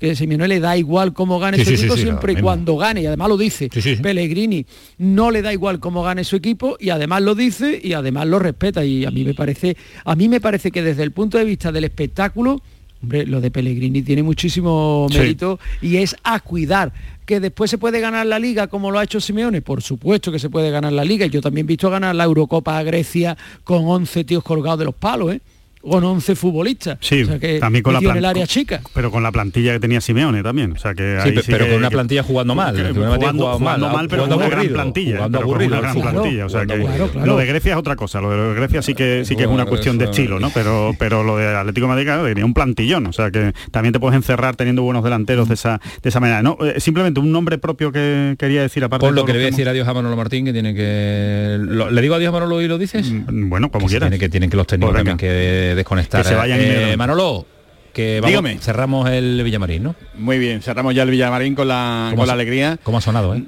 que 0.00 0.16
Simeone 0.16 0.48
le 0.48 0.60
da 0.60 0.76
igual 0.76 1.12
cómo 1.12 1.38
gane 1.38 1.58
Sí, 1.58 1.64
su 1.64 1.70
sí, 1.70 1.76
equipo 1.76 1.96
sí, 1.96 2.02
siempre 2.02 2.32
y 2.32 2.36
cuando 2.36 2.76
gane, 2.76 3.02
y 3.02 3.06
además 3.06 3.28
lo 3.28 3.36
dice 3.36 3.68
Pellegrini, 4.02 4.64
no 4.98 5.30
le 5.30 5.42
da 5.42 5.52
igual 5.52 5.78
cómo 5.78 6.02
gane 6.02 6.24
su 6.24 6.36
equipo 6.36 6.76
y 6.80 6.88
además 6.88 7.22
lo 7.22 7.34
dice 7.34 7.78
y 7.82 7.92
además 7.92 8.26
lo 8.26 8.38
respeta 8.38 8.84
y 8.84 9.04
a 9.04 9.10
mí 9.10 9.24
me 9.24 9.34
parece, 9.34 9.76
a 10.04 10.16
mí 10.16 10.28
me 10.28 10.40
parece 10.40 10.70
que 10.70 10.82
desde 10.82 11.02
el 11.02 11.12
punto 11.12 11.36
de 11.36 11.44
vista 11.44 11.70
del 11.70 11.84
espectáculo, 11.84 12.62
Hombre, 13.02 13.24
lo 13.24 13.40
de 13.40 13.50
Pellegrini 13.50 14.02
tiene 14.02 14.22
muchísimo 14.22 15.06
mérito 15.08 15.58
y 15.80 15.96
es 15.96 16.14
a 16.22 16.38
cuidar. 16.40 16.92
Que 17.30 17.38
después 17.38 17.70
se 17.70 17.78
puede 17.78 18.00
ganar 18.00 18.26
la 18.26 18.40
liga 18.40 18.66
como 18.66 18.90
lo 18.90 18.98
ha 18.98 19.04
hecho 19.04 19.20
Simeone, 19.20 19.62
por 19.62 19.82
supuesto 19.82 20.32
que 20.32 20.40
se 20.40 20.50
puede 20.50 20.72
ganar 20.72 20.92
la 20.92 21.04
liga. 21.04 21.26
Yo 21.26 21.40
también 21.40 21.64
he 21.64 21.68
visto 21.68 21.88
ganar 21.88 22.12
la 22.16 22.24
Eurocopa 22.24 22.76
a 22.76 22.82
Grecia 22.82 23.36
con 23.62 23.86
11 23.86 24.24
tíos 24.24 24.42
colgados 24.42 24.80
de 24.80 24.86
los 24.86 24.96
palos, 24.96 25.34
¿eh? 25.34 25.40
Con 25.82 26.04
11 26.04 26.36
futbolistas. 26.36 26.98
Sí, 27.00 27.22
O 27.22 27.26
sea, 27.26 27.38
que 27.38 27.58
también 27.58 27.82
con 27.82 27.94
la 27.94 28.00
en 28.00 28.16
el 28.18 28.24
área 28.26 28.46
chica. 28.46 28.82
Pero 28.94 29.10
con 29.10 29.22
la 29.22 29.32
plantilla 29.32 29.72
que 29.72 29.80
tenía 29.80 30.00
Simeone 30.02 30.42
también. 30.42 30.72
O 30.72 30.76
sea 30.78 30.92
que 30.94 31.18
Sí, 31.22 31.28
ahí 31.30 31.34
pe- 31.34 31.42
sí 31.42 31.50
pero 31.50 31.64
que- 31.64 31.70
con 31.70 31.78
una 31.80 31.88
que- 31.88 31.94
plantilla 31.96 32.22
jugando 32.22 32.54
mal, 32.54 32.76
que- 32.76 32.82
jugando, 32.92 33.16
jugando 33.16 33.44
mal, 33.48 33.58
jugando 33.58 33.88
mal, 33.88 34.08
pero 34.08 34.24
jugando 34.24 34.36
con 34.36 34.42
una 34.44 34.48
gran 34.50 34.58
aburrido, 34.60 34.74
plantilla. 34.74 35.16
jugando 35.16 35.38
pero 35.38 35.46
con 35.48 35.54
aburrido, 35.54 35.72
una 35.72 35.80
gran 35.80 35.94
claro. 36.02 36.10
plantilla. 36.20 36.46
O 36.46 36.48
sea 36.50 36.66
que 36.66 36.72
aburrido. 36.74 37.26
lo 37.26 37.36
de 37.38 37.46
Grecia 37.46 37.72
es 37.72 37.78
otra 37.78 37.96
cosa. 37.96 38.20
Lo 38.20 38.30
de 38.30 38.54
Grecia 38.54 38.82
sí 38.82 38.94
que 38.94 39.24
sí 39.24 39.36
que 39.36 39.42
es 39.44 39.48
una 39.48 39.64
cuestión 39.64 39.96
de 39.96 40.04
estilo, 40.04 40.38
¿no? 40.38 40.50
Pero 40.52 40.94
pero 40.98 41.22
lo 41.24 41.36
de 41.38 41.46
Atlético 41.48 41.86
de 41.86 41.88
Madrid 41.88 42.04
claro, 42.04 42.24
tenía 42.24 42.44
un 42.44 42.52
plantillón. 42.54 43.06
O 43.06 43.12
sea 43.14 43.30
que 43.30 43.52
también 43.70 43.92
te 43.94 44.00
puedes 44.00 44.16
encerrar 44.16 44.56
teniendo 44.56 44.82
buenos 44.82 45.02
delanteros 45.02 45.48
de 45.48 45.54
esa 45.54 45.80
de 46.02 46.08
esa 46.10 46.20
manera. 46.20 46.42
No, 46.42 46.58
eh, 46.60 46.78
simplemente 46.78 47.20
un 47.20 47.32
nombre 47.32 47.56
propio 47.56 47.90
que 47.90 48.34
quería 48.38 48.60
decir 48.60 48.84
aparte. 48.84 49.06
De 49.06 49.12
lo 49.12 49.24
que 49.24 49.32
le 49.32 49.38
voy 49.38 49.46
a 49.46 49.50
decir 49.50 49.66
adiós 49.66 49.88
a 49.88 49.94
Manolo 49.94 50.14
Martín, 50.16 50.44
que 50.44 50.52
tiene 50.52 50.74
que... 50.74 51.58
¿Le 51.90 52.02
digo 52.02 52.14
adiós 52.16 52.28
a 52.28 52.32
Manolo 52.32 52.60
y 52.60 52.68
lo 52.68 52.76
dices? 52.76 53.10
Bueno, 53.32 53.70
como 53.70 53.86
que 53.86 53.92
quieras. 53.92 54.10
Tiene 54.10 54.18
que, 54.20 54.28
tienen 54.28 54.50
que 54.50 54.56
los 54.56 54.66
técnicos 54.66 54.92
Pues 54.92 54.98
también 55.04 55.16
venga. 55.16 55.69
Desconectar. 55.74 56.22
Que 56.22 56.28
se 56.28 56.34
vayan 56.34 56.58
Eh. 56.60 56.96
Manolo, 56.96 57.46
que 57.92 58.20
vamos, 58.20 58.30
Dígame. 58.30 58.58
cerramos 58.58 59.10
el 59.10 59.42
Villamarín, 59.42 59.82
¿no? 59.82 59.94
Muy 60.14 60.38
bien, 60.38 60.62
cerramos 60.62 60.94
ya 60.94 61.02
el 61.02 61.10
Villamarín 61.10 61.54
con 61.54 61.68
la, 61.68 62.08
¿Cómo 62.10 62.20
con 62.22 62.26
la 62.28 62.34
alegría. 62.34 62.78
¿Cómo 62.82 62.98
ha 62.98 63.00
sonado, 63.00 63.34
eh? 63.34 63.42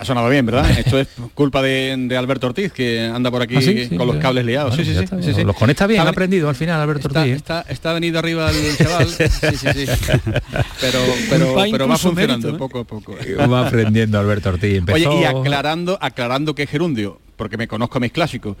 Ha 0.00 0.06
sonado 0.06 0.30
bien, 0.30 0.46
¿verdad? 0.46 0.70
Esto 0.78 0.98
es 0.98 1.06
culpa 1.34 1.60
de, 1.60 1.94
de 2.08 2.16
Alberto 2.16 2.46
Ortiz, 2.46 2.72
que 2.72 3.02
anda 3.14 3.30
por 3.30 3.42
aquí 3.42 3.56
¿Ah, 3.56 3.60
sí? 3.60 3.88
Sí, 3.90 3.96
con 3.98 4.06
los 4.06 4.16
cables 4.16 4.46
liados. 4.46 4.70
Bueno, 4.74 4.82
sí, 4.84 4.90
sí, 4.90 4.96
sí, 4.96 5.04
está. 5.04 5.22
sí, 5.22 5.34
sí. 5.34 5.44
Los 5.44 5.54
conecta 5.54 5.86
bien, 5.86 5.98
Está 6.00 6.08
ha 6.08 6.12
aprendido 6.12 6.48
al 6.48 6.54
final 6.54 6.80
Alberto 6.80 7.08
está, 7.08 7.20
Ortiz. 7.20 7.34
¿eh? 7.34 7.64
está, 7.68 7.92
venido 7.92 8.18
arriba 8.18 8.50
el 8.50 8.76
chaval. 8.78 9.06
Sí, 9.06 9.24
sí, 9.28 9.68
sí. 9.74 9.86
Pero, 10.80 10.98
pero, 11.28 11.54
Va 11.54 11.54
pero 11.54 11.54
va 11.54 11.68
incluso 11.68 12.08
funcionando 12.08 12.48
mérito, 12.48 12.48
¿eh? 12.48 12.58
poco 12.58 12.78
a 12.80 12.84
poco. 12.84 13.14
Va 13.52 13.66
aprendiendo 13.66 14.18
Alberto 14.18 14.48
Ortiz. 14.48 14.78
Empezó... 14.78 15.10
Oye, 15.10 15.20
y 15.20 15.24
aclarando, 15.24 15.98
aclarando 16.00 16.54
que 16.54 16.66
Gerundio, 16.66 17.20
porque 17.36 17.56
me 17.56 17.68
conozco 17.68 18.00
mis 18.00 18.12
clásicos, 18.12 18.56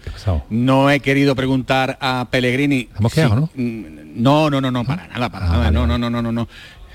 no 0.50 0.90
he 0.90 1.00
querido 1.00 1.34
preguntar 1.34 1.96
a 2.00 2.28
Pellegrini. 2.30 2.88
Hemos 2.98 3.12
quedado, 3.12 3.36
¿no? 3.36 3.50
Mm, 3.54 4.22
No, 4.22 4.48
no, 4.50 4.60
no, 4.60 4.70
no, 4.70 4.84
para 4.84 5.06
nada, 5.08 5.28
para 5.30 5.46
nada. 5.46 5.70
No, 5.70 5.86
no, 5.86 5.98
no, 5.98 6.08
no, 6.10 6.22
no, 6.22 6.32
no. 6.32 6.48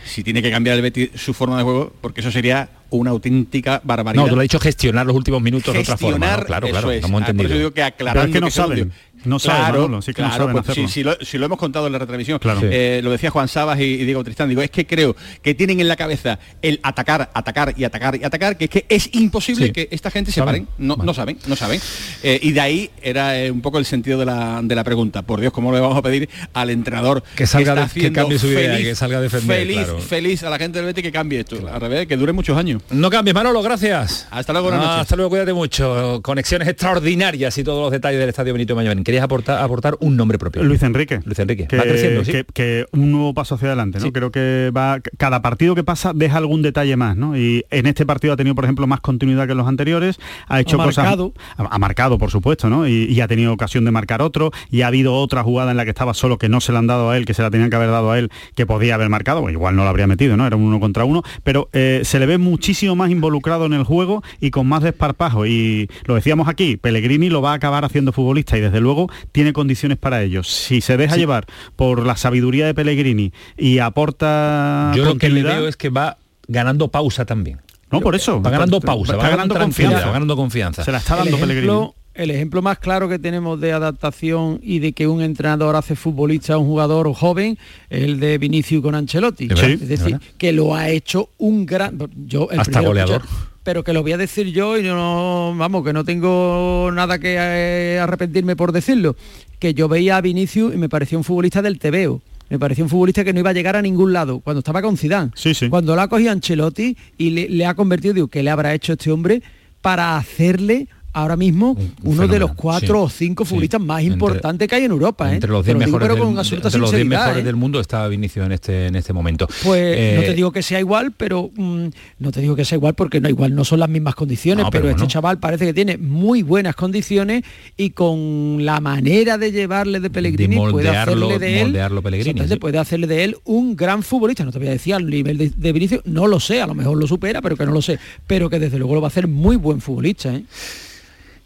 Si 0.04 0.24
tiene 0.24 0.42
que 0.42 0.50
cambiar 0.50 0.76
el 0.78 0.82
Betis 0.82 1.12
su 1.16 1.34
forma 1.34 1.58
de 1.58 1.64
juego, 1.64 1.94
porque 2.02 2.22
eso 2.22 2.32
sería 2.32 2.70
una 2.90 3.12
auténtica 3.12 3.80
barbaridad. 3.84 4.24
No, 4.24 4.30
tú 4.30 4.36
lo 4.36 4.42
has 4.42 4.46
dicho 4.46 4.60
gestionar 4.60 5.06
los 5.06 5.16
últimos 5.16 5.42
minutos 5.42 5.72
de 5.74 5.80
otra 5.82 5.96
forma. 5.98 6.18
¿no? 6.18 6.26
Gestionar, 6.26 6.46
Claro, 6.48 6.66
eso 6.68 6.74
claro, 6.74 6.92
es. 6.92 7.02
no 7.04 7.08
hemos 7.08 7.22
Ah, 7.22 7.26
por 7.26 7.30
entendido. 7.32 7.50
eso 7.50 7.58
digo 7.60 7.72
que 7.72 7.84
aclarando 7.84 8.22
Pero 8.22 8.30
es 8.30 8.34
que 8.34 8.42
no 8.42 8.48
Gerundio- 8.48 8.86
saben, 8.86 8.94
no 9.26 9.40
saben, 9.40 9.62
claro, 9.62 9.82
Manolo, 9.84 10.02
sí 10.02 10.14
que 10.14 10.22
no 10.22 10.28
claro, 10.30 10.46
saben 10.48 10.64
pues, 10.64 10.76
si, 10.76 10.88
si 10.88 11.04
lo, 11.04 11.16
si 11.22 11.38
lo 11.38 11.46
hemos 11.46 11.58
contado 11.58 11.88
en 11.88 11.94
la 11.94 12.00
retransmisión, 12.00 12.40
Claro. 12.40 12.62
eh, 12.64 13.02
lo 13.04 13.12
decía 13.12 13.30
Juan 13.30 13.48
Sabas 13.48 13.80
y, 13.80 13.84
y 13.84 14.06
Diego 14.06 14.24
Tristán, 14.24 14.50
digo, 14.50 14.62
es 14.62 14.72
que 14.72 14.86
creo 14.88 15.16
que 15.42 15.54
tienen 15.54 15.80
en 15.80 15.88
la 15.88 15.96
cabeza 15.96 16.40
el 16.62 16.80
atacar, 16.84 17.30
atacar 17.34 17.74
y 17.78 17.84
atacar 17.84 18.16
y 18.16 18.24
atacar, 18.24 18.58
que 18.58 18.66
es 18.66 18.70
que 18.72 18.86
es 18.90 19.10
imposible 19.14 19.68
Sí. 19.68 19.72
que 19.74 19.88
esta 19.92 20.10
gente 20.12 20.32
se 20.32 20.40
¿Saben? 20.40 20.66
paren, 20.66 20.88
no, 20.88 20.96
no 20.98 21.14
saben, 21.14 21.38
no 21.48 21.56
saben. 21.56 21.80
Eh, 22.24 22.40
y 22.42 22.52
de 22.52 22.62
ahí 22.62 22.90
era 23.02 23.38
eh, 23.40 23.52
un 23.52 23.62
poco 23.62 23.78
el 23.80 23.86
sentido 23.86 24.18
de 24.20 24.26
la, 24.26 24.60
de 24.64 24.76
la 24.76 24.84
pregunta. 24.84 25.22
Por 25.22 25.40
Dios, 25.42 25.52
¿cómo 25.54 25.72
le 25.72 25.80
vamos 25.80 25.98
a 25.98 26.02
pedir 26.02 26.30
al 26.54 26.70
entrenador 26.70 27.24
Que 27.36 27.46
salga 27.48 27.74
está 27.74 27.94
de- 27.94 28.02
que 28.02 28.12
cambie 28.12 28.40
su 28.40 28.48
idea, 28.48 28.78
que 28.78 28.96
salga 28.96 29.18
a 29.18 29.22
defender, 29.22 29.58
Feliz, 29.58 29.88
feliz 30.08 30.44
a 30.44 30.50
la 30.50 30.58
gente 30.58 30.80
del 30.80 30.86
Betis 30.88 31.04
que 31.04 31.12
cambie 31.12 31.40
esto. 31.42 31.58
Al 31.72 31.80
revés, 31.82 32.08
que 32.08 32.18
dure 32.18 32.32
muchos 32.34 32.58
años. 32.58 32.82
No 32.92 33.10
cambies, 33.10 33.34
Manolo, 33.36 33.62
gracias. 33.62 34.28
Hasta 34.32 34.54
luego, 34.54 34.70
buenas 34.70 34.84
Ah, 34.86 34.88
noches. 34.90 35.02
Hasta 35.02 35.16
luego, 35.16 35.30
cuídate 35.30 35.54
mucho. 35.54 36.20
Conexiones 36.24 36.68
extraordinarias 36.68 37.58
y 37.58 37.64
todos 37.64 37.82
los 37.84 37.92
detalles 37.92 38.20
del 38.20 38.30
Estadio 38.30 38.54
Benito 38.54 38.76
Mañón. 38.76 39.04
Querías 39.12 39.26
aportar, 39.26 39.62
aportar 39.62 39.98
un 40.00 40.16
nombre 40.16 40.38
propio. 40.38 40.64
Luis 40.64 40.82
Enrique. 40.84 41.20
Luis 41.26 41.38
Enrique. 41.40 41.68
que, 41.68 41.76
Va 41.76 41.84
creciendo, 41.84 42.24
¿sí? 42.24 42.32
que- 42.32 42.46
que 42.54 42.86
un 42.94 43.12
nuevo 43.12 43.34
paso 43.34 43.56
hacia 43.56 43.68
adelante, 43.68 44.00
¿no? 44.00 44.10
Creo 44.14 44.32
que 44.32 44.72
va 44.76 45.02
cada 45.18 45.42
partido 45.42 45.76
que 45.76 45.84
pasa 45.84 46.14
deja 46.16 46.38
algún 46.38 46.62
detalle 46.62 46.96
más, 46.96 47.18
¿no? 47.18 47.38
Y 47.38 47.66
en 47.72 47.88
este 47.88 48.06
partido 48.06 48.34
ha 48.34 48.38
tenido, 48.38 48.56
por 48.56 48.64
ejemplo, 48.64 48.88
más 48.88 49.02
continuidad 49.02 49.48
que 49.48 49.52
en 49.52 49.58
los 49.58 49.68
anteriores, 49.68 50.18
ha 50.48 50.62
hecho 50.62 50.82
Ha 50.82 50.86
cosas 50.86 51.04
marcado. 51.04 51.34
ha, 51.58 51.76
ha 51.76 51.78
marcado, 51.78 52.18
por 52.18 52.32
supuesto, 52.32 52.70
¿no? 52.70 52.88
Y, 52.88 53.04
y 53.12 53.20
ha 53.20 53.28
tenido 53.28 53.52
ocasión 53.52 53.84
de 53.84 53.92
marcar 53.92 54.22
otro 54.22 54.52
y 54.70 54.82
ha 54.84 54.88
habido 54.88 55.14
otra 55.16 55.44
jugada 55.44 55.72
en 55.72 55.78
la 55.78 55.84
que 55.84 55.90
estaba 55.92 56.14
solo 56.14 56.38
que 56.38 56.48
no 56.48 56.62
se 56.62 56.72
la 56.72 56.80
han 56.80 56.88
dado 56.88 57.10
a 57.10 57.18
él, 57.18 57.26
que 57.26 57.34
se 57.34 57.42
la 57.42 57.52
tenían 57.52 57.70
que 57.70 57.76
haber 57.76 57.90
dado 57.90 58.12
a 58.12 58.18
él, 58.18 58.30
que 58.56 58.66
podía 58.66 58.96
haber 58.96 59.10
marcado, 59.10 59.42
bueno, 59.42 59.58
igual 59.58 59.76
no 59.76 59.84
lo 59.84 59.90
habría 59.90 60.08
metido, 60.08 60.38
¿no? 60.38 60.48
Era 60.48 60.56
un 60.56 60.64
uno 60.64 60.80
contra 60.80 61.04
uno, 61.04 61.22
pero 61.44 61.68
eh, 61.74 62.02
se 62.06 62.18
le 62.20 62.28
ve 62.28 62.38
muchísimo 62.38 62.96
más 62.96 63.12
involucrado 63.12 63.66
en 63.66 63.74
el 63.74 63.84
juego 63.84 64.24
y 64.40 64.52
con 64.52 64.68
más 64.68 64.84
desparpajo 64.84 65.46
y 65.46 65.90
lo 66.06 66.16
decíamos 66.16 66.48
aquí, 66.48 66.78
Pellegrini 66.78 67.30
lo 67.30 67.42
va 67.42 67.52
a 67.52 67.56
acabar 67.56 67.84
haciendo 67.84 68.14
futbolista 68.14 68.58
y 68.58 68.62
desde 68.62 68.80
luego 68.80 69.01
luego 69.02 69.14
tiene 69.32 69.54
condiciones 69.54 69.98
para 69.98 70.22
ello. 70.22 70.44
Si 70.44 70.82
se 70.82 70.98
deja 70.98 71.18
llevar 71.18 71.46
por 71.76 72.06
la 72.06 72.16
sabiduría 72.16 72.66
de 72.66 72.74
Pellegrini 72.74 73.32
y 73.58 73.80
aporta 73.80 74.92
Yo 74.96 75.06
lo 75.06 75.18
que 75.18 75.30
le 75.30 75.44
veo 75.44 75.68
es 75.68 75.78
que 75.78 75.90
va 75.90 76.18
ganando 76.48 76.90
pausa 76.90 77.26
también. 77.26 77.60
No, 77.92 78.00
por 78.00 78.16
eso. 78.16 78.42
Va 78.42 78.50
ganando 78.50 78.80
pausa, 78.80 79.14
está 79.14 79.24
va 79.24 79.30
ganando 79.30 79.54
ganando 79.56 79.66
confianza. 79.66 79.92
confianza. 79.92 80.08
Va 80.08 80.14
ganando 80.14 80.36
confianza. 80.36 80.84
Se 80.84 80.92
la 80.92 81.00
está 81.00 81.14
el 81.16 81.20
dando 81.32 81.38
ejemplo, 81.38 81.56
Pellegrini. 81.56 81.94
el 82.14 82.32
ejemplo 82.32 82.62
más 82.62 82.80
claro 82.80 83.10
que 83.10 83.20
tenemos 83.20 83.60
de 83.60 83.74
adaptación 83.74 84.60
y 84.64 84.80
de 84.80 84.94
que 84.94 85.08
un 85.08 85.22
entrenador 85.22 85.76
hace 85.76 85.96
futbolista 85.96 86.54
a 86.54 86.58
un 86.58 86.68
jugador 86.68 87.14
joven 87.14 87.58
es 87.90 88.04
el 88.04 88.20
de 88.22 88.38
Vinicius 88.38 88.82
con 88.82 88.96
Ancelotti. 88.96 89.48
De 89.48 89.56
es 89.56 89.80
de 89.82 89.86
decir, 89.88 90.14
verdad. 90.14 90.22
que 90.38 90.54
lo 90.54 90.74
ha 90.74 90.88
hecho 90.90 91.30
un 91.38 91.66
gran... 91.66 91.98
Yo, 92.26 92.48
el 92.50 92.62
Hasta 92.62 92.80
goleador. 92.80 93.24
Pero 93.64 93.84
que 93.84 93.94
lo 93.94 94.02
voy 94.02 94.14
a 94.14 94.18
decir 94.18 94.48
yo 94.48 94.78
y 94.78 94.84
no, 94.84 95.54
vamos, 95.56 95.84
que 95.84 95.94
no 95.94 96.04
tengo 96.04 96.90
nada 96.94 97.20
que 97.20 97.36
eh, 97.38 98.00
arrepentirme 98.00 98.56
por 98.56 98.72
decirlo. 98.72 99.16
Que 99.60 99.74
yo 99.74 99.88
veía 99.88 100.18
a 100.18 100.22
Vinicius 100.22 100.74
y 100.74 100.78
me 100.78 100.90
parecía 100.90 101.18
un 101.18 101.24
futbolista 101.24 101.62
del 101.62 101.78
TVO. 101.78 102.22
Me 102.50 102.60
parecía 102.60 102.84
un 102.84 102.90
futbolista 102.90 103.24
que 103.24 103.32
no 103.32 103.40
iba 103.40 103.52
a 103.52 103.54
llegar 103.54 103.76
a 103.76 103.82
ningún 103.82 104.12
lado 104.12 104.40
cuando 104.40 104.60
estaba 104.60 104.82
con 104.82 104.98
Zidane. 104.98 105.32
Cuando 105.70 105.96
lo 105.96 106.02
ha 106.02 106.10
cogido 106.10 106.32
Ancelotti 106.32 106.98
y 107.18 107.30
le, 107.30 107.48
le 107.50 107.66
ha 107.66 107.76
convertido, 107.76 108.14
digo, 108.14 108.28
¿qué 108.28 108.44
le 108.44 108.50
habrá 108.50 108.74
hecho 108.74 108.94
este 108.94 109.12
hombre 109.12 109.42
para 109.82 110.18
hacerle 110.18 110.88
ahora 111.14 111.36
mismo 111.38 111.76
uno 112.04 112.28
de 112.28 112.40
los 112.40 112.54
cuatro 112.54 112.88
sí. 112.88 112.94
o 112.94 113.10
cinco 113.10 113.46
futbolistas 113.46 113.82
más 113.82 114.04
importantes 114.04 114.68
que 114.68 114.76
hay 114.76 114.84
en 114.86 114.92
Europa? 114.92 115.30
¿eh? 115.32 115.36
Entre 115.36 115.50
los 115.50 115.66
Te 115.66 115.74
10 115.74 115.80
lo 115.80 115.86
digo, 115.86 115.98
mejores, 116.00 116.08
pero 116.08 116.16
del, 116.16 116.34
con 116.34 116.40
absoluta 116.40 116.68
entre 116.68 116.80
los 116.82 116.92
10 116.92 117.02
sinceridad, 117.02 117.26
mejores 117.26 117.42
¿eh? 117.42 117.46
del 117.46 117.56
mundo 117.56 117.80
está 117.80 118.08
Vinicius 118.08 118.46
en 118.46 118.52
este 118.54 118.88
en 118.88 118.96
este 118.96 119.14
momento. 119.14 119.48
Pues 119.64 119.82
Eh, 119.98 120.14
no 120.18 120.22
te 120.24 120.34
digo 120.34 120.52
que 120.52 120.64
sea 120.64 120.80
igual, 120.80 121.12
pero 121.16 121.52
mm, 121.56 121.86
no 122.20 122.32
te 122.32 122.42
digo 122.42 122.56
que 122.56 122.66
sea 122.66 122.78
igual 122.78 122.94
porque 122.94 123.20
no 123.22 123.30
igual 123.30 123.54
no 123.56 123.64
son 123.66 123.80
las 123.80 123.90
mismas 123.90 124.16
condiciones, 124.16 124.64
No, 124.66 124.72
pero, 124.72 124.84
pero 124.86 124.96
este 124.96 125.08
chaval 125.08 125.40
parece 125.40 125.66
que 125.66 125.74
tiene 125.74 125.98
muy 125.98 126.44
buenas 126.44 126.76
condiciones 126.76 127.44
y 127.78 127.92
con 127.92 128.66
la 128.66 128.80
manera 128.80 129.38
de 129.38 129.52
llevarle 129.52 130.00
de 130.00 130.10
Pellegrini 130.10 130.56
puede 130.56 130.90
moldearlo- 130.90 131.26
hacerle 131.28 131.40
de 131.40 131.62
él 131.62 131.78
Pellegrini, 132.02 132.48
sí. 132.48 132.56
puede 132.58 132.78
hacerle 132.78 133.08
de 133.08 133.24
él 133.24 133.38
un 133.46 133.76
gran 133.76 134.04
futbolista. 134.04 134.44
No 134.44 134.52
te 134.52 134.60
voy 134.60 134.68
a 134.68 134.72
decir 134.72 134.94
al 134.94 135.08
nivel 135.10 135.38
de, 135.38 135.52
de 135.56 135.72
Vinicius, 135.74 136.02
no 136.06 136.28
lo 136.28 136.40
sé, 136.40 136.62
a 136.62 136.68
lo 136.68 136.74
mejor 136.74 136.98
lo 136.98 137.08
supera, 137.08 137.42
pero 137.42 137.56
que 137.56 137.66
no 137.66 137.72
lo 137.72 137.82
sé, 137.82 138.00
pero 138.28 138.50
que 138.50 138.60
desde 138.60 138.78
luego 138.80 138.96
lo 138.96 139.02
va 139.02 139.08
a 139.08 139.10
hacer 139.10 139.28
muy 139.28 139.56
buen 139.56 139.82
futbolista. 139.82 140.34
¿eh? 140.34 140.44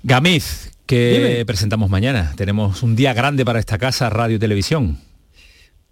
Gamiz, 0.08 0.70
que 0.86 1.30
Dime. 1.34 1.46
presentamos 1.46 1.90
mañana. 1.90 2.34
Tenemos 2.38 2.84
un 2.84 2.96
día 2.96 3.12
grande 3.16 3.44
para 3.44 3.58
esta 3.60 3.80
casa, 3.80 4.08
radio 4.12 4.36
y 4.36 4.40
televisión. 4.40 5.00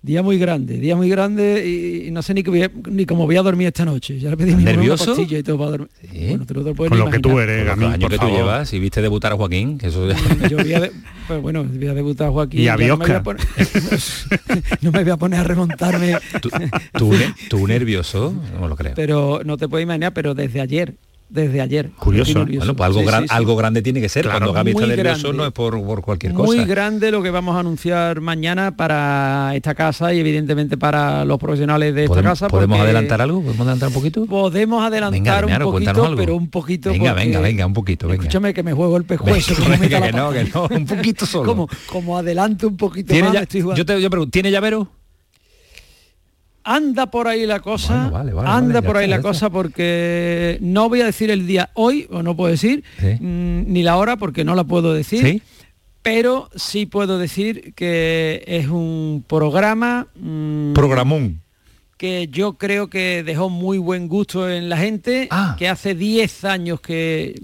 Día 0.04 0.22
muy 0.22 0.38
grande, 0.38 0.78
día 0.78 0.96
muy 0.96 1.10
grande 1.10 1.66
y, 1.66 2.10
y 2.10 2.12
no 2.12 2.22
sé 2.22 2.36
ni, 2.36 2.42
a- 2.62 2.70
ni 2.92 3.06
cómo 3.08 3.26
voy 3.26 3.38
a 3.38 3.42
dormir 3.42 3.68
esta 3.68 3.86
noche. 3.86 4.20
Ya 4.20 4.30
le 4.30 4.38
pedí 4.38 4.54
mi 4.54 4.62
una 4.62 4.74
¿Nervioso? 4.74 5.16
y 5.20 5.42
todo 5.44 5.58
para 5.58 5.72
dormir. 5.72 5.90
Bueno, 6.12 6.46
tú 6.46 6.54
no 6.54 6.62
te 6.62 6.70
lo 6.70 6.76
puedes 6.76 6.90
Con 6.92 7.00
lo 7.00 7.10
que 7.10 7.20
tú 7.20 7.40
eres, 7.40 7.68
Con 7.72 7.80
los 7.80 7.94
años 7.94 8.10
que 8.12 8.18
tú 8.20 8.28
llevas 8.28 8.72
y 8.74 8.80
viste 8.80 9.02
debutar 9.02 9.32
a 9.32 9.36
Joaquín, 9.36 9.80
que 9.80 9.88
eso 9.88 10.08
Yo 10.48 10.58
voy 10.58 10.74
a, 10.76 10.80
de- 10.82 10.92
pues 11.28 11.42
bueno, 11.42 11.64
voy 11.64 11.88
a 11.88 11.94
debutar 11.96 12.28
a 12.28 12.32
Joaquín. 12.32 12.60
Y 12.60 12.68
a 12.68 12.78
ya 12.78 12.86
no, 12.88 12.98
me 12.98 13.06
voy 13.06 13.08
Biosca. 13.08 13.18
a 13.18 13.24
poner, 13.24 13.48
no 14.82 14.92
me 14.92 15.04
voy 15.04 15.12
a 15.12 15.18
poner 15.18 15.40
a 15.40 15.44
remontarme. 15.44 16.18
tú, 16.42 17.14
tú 17.50 17.66
nervioso, 17.68 18.36
no 18.54 18.60
me 18.62 18.68
lo 18.68 18.76
creo. 18.76 18.94
pero 18.96 19.42
no 19.44 19.58
te 19.58 19.68
puedes 19.70 19.86
imaginar, 19.86 20.14
pero 20.14 20.36
desde 20.36 20.60
ayer, 20.62 20.96
desde 21.34 21.60
ayer. 21.62 21.90
Curioso. 21.98 22.46
Bueno, 22.46 22.76
pues 22.76 22.88
algo, 22.88 23.00
Sí, 23.02 23.06
gran- 23.06 23.24
sí, 23.24 23.28
sí. 23.30 23.36
algo 23.36 23.56
grande 23.56 23.82
tiene 23.82 24.00
que 24.02 24.08
ser. 24.10 24.24
Claro, 24.24 24.38
Cuando 24.40 24.54
Gaby 24.54 24.70
está 24.72 24.80
muy 24.82 24.90
nervioso 24.96 25.22
grande. 25.24 25.38
no 25.38 25.46
es 25.48 25.52
por, 25.52 25.84
por 25.84 26.02
cualquier 26.02 26.34
Muy 26.34 26.58
cosa. 26.58 26.66
grande 26.66 27.12
lo 27.12 27.22
que 27.24 27.30
vamos 27.32 27.56
a 27.56 27.60
anunciar 27.60 28.22
mañana 28.22 28.76
para 28.78 29.52
esta 29.56 29.74
casa 29.76 30.14
y 30.14 30.20
evidentemente 30.20 30.78
para 30.78 31.26
los 31.26 31.40
profesionales 31.40 31.94
de 31.96 32.04
esta 32.04 32.14
¿Podemos, 32.16 32.32
casa. 32.40 32.48
podemos 32.50 32.80
adelantar 32.80 33.22
algo? 33.22 33.42
¿Podemos 33.42 33.62
adelantar 33.62 33.88
un 33.90 33.94
poquito? 33.96 34.26
Podemos 34.26 34.84
adelantar 34.84 35.46
Venga, 35.46 35.66
un 35.66 35.72
poquito, 35.72 36.06
algo. 36.06 36.16
pero 36.16 36.36
un 36.36 36.50
poquito. 36.50 36.90
Venga, 36.92 37.12
porque- 37.12 37.26
venga, 37.26 37.40
venga, 37.40 37.66
un 37.66 37.74
poquito, 37.74 38.08
venga. 38.08 38.22
Escúchame 38.22 38.54
que 38.54 38.64
me 38.64 38.74
juego 38.74 38.96
el. 38.98 39.04
Venga, 39.04 39.24
venga, 39.80 40.02
que 40.02 40.12
no, 40.14 40.32
que 40.32 40.44
no, 40.46 40.68
un 40.70 40.86
poquito 40.86 41.26
solo. 41.26 41.46
como, 41.50 41.68
como 41.88 42.18
adelanto 42.18 42.68
un 42.68 42.78
poquito 42.78 43.10
¿Tiene 43.14 43.30
más, 43.30 43.34
ya- 43.34 43.42
estoy 43.42 43.62
jugando. 43.62 43.78
yo 43.80 43.86
te 43.86 44.02
yo 44.02 44.10
pregunto, 44.10 44.32
¿tiene 44.32 44.52
llavero? 44.52 44.88
Anda 46.66 47.08
por 47.08 47.28
ahí 47.28 47.46
la 47.46 47.60
cosa, 47.60 48.10
vale, 48.10 48.32
vale, 48.34 48.50
anda 48.50 48.76
vale, 48.76 48.88
por 48.88 48.98
ahí 48.98 49.08
la 49.08 49.22
cosa 49.22 49.50
porque 49.50 50.58
no 50.62 50.88
voy 50.88 51.02
a 51.02 51.06
decir 51.06 51.30
el 51.30 51.46
día 51.46 51.70
hoy, 51.74 52.08
o 52.10 52.24
no 52.24 52.36
puedo 52.38 52.52
decir, 52.52 52.84
Sí. 53.00 53.18
mm, 53.20 53.66
ni 53.72 53.84
la 53.84 53.98
hora 53.98 54.16
porque 54.18 54.44
no 54.46 54.56
la 54.56 54.64
puedo 54.64 54.94
decir, 54.94 55.22
¿Sí? 55.26 55.42
pero 56.02 56.50
sí 56.56 56.86
puedo 56.86 57.18
decir 57.18 57.74
que 57.76 58.44
es 58.48 58.68
un 58.70 59.26
programa 59.28 60.08
mm, 60.16 60.72
Programón. 60.74 61.42
que 61.98 62.28
yo 62.32 62.54
creo 62.54 62.88
que 62.88 63.24
dejó 63.24 63.50
muy 63.50 63.78
buen 63.78 64.08
gusto 64.08 64.50
en 64.50 64.70
la 64.70 64.78
gente, 64.78 65.28
Ah. 65.32 65.56
que 65.60 65.68
hace 65.68 65.96
10 65.96 66.46
años 66.46 66.80
que 66.80 67.36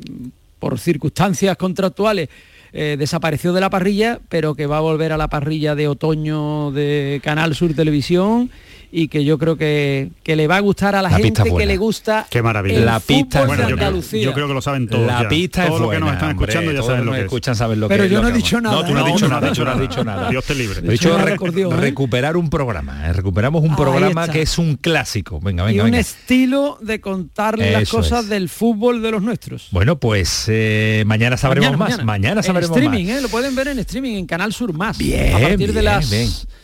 por 0.60 0.80
circunstancias 0.80 1.58
contractuales 1.58 2.30
eh, 2.72 2.98
desapareció 3.00 3.52
de 3.52 3.62
la 3.62 3.70
parrilla, 3.72 4.20
pero 4.30 4.54
que 4.54 4.68
va 4.68 4.78
a 4.78 4.82
volver 4.82 5.12
a 5.12 5.18
la 5.18 5.28
parrilla 5.28 5.74
de 5.74 5.88
otoño 5.88 6.70
de 6.72 7.20
Canal 7.24 7.56
Sur 7.56 7.74
Televisión 7.74 8.52
y 8.92 9.08
que 9.08 9.24
yo 9.24 9.38
creo 9.38 9.56
que, 9.56 10.10
que 10.24 10.36
le 10.36 10.48
va 10.48 10.58
a 10.58 10.60
gustar 10.62 10.96
a 10.96 11.02
la, 11.02 11.10
gente 11.12 11.44
que 11.56 11.66
le 11.66 11.78
gusta 11.78 12.26
Qué 12.30 12.42
maravilla. 12.42 12.80
el 12.80 12.86
La 12.86 13.00
pista 13.00 13.42
fútbol 13.42 13.58
de 13.58 13.62
yo, 13.64 13.68
creo, 13.76 13.78
Andalucía. 13.88 14.24
yo 14.24 14.34
creo 14.34 14.48
que 14.48 14.54
lo 14.54 14.62
saben 14.62 14.88
todos. 14.88 15.06
La 15.06 15.24
ya. 15.24 15.30
pista 15.30 15.66
Todo 15.68 15.76
es 15.76 15.82
lo 15.82 15.90
que 15.92 16.00
nos 16.00 16.14
están 16.14 16.30
hombre, 16.32 16.46
escuchando 16.46 16.72
ya 16.72 16.78
todos 16.80 16.88
saben 16.88 17.00
los 17.00 17.06
lo 17.06 17.12
que 17.12 17.16
que 17.18 17.22
es. 17.22 17.26
escuchan 17.26 17.56
saben 17.56 17.80
lo 17.80 17.88
Pero 17.88 18.04
que 18.04 18.10
yo 18.10 18.22
no 18.22 18.28
he 18.30 18.32
dicho 18.34 18.56
vamos. 18.58 18.72
nada, 18.72 18.82
No, 18.82 18.88
tú 18.88 18.94
no 18.94 19.00
has 19.00 19.06
dicho 19.14 19.26
No, 19.26 19.30
nada, 19.30 19.42
no, 19.42 19.72
has 19.72 19.80
dicho 19.80 20.04
nada. 20.04 20.30
Dios 20.30 20.46
te 20.46 20.56
libre. 20.56 20.80
He 20.80 20.92
dicho 20.92 21.18
recordió, 21.18 21.72
¿eh? 21.72 21.78
recuperar 21.78 22.36
un 22.38 22.50
programa, 22.50 23.08
¿eh? 23.08 23.14
recuperamos 23.14 23.64
un 23.64 23.70
Ahí 23.72 23.76
programa 23.76 24.22
está. 24.22 24.34
que 24.34 24.42
es 24.42 24.58
un 24.58 24.76
clásico. 24.76 25.40
Venga, 25.40 25.64
y 25.64 25.68
venga, 25.74 25.84
un 25.84 25.92
venga. 25.92 26.00
estilo 26.00 26.78
de 26.82 27.00
contarle 27.00 27.72
las 27.72 27.90
cosas 27.90 28.24
es. 28.24 28.30
del 28.30 28.50
fútbol 28.50 29.02
de 29.02 29.12
los 29.12 29.22
nuestros. 29.22 29.68
Bueno, 29.72 30.00
pues 30.00 30.46
eh, 30.48 31.04
mañana 31.06 31.38
sabremos 31.38 31.78
más. 31.78 32.04
Mañana, 32.04 32.40
En 32.42 32.44
sabremos 32.46 32.76
streaming, 32.78 33.06
más. 33.08 33.18
¿eh? 33.18 33.22
lo 33.22 33.30
pueden 33.30 33.56
ver 33.56 33.68
en 33.68 33.80
streaming 33.80 34.16
en 34.16 34.26
Canal 34.26 34.52
Sur 34.54 34.74
más. 34.74 34.98
Bien, 34.98 35.36
a 35.36 35.40
partir 35.40 35.74
de 35.74 35.82
las. 35.84 36.10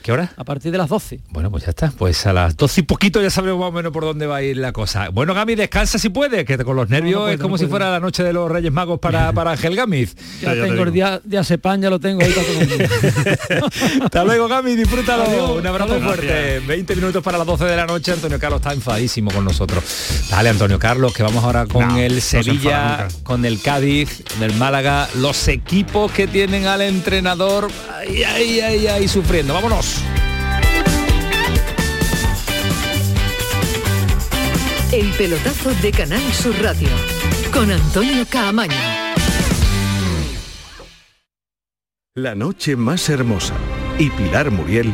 ¿Qué 0.05 0.11
hora? 0.11 0.31
a 0.37 0.43
partir 0.43 0.71
de 0.71 0.77
las 0.77 0.87
12. 0.87 1.19
Bueno, 1.31 1.49
pues 1.49 1.63
ya 1.63 1.71
está. 1.71 1.91
Pues 1.97 2.27
a 2.27 2.31
las 2.31 2.55
12 2.55 2.81
y 2.81 2.83
poquito 2.83 3.23
ya 3.23 3.31
sabemos 3.31 3.59
más 3.59 3.69
o 3.69 3.71
menos 3.71 3.91
por 3.91 4.03
dónde 4.03 4.27
va 4.27 4.35
a 4.35 4.43
ir 4.43 4.55
la 4.55 4.71
cosa. 4.71 5.09
Bueno, 5.09 5.33
Gami, 5.33 5.55
descansa 5.55 5.97
si 5.97 6.09
puede, 6.09 6.45
que 6.45 6.59
con 6.59 6.75
los 6.75 6.89
nervios 6.91 7.21
puedo, 7.21 7.29
es 7.29 7.39
como 7.39 7.55
no 7.55 7.57
si 7.57 7.65
fuera 7.65 7.89
la 7.89 7.99
noche 7.99 8.21
de 8.21 8.31
los 8.31 8.51
Reyes 8.51 8.71
Magos 8.71 8.99
para, 8.99 9.31
para 9.33 9.53
Ángel 9.53 9.75
Gámez. 9.75 10.15
Ya, 10.41 10.53
tengo 10.53 10.83
el 10.83 10.91
día 10.91 11.19
de 11.23 11.39
Asepan, 11.39 11.81
ya 11.81 11.89
lo 11.89 11.99
tengo 11.99 12.21
ahí 12.21 12.31
para 12.31 12.45
todo 12.45 12.61
el 12.61 12.69
mundo. 12.69 12.85
Hasta 14.05 14.23
luego, 14.23 14.47
Gami, 14.47 14.75
disfrútalo. 14.75 15.23
Adiós, 15.23 15.49
Un 15.57 15.65
abrazo 15.65 15.99
fuerte. 15.99 16.59
20 16.59 16.95
minutos 16.97 17.23
para 17.23 17.39
las 17.39 17.47
12 17.47 17.65
de 17.65 17.75
la 17.75 17.87
noche. 17.87 18.11
Antonio 18.11 18.39
Carlos 18.39 18.59
está 18.59 18.73
enfadísimo 18.73 19.31
con 19.31 19.43
nosotros. 19.43 19.83
Dale, 20.29 20.49
Antonio 20.49 20.77
Carlos, 20.77 21.15
que 21.15 21.23
vamos 21.23 21.43
ahora 21.43 21.65
con 21.65 21.87
No, 21.87 21.97
el 21.97 22.21
se 22.21 22.43
Sevilla, 22.43 23.07
con 23.23 23.43
el 23.43 23.59
Cádiz, 23.59 24.23
con 24.31 24.43
el 24.43 24.53
Málaga, 24.53 25.09
los 25.15 25.47
equipos 25.47 26.11
que 26.11 26.27
tienen 26.27 26.67
al 26.67 26.81
entrenador 26.81 27.69
ahí, 27.91 28.21
ahí, 28.23 28.59
ahí, 28.59 28.85
ahí 28.85 29.07
sufriendo. 29.07 29.55
Vámonos. 29.55 29.94
El 34.91 35.11
pelotazo 35.17 35.73
de 35.81 35.91
Canal 35.91 36.21
Sur 36.33 36.55
Radio 36.61 36.87
con 37.53 37.69
Antonio 37.69 38.25
Caamaño. 38.29 38.73
La 42.13 42.33
noche 42.33 42.77
más 42.77 43.09
hermosa 43.09 43.55
y 43.99 44.09
Pilar 44.09 44.51
Muriel 44.51 44.93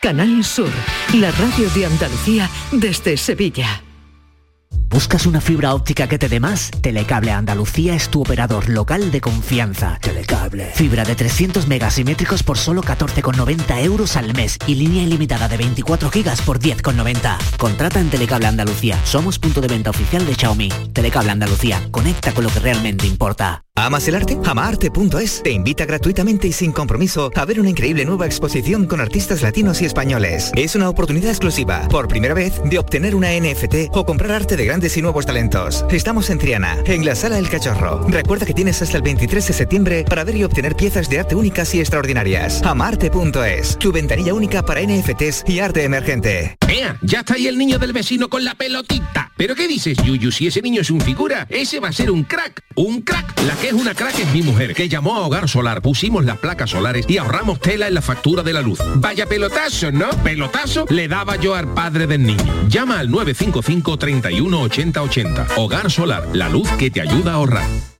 Canal 0.00 0.42
Sur, 0.44 0.70
la 1.12 1.30
radio 1.30 1.68
de 1.74 1.84
Andalucía 1.84 2.48
desde 2.72 3.18
Sevilla. 3.18 3.82
¿Buscas 4.88 5.26
una 5.26 5.42
fibra 5.42 5.74
óptica 5.74 6.08
que 6.08 6.18
te 6.18 6.30
dé 6.30 6.40
más? 6.40 6.70
Telecable 6.80 7.32
Andalucía 7.32 7.94
es 7.94 8.08
tu 8.08 8.22
operador 8.22 8.70
local 8.70 9.10
de 9.10 9.20
confianza. 9.20 9.98
Telecable. 10.00 10.72
Fibra 10.74 11.04
de 11.04 11.14
300 11.14 11.68
megasimétricos 11.68 12.42
por 12.42 12.56
solo 12.56 12.82
14,90 12.82 13.84
euros 13.84 14.16
al 14.16 14.34
mes 14.34 14.56
y 14.66 14.76
línea 14.76 15.02
ilimitada 15.02 15.48
de 15.48 15.58
24 15.58 16.10
gigas 16.10 16.40
por 16.40 16.60
10,90. 16.60 17.36
Contrata 17.58 18.00
en 18.00 18.08
Telecable 18.08 18.46
Andalucía. 18.46 18.98
Somos 19.04 19.38
punto 19.38 19.60
de 19.60 19.68
venta 19.68 19.90
oficial 19.90 20.24
de 20.24 20.34
Xiaomi. 20.34 20.70
Telecable 20.94 21.30
Andalucía. 21.30 21.86
Conecta 21.90 22.32
con 22.32 22.44
lo 22.44 22.50
que 22.50 22.60
realmente 22.60 23.06
importa. 23.06 23.64
¿Amas 23.76 24.06
el 24.08 24.14
arte? 24.14 24.36
Amaarte.es 24.44 25.42
te 25.42 25.52
invita 25.52 25.86
gratuitamente 25.86 26.46
y 26.46 26.52
sin 26.52 26.70
compromiso 26.70 27.30
a 27.34 27.44
ver 27.46 27.60
una 27.60 27.70
increíble 27.70 28.04
nueva 28.04 28.26
exposición 28.26 28.86
con 28.86 29.00
artistas 29.00 29.40
latinos 29.40 29.80
y 29.80 29.86
españoles. 29.86 30.52
Es 30.54 30.74
una 30.74 30.88
oportunidad 30.90 31.30
exclusiva, 31.30 31.88
por 31.88 32.06
primera 32.06 32.34
vez, 32.34 32.60
de 32.64 32.78
obtener 32.78 33.14
una 33.14 33.30
NFT 33.32 33.88
o 33.92 34.04
comprar 34.04 34.32
arte 34.32 34.56
de 34.56 34.66
grandes 34.66 34.96
y 34.98 35.02
nuevos 35.02 35.24
talentos. 35.24 35.86
Estamos 35.90 36.28
en 36.28 36.38
Triana, 36.38 36.76
en 36.84 37.06
la 37.06 37.14
Sala 37.14 37.38
El 37.38 37.48
Cachorro. 37.48 38.06
Recuerda 38.08 38.44
que 38.44 38.52
tienes 38.52 38.82
hasta 38.82 38.98
el 38.98 39.02
23 39.02 39.46
de 39.46 39.52
septiembre 39.54 40.04
para 40.04 40.24
ver 40.24 40.36
y 40.36 40.44
obtener 40.44 40.76
piezas 40.76 41.08
de 41.08 41.20
arte 41.20 41.34
únicas 41.34 41.74
y 41.74 41.80
extraordinarias. 41.80 42.62
Amarte.es, 42.62 43.78
tu 43.78 43.92
ventanilla 43.92 44.34
única 44.34 44.62
para 44.62 44.82
NFTs 44.82 45.44
y 45.46 45.60
arte 45.60 45.84
emergente. 45.84 46.58
¡Ea! 46.68 46.98
Ya 47.02 47.20
está 47.20 47.34
ahí 47.34 47.46
el 47.46 47.56
niño 47.56 47.78
del 47.78 47.92
vecino 47.92 48.28
con 48.28 48.44
la 48.44 48.54
pelotita. 48.54 49.32
¿Pero 49.36 49.54
qué 49.54 49.66
dices, 49.66 49.96
Yuyu? 50.04 50.30
Si 50.30 50.46
ese 50.46 50.60
niño 50.60 50.82
es 50.82 50.90
un 50.90 51.00
figura, 51.00 51.46
ese 51.48 51.80
va 51.80 51.88
a 51.88 51.92
ser 51.92 52.10
un 52.10 52.24
crack. 52.24 52.62
Un 52.74 53.00
crack. 53.00 53.40
Es 53.68 53.72
una 53.72 53.94
crack 53.94 54.18
es 54.18 54.32
mi 54.32 54.42
mujer, 54.42 54.74
que 54.74 54.88
llamó 54.88 55.16
a 55.16 55.20
Hogar 55.20 55.48
Solar, 55.48 55.82
pusimos 55.82 56.24
las 56.24 56.38
placas 56.38 56.70
solares 56.70 57.04
y 57.08 57.18
ahorramos 57.18 57.60
tela 57.60 57.88
en 57.88 57.94
la 57.94 58.02
factura 58.02 58.42
de 58.42 58.52
la 58.52 58.60
luz. 58.60 58.78
Vaya 58.96 59.26
pelotazo, 59.26 59.92
¿no? 59.92 60.10
Pelotazo 60.24 60.86
le 60.88 61.08
daba 61.08 61.36
yo 61.36 61.54
al 61.54 61.72
padre 61.74 62.06
del 62.06 62.24
niño. 62.24 62.68
Llama 62.68 62.98
al 62.98 63.10
955 63.10 63.96
31 63.98 64.60
80 64.62 65.02
80. 65.02 65.46
Hogar 65.56 65.90
Solar, 65.90 66.28
la 66.32 66.48
luz 66.48 66.68
que 66.78 66.90
te 66.90 67.00
ayuda 67.00 67.32
a 67.32 67.34
ahorrar. 67.34 67.99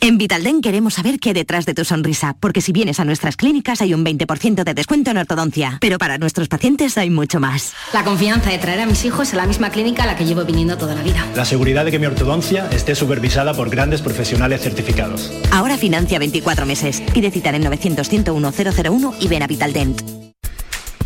En 0.00 0.18
Vitalden 0.18 0.60
queremos 0.60 0.94
saber 0.94 1.18
qué 1.18 1.30
hay 1.30 1.34
detrás 1.34 1.64
de 1.64 1.72
tu 1.72 1.84
sonrisa, 1.84 2.36
porque 2.38 2.60
si 2.60 2.72
vienes 2.72 3.00
a 3.00 3.06
nuestras 3.06 3.36
clínicas 3.36 3.80
hay 3.80 3.94
un 3.94 4.04
20% 4.04 4.62
de 4.62 4.74
descuento 4.74 5.10
en 5.10 5.16
ortodoncia, 5.16 5.78
pero 5.80 5.96
para 5.96 6.18
nuestros 6.18 6.48
pacientes 6.48 6.98
hay 6.98 7.08
mucho 7.08 7.40
más. 7.40 7.72
La 7.94 8.04
confianza 8.04 8.50
de 8.50 8.58
traer 8.58 8.80
a 8.80 8.86
mis 8.86 9.04
hijos 9.06 9.32
a 9.32 9.36
la 9.36 9.46
misma 9.46 9.70
clínica 9.70 10.02
a 10.02 10.06
la 10.06 10.16
que 10.16 10.26
llevo 10.26 10.44
viniendo 10.44 10.76
toda 10.76 10.94
la 10.94 11.02
vida. 11.02 11.26
La 11.34 11.46
seguridad 11.46 11.86
de 11.86 11.90
que 11.90 11.98
mi 11.98 12.06
ortodoncia 12.06 12.68
esté 12.70 12.94
supervisada 12.94 13.54
por 13.54 13.70
grandes 13.70 14.02
profesionales 14.02 14.60
certificados. 14.60 15.32
Ahora 15.50 15.78
financia 15.78 16.18
24 16.18 16.66
meses. 16.66 17.02
Pide 17.14 17.30
cita 17.30 17.50
en 17.50 17.62
900 17.62 18.06
101 18.06 18.52
001 18.52 19.14
y 19.20 19.28
ven 19.28 19.42
a 19.42 19.46
Vitaldent. 19.46 20.02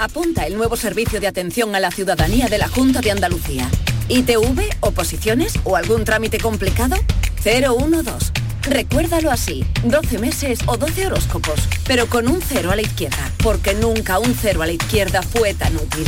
Apunta 0.01 0.45
el 0.47 0.57
nuevo 0.57 0.77
servicio 0.77 1.21
de 1.21 1.29
atención 1.29 1.75
a 1.77 1.81
la 1.81 1.93
ciudadanía 1.93 2.49
de 2.49 2.59
la 2.59 2.69
Junta 2.69 3.01
de 3.01 3.13
Andalucía. 3.13 3.69
ITV, 4.09 4.61
oposiciones 4.81 5.55
o 5.65 5.77
algún 5.77 6.05
trámite 6.05 6.39
complicado? 6.39 6.97
012. 7.45 8.38
Recuérdalo 8.69 9.31
así, 9.31 9.65
12 9.85 10.19
meses 10.19 10.59
o 10.67 10.77
12 10.77 11.07
horóscopos, 11.07 11.61
pero 11.87 12.07
con 12.07 12.29
un 12.29 12.43
cero 12.43 12.71
a 12.71 12.77
la 12.77 12.83
izquierda, 12.83 13.33
porque 13.43 13.75
nunca 13.75 14.19
un 14.19 14.35
cero 14.35 14.63
a 14.63 14.67
la 14.67 14.73
izquierda 14.73 15.23
fue 15.23 15.55
tan 15.55 15.75
útil. 15.77 16.07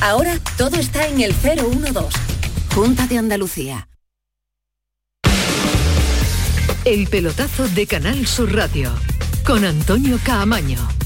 Ahora 0.00 0.38
todo 0.56 0.76
está 0.76 1.06
en 1.06 1.20
el 1.20 1.32
012. 1.34 2.18
Junta 2.74 3.06
de 3.06 3.18
Andalucía. 3.18 3.88
El 6.84 7.06
pelotazo 7.08 7.68
de 7.68 7.86
Canal 7.86 8.26
Sur 8.26 8.54
Radio 8.54 8.90
con 9.44 9.64
Antonio 9.64 10.18
Caamaño. 10.24 10.99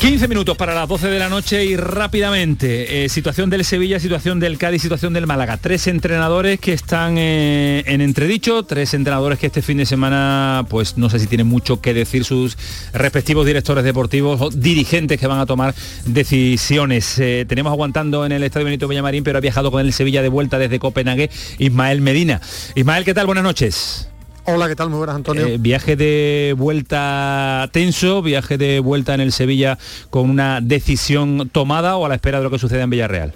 15 0.00 0.28
minutos 0.28 0.56
para 0.56 0.74
las 0.74 0.88
12 0.88 1.08
de 1.08 1.18
la 1.18 1.28
noche 1.28 1.62
y 1.66 1.76
rápidamente, 1.76 3.04
eh, 3.04 3.08
situación 3.10 3.50
del 3.50 3.66
Sevilla, 3.66 4.00
situación 4.00 4.40
del 4.40 4.56
Cádiz, 4.56 4.80
situación 4.80 5.12
del 5.12 5.26
Málaga. 5.26 5.58
Tres 5.58 5.86
entrenadores 5.88 6.58
que 6.58 6.72
están 6.72 7.16
eh, 7.18 7.84
en 7.84 8.00
entredicho, 8.00 8.62
tres 8.62 8.94
entrenadores 8.94 9.38
que 9.38 9.48
este 9.48 9.60
fin 9.60 9.76
de 9.76 9.84
semana, 9.84 10.64
pues 10.70 10.96
no 10.96 11.10
sé 11.10 11.18
si 11.18 11.26
tienen 11.26 11.48
mucho 11.48 11.82
que 11.82 11.92
decir 11.92 12.24
sus 12.24 12.56
respectivos 12.94 13.44
directores 13.44 13.84
deportivos 13.84 14.40
o 14.40 14.48
dirigentes 14.48 15.20
que 15.20 15.26
van 15.26 15.38
a 15.38 15.44
tomar 15.44 15.74
decisiones. 16.06 17.18
Eh, 17.18 17.44
tenemos 17.46 17.70
aguantando 17.70 18.24
en 18.24 18.32
el 18.32 18.42
Estadio 18.42 18.64
Benito 18.64 18.88
Villamarín, 18.88 19.22
pero 19.22 19.36
ha 19.36 19.42
viajado 19.42 19.70
con 19.70 19.84
el 19.84 19.92
Sevilla 19.92 20.22
de 20.22 20.30
vuelta 20.30 20.58
desde 20.58 20.78
Copenhague, 20.78 21.28
Ismael 21.58 22.00
Medina. 22.00 22.40
Ismael, 22.74 23.04
¿qué 23.04 23.12
tal? 23.12 23.26
Buenas 23.26 23.44
noches. 23.44 24.09
Hola, 24.44 24.68
¿qué 24.68 24.76
tal? 24.76 24.90
Muy 24.90 24.98
buenas, 24.98 25.16
Antonio. 25.16 25.46
Eh, 25.46 25.58
viaje 25.58 25.96
de 25.96 26.54
vuelta 26.56 27.68
tenso, 27.72 28.22
viaje 28.22 28.58
de 28.58 28.80
vuelta 28.80 29.14
en 29.14 29.20
el 29.20 29.32
Sevilla 29.32 29.78
con 30.10 30.28
una 30.30 30.60
decisión 30.60 31.50
tomada 31.50 31.96
o 31.96 32.06
a 32.06 32.08
la 32.08 32.14
espera 32.14 32.38
de 32.38 32.44
lo 32.44 32.50
que 32.50 32.58
suceda 32.58 32.82
en 32.82 32.90
Villarreal. 32.90 33.34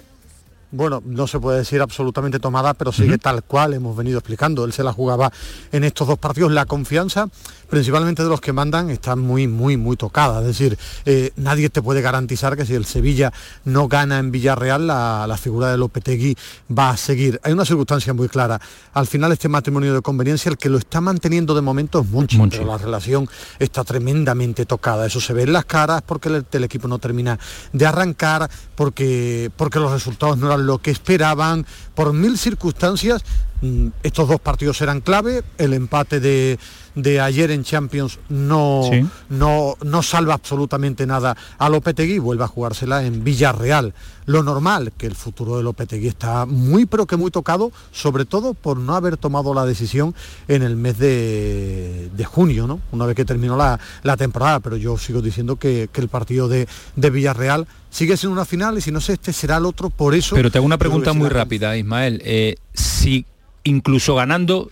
Bueno, 0.71 1.01
no 1.05 1.27
se 1.27 1.39
puede 1.39 1.59
decir 1.59 1.81
absolutamente 1.81 2.39
tomada, 2.39 2.73
pero 2.73 2.91
sigue 2.91 3.17
tal 3.17 3.43
cual 3.43 3.73
hemos 3.73 3.95
venido 3.95 4.19
explicando. 4.19 4.65
Él 4.65 4.73
se 4.73 4.83
la 4.83 4.91
jugaba 4.91 5.31
en 5.71 5.83
estos 5.83 6.07
dos 6.07 6.19
partidos. 6.19 6.51
La 6.51 6.65
confianza, 6.65 7.27
principalmente 7.69 8.23
de 8.23 8.29
los 8.29 8.41
que 8.41 8.51
mandan, 8.51 8.89
está 8.89 9.15
muy, 9.15 9.47
muy, 9.47 9.77
muy 9.77 9.95
tocada. 9.95 10.41
Es 10.41 10.47
decir, 10.47 10.77
eh, 11.05 11.31
nadie 11.35 11.69
te 11.69 11.81
puede 11.81 12.01
garantizar 12.01 12.57
que 12.57 12.65
si 12.65 12.73
el 12.73 12.85
Sevilla 12.85 13.31
no 13.63 13.87
gana 13.87 14.19
en 14.19 14.31
Villarreal, 14.31 14.87
la, 14.87 15.25
la 15.27 15.37
figura 15.37 15.71
de 15.71 15.77
Lopetegui 15.77 16.35
va 16.77 16.89
a 16.89 16.97
seguir. 16.97 17.39
Hay 17.43 17.53
una 17.53 17.65
circunstancia 17.65 18.13
muy 18.13 18.27
clara. 18.27 18.59
Al 18.93 19.07
final, 19.07 19.31
este 19.31 19.47
matrimonio 19.47 19.93
de 19.93 20.01
conveniencia, 20.01 20.49
el 20.49 20.57
que 20.57 20.69
lo 20.69 20.77
está 20.77 21.01
manteniendo 21.01 21.55
de 21.55 21.61
momento 21.61 21.99
es 22.01 22.09
Monchi, 22.09 22.37
Monchi. 22.37 22.57
pero 22.57 22.71
la 22.71 22.77
relación 22.77 23.29
está 23.59 23.83
tremendamente 23.83 24.65
tocada. 24.65 25.05
Eso 25.05 25.21
se 25.21 25.33
ve 25.33 25.43
en 25.43 25.53
las 25.53 25.65
caras 25.65 26.01
porque 26.05 26.29
el, 26.29 26.45
el 26.51 26.63
equipo 26.63 26.87
no 26.87 26.99
termina 26.99 27.39
de 27.71 27.85
arrancar, 27.85 28.49
porque, 28.75 29.51
porque 29.55 29.79
los 29.79 29.91
resultados 29.91 30.37
no 30.37 30.47
eran 30.47 30.54
lo 30.57 30.79
que 30.79 30.91
esperaban, 30.91 31.65
por 31.93 32.13
mil 32.13 32.37
circunstancias. 32.37 33.23
mm, 33.61 33.87
Estos 34.03 34.27
dos 34.27 34.39
partidos 34.39 34.81
eran 34.81 35.01
clave, 35.01 35.43
el 35.57 35.73
empate 35.73 36.19
de, 36.19 36.59
de 36.95 37.19
ayer 37.19 37.51
en 37.51 37.63
Champions 37.63 38.19
no, 38.29 38.81
Sí. 38.91 39.05
no, 39.29 39.75
no 39.83 40.01
salva 40.03 40.33
absolutamente 40.33 41.05
nada 41.05 41.35
a 41.57 41.69
Lopetegui, 41.69 42.19
vuelve 42.19 42.43
a 42.43 42.47
jugársela 42.47 43.05
en 43.05 43.23
Villarreal. 43.23 43.93
Lo 44.27 44.41
normal, 44.41 44.91
que 44.97 45.05
el 45.05 45.13
futuro 45.13 45.57
de 45.57 45.63
Lopetegui 45.63 46.07
está 46.07 46.45
muy 46.47 46.85
pero 46.87 47.05
que 47.05 47.15
muy 47.15 47.29
tocado, 47.31 47.71
sobre 47.91 48.25
todo 48.25 48.53
por 48.55 48.77
no 48.77 48.95
haber 48.95 49.17
tomado 49.17 49.53
la 49.53 49.65
decisión 49.65 50.15
en 50.47 50.63
el 50.63 50.75
mes 50.75 50.97
de, 50.97 52.09
de 52.15 52.25
junio, 52.25 52.65
¿no? 52.65 52.79
una 52.91 53.05
vez 53.05 53.15
que 53.15 53.25
terminó 53.25 53.55
la, 53.55 53.79
la 54.03 54.17
temporada, 54.17 54.59
pero 54.61 54.77
yo 54.77 54.97
sigo 54.97 55.21
diciendo 55.21 55.57
que, 55.57 55.89
que 55.91 56.01
el 56.01 56.07
partido 56.07 56.47
de, 56.47 56.67
de 56.95 57.09
Villarreal 57.11 57.67
sigue 57.91 58.17
siendo 58.17 58.33
una 58.33 58.45
final 58.45 58.77
y 58.77 58.81
si 58.81 58.91
no 58.91 58.99
sé, 58.99 59.13
este 59.13 59.31
será 59.31 59.57
el 59.57 59.65
otro, 59.65 59.89
por 59.89 60.15
eso... 60.15 60.35
Pero 60.35 60.49
te 60.49 60.57
hago 60.57 60.65
una 60.65 60.77
pregunta 60.77 61.13
muy 61.13 61.29
rápida, 61.29 61.77
Ismael. 61.77 62.21
Eh, 62.25 62.55
si 62.73 63.25
incluso 63.63 64.15
ganando 64.15 64.69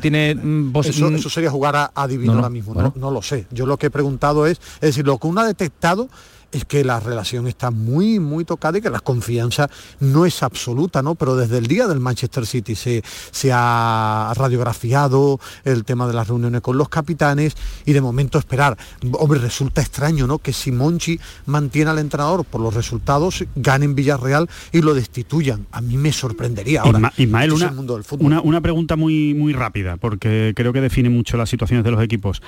tiene 0.00 0.34
mm, 0.34 0.72
Eso, 0.84 1.10
mm, 1.10 1.14
eso 1.14 1.30
sería 1.30 1.50
jugar 1.50 1.76
a 1.76 1.92
adivino 1.94 2.32
No, 2.32 2.32
no, 2.32 2.38
ahora 2.44 2.50
mismo, 2.50 2.74
bueno. 2.74 2.92
no, 2.96 3.00
no 3.00 3.10
lo 3.10 3.22
sé. 3.22 3.46
Yo 3.50 3.66
lo 3.66 3.76
que 3.78 3.86
he 3.86 3.90
preguntado 3.90 4.46
es, 4.46 4.60
es 4.76 4.80
decir, 4.80 5.06
lo 5.06 5.18
que 5.18 5.26
uno 5.26 5.40
ha 5.40 5.46
detectado 5.46 6.08
es 6.52 6.64
que 6.64 6.84
la 6.84 7.00
relación 7.00 7.46
está 7.48 7.70
muy, 7.70 8.18
muy 8.20 8.44
tocada 8.44 8.78
y 8.78 8.80
que 8.80 8.90
la 8.90 9.00
confianza 9.00 9.68
no 10.00 10.26
es 10.26 10.42
absoluta, 10.42 11.02
¿no? 11.02 11.14
Pero 11.14 11.34
desde 11.36 11.58
el 11.58 11.66
día 11.66 11.86
del 11.86 11.98
Manchester 12.00 12.46
City 12.46 12.74
se, 12.74 13.02
se 13.30 13.50
ha 13.52 14.32
radiografiado 14.36 15.40
el 15.64 15.84
tema 15.84 16.06
de 16.06 16.12
las 16.14 16.28
reuniones 16.28 16.60
con 16.60 16.76
los 16.78 16.88
capitanes 16.88 17.54
y 17.84 17.92
de 17.92 18.00
momento 18.00 18.38
esperar. 18.38 18.76
Hombre, 19.12 19.40
resulta 19.40 19.80
extraño, 19.80 20.26
¿no? 20.26 20.38
Que 20.38 20.52
si 20.52 20.70
Monchi 20.72 21.18
mantiene 21.46 21.90
al 21.90 21.98
entrenador 21.98 22.44
por 22.44 22.60
los 22.60 22.74
resultados, 22.74 23.44
gane 23.56 23.84
en 23.86 23.94
Villarreal 23.94 24.48
y 24.72 24.82
lo 24.82 24.94
destituyan. 24.94 25.66
A 25.72 25.80
mí 25.80 25.96
me 25.96 26.12
sorprendería. 26.12 26.82
Ahora, 26.82 26.98
Isma- 26.98 27.12
Ismael, 27.16 27.44
esto 27.52 27.56
es 27.56 27.62
una, 27.62 27.70
el 27.70 27.76
mundo 27.76 27.94
del 27.94 28.04
fútbol. 28.04 28.26
una, 28.26 28.40
una 28.42 28.60
pregunta 28.60 28.96
muy, 28.96 29.34
muy 29.34 29.52
rápida, 29.52 29.96
porque 29.96 30.52
creo 30.54 30.72
que 30.72 30.80
define 30.80 31.08
mucho 31.10 31.36
las 31.36 31.48
situaciones 31.50 31.84
de 31.84 31.90
los 31.90 32.02
equipos. 32.02 32.42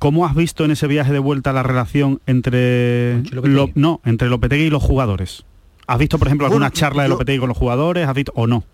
¿Cómo 0.00 0.26
has 0.26 0.34
visto 0.34 0.64
en 0.64 0.72
ese 0.72 0.86
viaje 0.88 1.12
de 1.12 1.18
vuelta 1.20 1.52
la 1.52 1.62
relación 1.62 2.20
entre, 2.26 3.22
lo- 3.30 3.70
no, 3.76 4.00
entre 4.04 4.28
Lopetegui 4.28 4.64
y 4.64 4.70
los 4.70 4.82
jugadores? 4.82 5.44
¿Has 5.86 5.98
visto, 5.98 6.18
por 6.18 6.26
ejemplo, 6.28 6.46
alguna 6.46 6.66
Bueno, 6.66 6.74
charla 6.76 7.02
de 7.04 7.10
Lopetegui 7.10 7.38
con 7.38 7.48
los 7.50 7.56
jugadores? 7.58 8.08
¿Has 8.08 8.14
visto 8.14 8.32
o 8.34 8.46
no? 8.46 8.64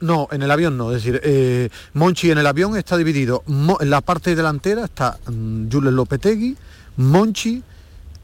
No, 0.00 0.28
en 0.32 0.42
el 0.42 0.50
avión 0.50 0.76
no. 0.76 0.90
Es 0.92 1.02
decir, 1.04 1.20
eh, 1.24 1.70
Monchi 1.94 2.30
en 2.30 2.38
el 2.38 2.46
avión 2.46 2.76
está 2.76 2.96
dividido. 2.98 3.42
Mo- 3.46 3.78
en 3.80 3.88
la 3.90 4.00
parte 4.02 4.34
delantera 4.34 4.84
está 4.84 5.18
mm, 5.30 5.68
Jules 5.70 5.92
Lopetegui, 5.94 6.56
Monchi, 6.96 7.62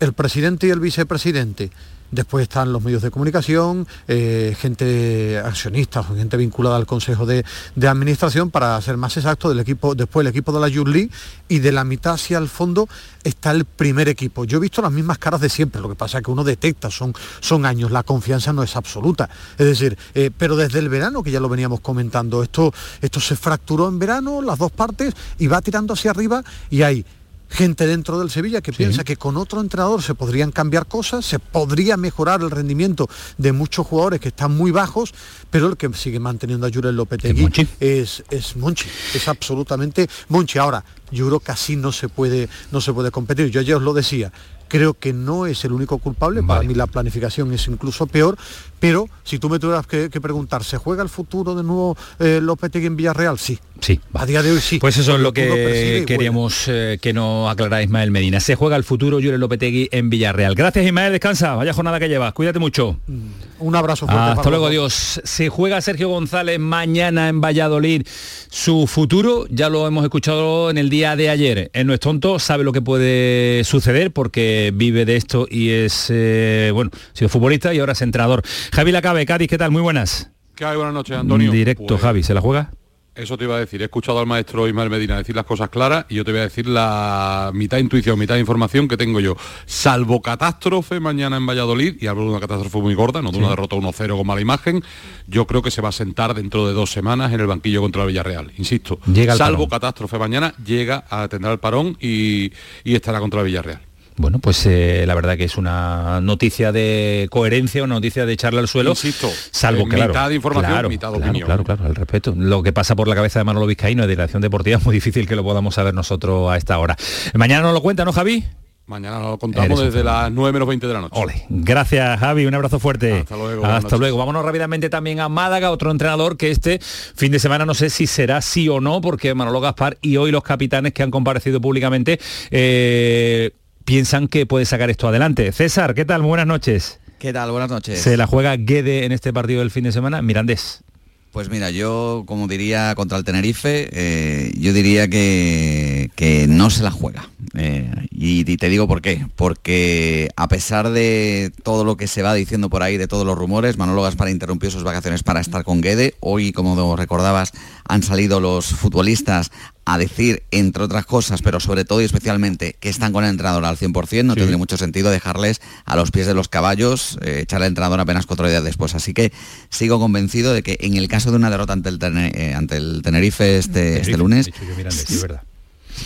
el 0.00 0.12
presidente 0.12 0.66
y 0.66 0.70
el 0.70 0.80
vicepresidente. 0.80 1.70
Después 2.12 2.42
están 2.42 2.72
los 2.72 2.82
medios 2.82 3.00
de 3.00 3.10
comunicación, 3.10 3.86
eh, 4.06 4.54
gente 4.58 5.38
accionista, 5.38 6.04
gente 6.04 6.36
vinculada 6.36 6.76
al 6.76 6.84
Consejo 6.84 7.24
de, 7.24 7.42
Administración, 7.74 8.50
para 8.50 8.78
ser 8.82 8.98
más 8.98 9.16
exacto, 9.16 9.48
del 9.48 9.60
equipo, 9.60 9.94
después 9.94 10.22
el 10.22 10.28
equipo 10.28 10.52
de 10.52 10.60
la 10.60 10.68
Youth 10.68 11.10
y 11.48 11.58
de 11.58 11.72
la 11.72 11.84
mitad 11.84 12.14
hacia 12.14 12.36
el 12.36 12.48
fondo 12.48 12.86
está 13.24 13.50
el 13.52 13.64
primer 13.64 14.10
equipo. 14.10 14.44
Yo 14.44 14.58
he 14.58 14.60
visto 14.60 14.82
las 14.82 14.92
mismas 14.92 15.16
caras 15.16 15.40
de 15.40 15.48
siempre, 15.48 15.80
lo 15.80 15.88
que 15.88 15.94
pasa 15.94 16.18
es 16.18 16.24
que 16.24 16.30
uno 16.30 16.44
detecta, 16.44 16.90
son, 16.90 17.14
son 17.40 17.64
años, 17.64 17.90
la 17.90 18.02
confianza 18.02 18.52
no 18.52 18.62
es 18.62 18.76
absoluta. 18.76 19.30
Es 19.56 19.66
decir, 19.66 19.96
eh, 20.14 20.30
pero 20.36 20.54
desde 20.54 20.80
el 20.80 20.90
verano, 20.90 21.22
que 21.22 21.30
ya 21.30 21.40
lo 21.40 21.48
veníamos 21.48 21.80
comentando, 21.80 22.42
esto, 22.42 22.74
esto 23.00 23.20
se 23.20 23.36
fracturó 23.36 23.88
en 23.88 23.98
verano, 23.98 24.42
las 24.42 24.58
dos 24.58 24.70
partes, 24.70 25.14
y 25.38 25.46
va 25.46 25.62
tirando 25.62 25.94
hacia 25.94 26.10
arriba 26.10 26.44
y 26.68 26.82
hay 26.82 27.06
gente 27.52 27.86
dentro 27.86 28.18
del 28.18 28.30
Sevilla 28.30 28.60
que 28.60 28.72
piensa 28.72 29.04
que 29.04 29.16
con 29.16 29.36
otro 29.36 29.60
entrenador 29.60 30.02
se 30.02 30.14
podrían 30.14 30.50
cambiar 30.50 30.86
cosas, 30.86 31.24
se 31.24 31.38
podría 31.38 31.96
mejorar 31.96 32.40
el 32.40 32.50
rendimiento 32.50 33.08
de 33.38 33.52
muchos 33.52 33.86
jugadores 33.86 34.20
que 34.20 34.28
están 34.28 34.56
muy 34.56 34.70
bajos, 34.70 35.14
pero 35.50 35.68
el 35.68 35.76
que 35.76 35.92
sigue 35.94 36.18
manteniendo 36.18 36.66
a 36.66 36.70
Jurel 36.72 36.96
Lopetegui 36.96 37.68
es, 37.78 38.24
es 38.30 38.56
Monchi, 38.56 38.88
es 39.14 39.28
absolutamente 39.28 40.08
Monchi. 40.28 40.58
Ahora, 40.58 40.84
yo 41.10 41.26
creo 41.26 41.40
que 41.40 41.52
así 41.52 41.76
no 41.76 41.92
se 41.92 42.08
puede, 42.08 42.48
no 42.70 42.80
se 42.80 42.92
puede 42.92 43.10
competir. 43.10 43.50
Yo 43.50 43.60
ya 43.60 43.76
os 43.76 43.82
lo 43.82 43.92
decía, 43.92 44.32
creo 44.68 44.94
que 44.94 45.12
no 45.12 45.44
es 45.44 45.64
el 45.66 45.72
único 45.72 45.98
culpable, 45.98 46.42
para 46.42 46.62
mí 46.62 46.74
la 46.74 46.86
planificación 46.86 47.52
es 47.52 47.68
incluso 47.68 48.06
peor, 48.06 48.38
pero 48.82 49.08
si 49.22 49.38
tú 49.38 49.48
me 49.48 49.60
tuvieras 49.60 49.86
que, 49.86 50.10
preguntar, 50.20 50.64
¿se 50.64 50.76
juega 50.76 51.04
el 51.04 51.08
futuro 51.08 51.54
de 51.54 51.62
nuevo 51.62 51.96
eh, 52.18 52.40
Lopetegui 52.42 52.86
en 52.86 52.96
Villarreal? 52.96 53.38
Sí. 53.38 53.56
Sí. 53.80 54.00
A 54.14 54.26
día 54.26 54.42
de 54.42 54.52
hoy 54.52 54.60
sí. 54.60 54.78
Pues 54.78 54.96
eso 54.96 55.14
es 55.14 55.20
lo 55.20 55.32
que 55.32 56.04
queríamos 56.06 56.64
eh, 56.68 56.98
que 57.00 57.12
nos 57.12 57.50
aclarara 57.50 57.82
Ismael 57.82 58.12
Medina. 58.12 58.38
Se 58.38 58.54
juega 58.54 58.76
el 58.76 58.84
futuro 58.84 59.18
Jure 59.18 59.38
Lopetegui 59.38 59.88
en 59.90 60.08
Villarreal. 60.10 60.54
Gracias 60.54 60.84
Ismael, 60.84 61.12
descansa, 61.12 61.54
vaya 61.54 61.72
jornada 61.72 61.98
que 61.98 62.08
llevas, 62.08 62.32
cuídate 62.32 62.58
mucho. 62.60 62.96
Mm, 63.06 63.30
un 63.60 63.76
abrazo 63.76 64.06
fuerte. 64.06 64.32
Hasta 64.32 64.50
luego, 64.50 64.66
adiós. 64.66 65.20
Se 65.24 65.48
juega 65.48 65.80
Sergio 65.80 66.08
González 66.08 66.58
mañana 66.60 67.28
en 67.28 67.40
Valladolid. 67.40 68.06
Su 68.50 68.86
futuro 68.86 69.46
ya 69.48 69.68
lo 69.68 69.86
hemos 69.86 70.04
escuchado 70.04 70.70
en 70.70 70.78
el 70.78 70.88
día 70.88 71.16
de 71.16 71.30
ayer. 71.30 71.70
En 71.72 71.86
No 71.86 71.94
es 71.94 72.00
tonto, 72.00 72.38
sabe 72.38 72.64
lo 72.64 72.72
que 72.72 72.82
puede 72.82 73.64
suceder 73.64 74.12
porque 74.12 74.72
vive 74.74 75.04
de 75.04 75.16
esto 75.16 75.46
y 75.48 75.70
es, 75.70 76.06
eh, 76.10 76.70
bueno, 76.72 76.90
ha 76.94 77.16
sido 77.16 77.28
futbolista 77.28 77.74
y 77.74 77.78
ahora 77.80 77.92
es 77.92 78.02
entrenador. 78.02 78.42
Javi 78.72 78.92
Lacabe, 78.92 79.26
Cádiz, 79.26 79.48
¿qué 79.48 79.58
tal? 79.58 79.70
Muy 79.70 79.82
buenas. 79.82 80.30
¿Qué 80.54 80.64
hay? 80.64 80.76
Buenas 80.76 80.94
noches, 80.94 81.16
Antonio. 81.16 81.50
Directo, 81.50 81.84
Pues- 81.86 82.00
Javi, 82.00 82.22
¿se 82.22 82.34
la 82.34 82.40
juega? 82.40 82.70
Eso 83.14 83.36
te 83.36 83.44
iba 83.44 83.56
a 83.56 83.58
decir. 83.58 83.82
He 83.82 83.84
escuchado 83.84 84.18
al 84.20 84.26
maestro 84.26 84.66
Ismael 84.66 84.88
Medina 84.88 85.18
decir 85.18 85.36
las 85.36 85.44
cosas 85.44 85.68
claras 85.68 86.06
y 86.08 86.14
yo 86.14 86.24
te 86.24 86.30
voy 86.30 86.40
a 86.40 86.44
decir 86.44 86.66
la 86.66 87.50
mitad 87.52 87.76
intuición, 87.76 88.18
mitad 88.18 88.38
información 88.38 88.88
que 88.88 88.96
tengo 88.96 89.20
yo. 89.20 89.36
Salvo 89.66 90.22
catástrofe 90.22 90.98
mañana 90.98 91.36
en 91.36 91.44
Valladolid, 91.46 91.96
y 92.00 92.06
hablo 92.06 92.22
de 92.22 92.30
una 92.30 92.40
catástrofe 92.40 92.78
muy 92.78 92.94
gorda, 92.94 93.20
no 93.20 93.30
de 93.30 93.36
una 93.36 93.48
Sí. 93.48 93.50
derrota 93.50 93.76
1-0 93.76 94.16
con 94.16 94.26
mala 94.26 94.40
imagen, 94.40 94.82
yo 95.26 95.46
creo 95.46 95.60
que 95.60 95.70
se 95.70 95.82
va 95.82 95.90
a 95.90 95.92
sentar 95.92 96.32
dentro 96.32 96.66
de 96.66 96.72
dos 96.72 96.90
semanas 96.90 97.30
en 97.34 97.40
el 97.40 97.46
banquillo 97.46 97.82
contra 97.82 98.00
el 98.00 98.08
Villarreal. 98.08 98.50
Insisto, 98.56 98.98
Llega 99.12 99.36
salvo 99.36 99.68
parón. 99.68 99.68
catástrofe 99.68 100.18
mañana, 100.18 100.54
llega 100.64 101.04
a 101.10 101.28
tendrá 101.28 101.52
el 101.52 101.58
parón 101.58 101.98
y, 102.00 102.50
y 102.82 102.94
estará 102.94 103.20
contra 103.20 103.40
el 103.40 103.46
Villarreal. 103.46 103.80
Bueno, 104.22 104.38
pues 104.38 104.64
eh, 104.66 105.02
la 105.04 105.16
verdad 105.16 105.36
que 105.36 105.42
es 105.42 105.56
una 105.56 106.20
noticia 106.20 106.70
de 106.70 107.26
coherencia, 107.28 107.82
una 107.82 107.96
noticia 107.96 108.24
de 108.24 108.32
echarle 108.32 108.60
al 108.60 108.68
suelo. 108.68 108.90
Insisto, 108.90 109.28
salvo 109.50 109.80
eh, 109.80 109.88
que 109.88 109.96
claro, 109.96 110.12
mitad 110.12 110.28
de 110.28 110.34
información, 110.36 110.72
claro, 110.72 110.88
mitad 110.88 111.08
de 111.08 111.16
claro, 111.16 111.30
opinión. 111.30 111.46
Claro, 111.46 111.64
claro, 111.64 111.84
al 111.86 111.96
respeto. 111.96 112.32
Lo 112.36 112.62
que 112.62 112.72
pasa 112.72 112.94
por 112.94 113.08
la 113.08 113.16
cabeza 113.16 113.40
de 113.40 113.44
Manolo 113.44 113.66
Vizcaíno 113.66 114.02
de 114.02 114.08
Dirección 114.08 114.40
Deportiva 114.40 114.78
es 114.78 114.84
muy 114.84 114.94
difícil 114.94 115.26
que 115.26 115.34
lo 115.34 115.42
podamos 115.42 115.74
saber 115.74 115.92
nosotros 115.92 116.52
a 116.52 116.56
esta 116.56 116.78
hora. 116.78 116.96
Mañana 117.34 117.62
nos 117.62 117.74
lo 117.74 117.82
cuenta, 117.82 118.04
¿no, 118.04 118.12
Javi? 118.12 118.44
Mañana 118.86 119.18
lo 119.18 119.38
contamos 119.38 119.80
Eres 119.80 119.92
desde 119.92 120.04
las 120.04 120.30
9 120.30 120.52
menos 120.52 120.68
20 120.68 120.86
de 120.86 120.92
la 120.92 121.00
noche. 121.00 121.20
Ole. 121.20 121.46
Gracias, 121.48 122.20
Javi. 122.20 122.46
Un 122.46 122.54
abrazo 122.54 122.78
fuerte. 122.78 123.20
Hasta 123.20 123.36
luego, 123.36 123.66
Hasta 123.66 123.96
luego. 123.96 124.18
Vámonos 124.18 124.44
rápidamente 124.44 124.88
también 124.88 125.18
a 125.18 125.28
Málaga, 125.28 125.72
otro 125.72 125.90
entrenador 125.90 126.36
que 126.36 126.52
este 126.52 126.78
fin 126.78 127.32
de 127.32 127.40
semana 127.40 127.66
no 127.66 127.74
sé 127.74 127.90
si 127.90 128.06
será 128.06 128.40
sí 128.40 128.68
o 128.68 128.80
no, 128.80 129.00
porque 129.00 129.34
Manolo 129.34 129.60
Gaspar 129.60 129.98
y 130.00 130.16
hoy 130.16 130.30
los 130.30 130.44
capitanes 130.44 130.92
que 130.92 131.02
han 131.02 131.10
comparecido 131.10 131.60
públicamente 131.60 132.20
eh, 132.52 133.50
piensan 133.84 134.28
que 134.28 134.46
puede 134.46 134.64
sacar 134.64 134.90
esto 134.90 135.08
adelante. 135.08 135.52
César, 135.52 135.94
¿qué 135.94 136.04
tal? 136.04 136.22
Buenas 136.22 136.46
noches. 136.46 137.00
¿Qué 137.18 137.32
tal? 137.32 137.50
Buenas 137.50 137.70
noches. 137.70 138.00
Se 138.00 138.16
la 138.16 138.26
juega 138.26 138.56
Guede 138.56 139.04
en 139.04 139.12
este 139.12 139.32
partido 139.32 139.60
del 139.60 139.70
fin 139.70 139.84
de 139.84 139.92
semana. 139.92 140.22
Mirandés. 140.22 140.82
Pues 141.30 141.48
mira, 141.48 141.70
yo 141.70 142.24
como 142.26 142.46
diría 142.46 142.94
contra 142.94 143.16
el 143.16 143.24
Tenerife, 143.24 143.88
eh, 143.90 144.52
yo 144.58 144.74
diría 144.74 145.08
que, 145.08 146.10
que 146.14 146.46
no 146.46 146.68
se 146.68 146.82
la 146.82 146.90
juega. 146.90 147.30
Eh, 147.54 147.90
y, 148.10 148.40
y 148.40 148.56
te 148.58 148.68
digo 148.68 148.86
por 148.86 149.00
qué. 149.00 149.26
Porque 149.34 150.28
a 150.36 150.48
pesar 150.48 150.90
de 150.90 151.50
todo 151.62 151.84
lo 151.84 151.96
que 151.96 152.06
se 152.06 152.20
va 152.20 152.34
diciendo 152.34 152.68
por 152.68 152.82
ahí, 152.82 152.98
de 152.98 153.08
todos 153.08 153.24
los 153.24 153.38
rumores, 153.38 153.78
Manolo 153.78 154.02
Gaspar 154.02 154.28
interrumpió 154.28 154.70
sus 154.70 154.84
vacaciones 154.84 155.22
para 155.22 155.40
estar 155.40 155.64
con 155.64 155.80
Guede. 155.80 156.14
Hoy, 156.20 156.52
como 156.52 156.96
recordabas, 156.96 157.52
han 157.88 158.02
salido 158.02 158.40
los 158.40 158.66
futbolistas 158.66 159.50
a 159.84 159.98
decir, 159.98 160.44
entre 160.52 160.84
otras 160.84 161.06
cosas, 161.06 161.42
pero 161.42 161.58
sobre 161.58 161.84
todo 161.84 162.00
y 162.00 162.04
especialmente, 162.04 162.76
que 162.78 162.88
están 162.88 163.12
con 163.12 163.24
el 163.24 163.30
entrenador 163.30 163.64
al 163.64 163.76
100%, 163.76 164.24
no 164.24 164.34
tendría 164.36 164.56
mucho 164.56 164.76
sentido 164.76 165.10
dejarles 165.10 165.60
a 165.84 165.96
los 165.96 166.12
pies 166.12 166.26
de 166.28 166.34
los 166.34 166.48
caballos, 166.48 167.18
eh, 167.22 167.40
echar 167.42 167.62
al 167.62 167.68
entrenador 167.68 167.98
apenas 167.98 168.26
cuatro 168.26 168.48
días 168.48 168.62
después. 168.62 168.94
Así 168.94 169.12
que 169.12 169.32
sigo 169.70 169.98
convencido 169.98 170.54
de 170.54 170.62
que 170.62 170.76
en 170.80 170.96
el 170.96 171.08
caso 171.08 171.30
de 171.30 171.36
una 171.36 171.50
derrota 171.50 171.72
ante 171.72 171.88
el, 171.88 171.98
Tene- 171.98 172.32
eh, 172.34 172.54
ante 172.54 172.76
el 172.76 173.02
Tenerife 173.02 173.58
este, 173.58 174.00
este 174.00 174.16
lunes, 174.16 174.46
dicho 174.46 174.64
yo 174.64 174.74
sí, 174.90 175.18
verdad. 175.20 175.42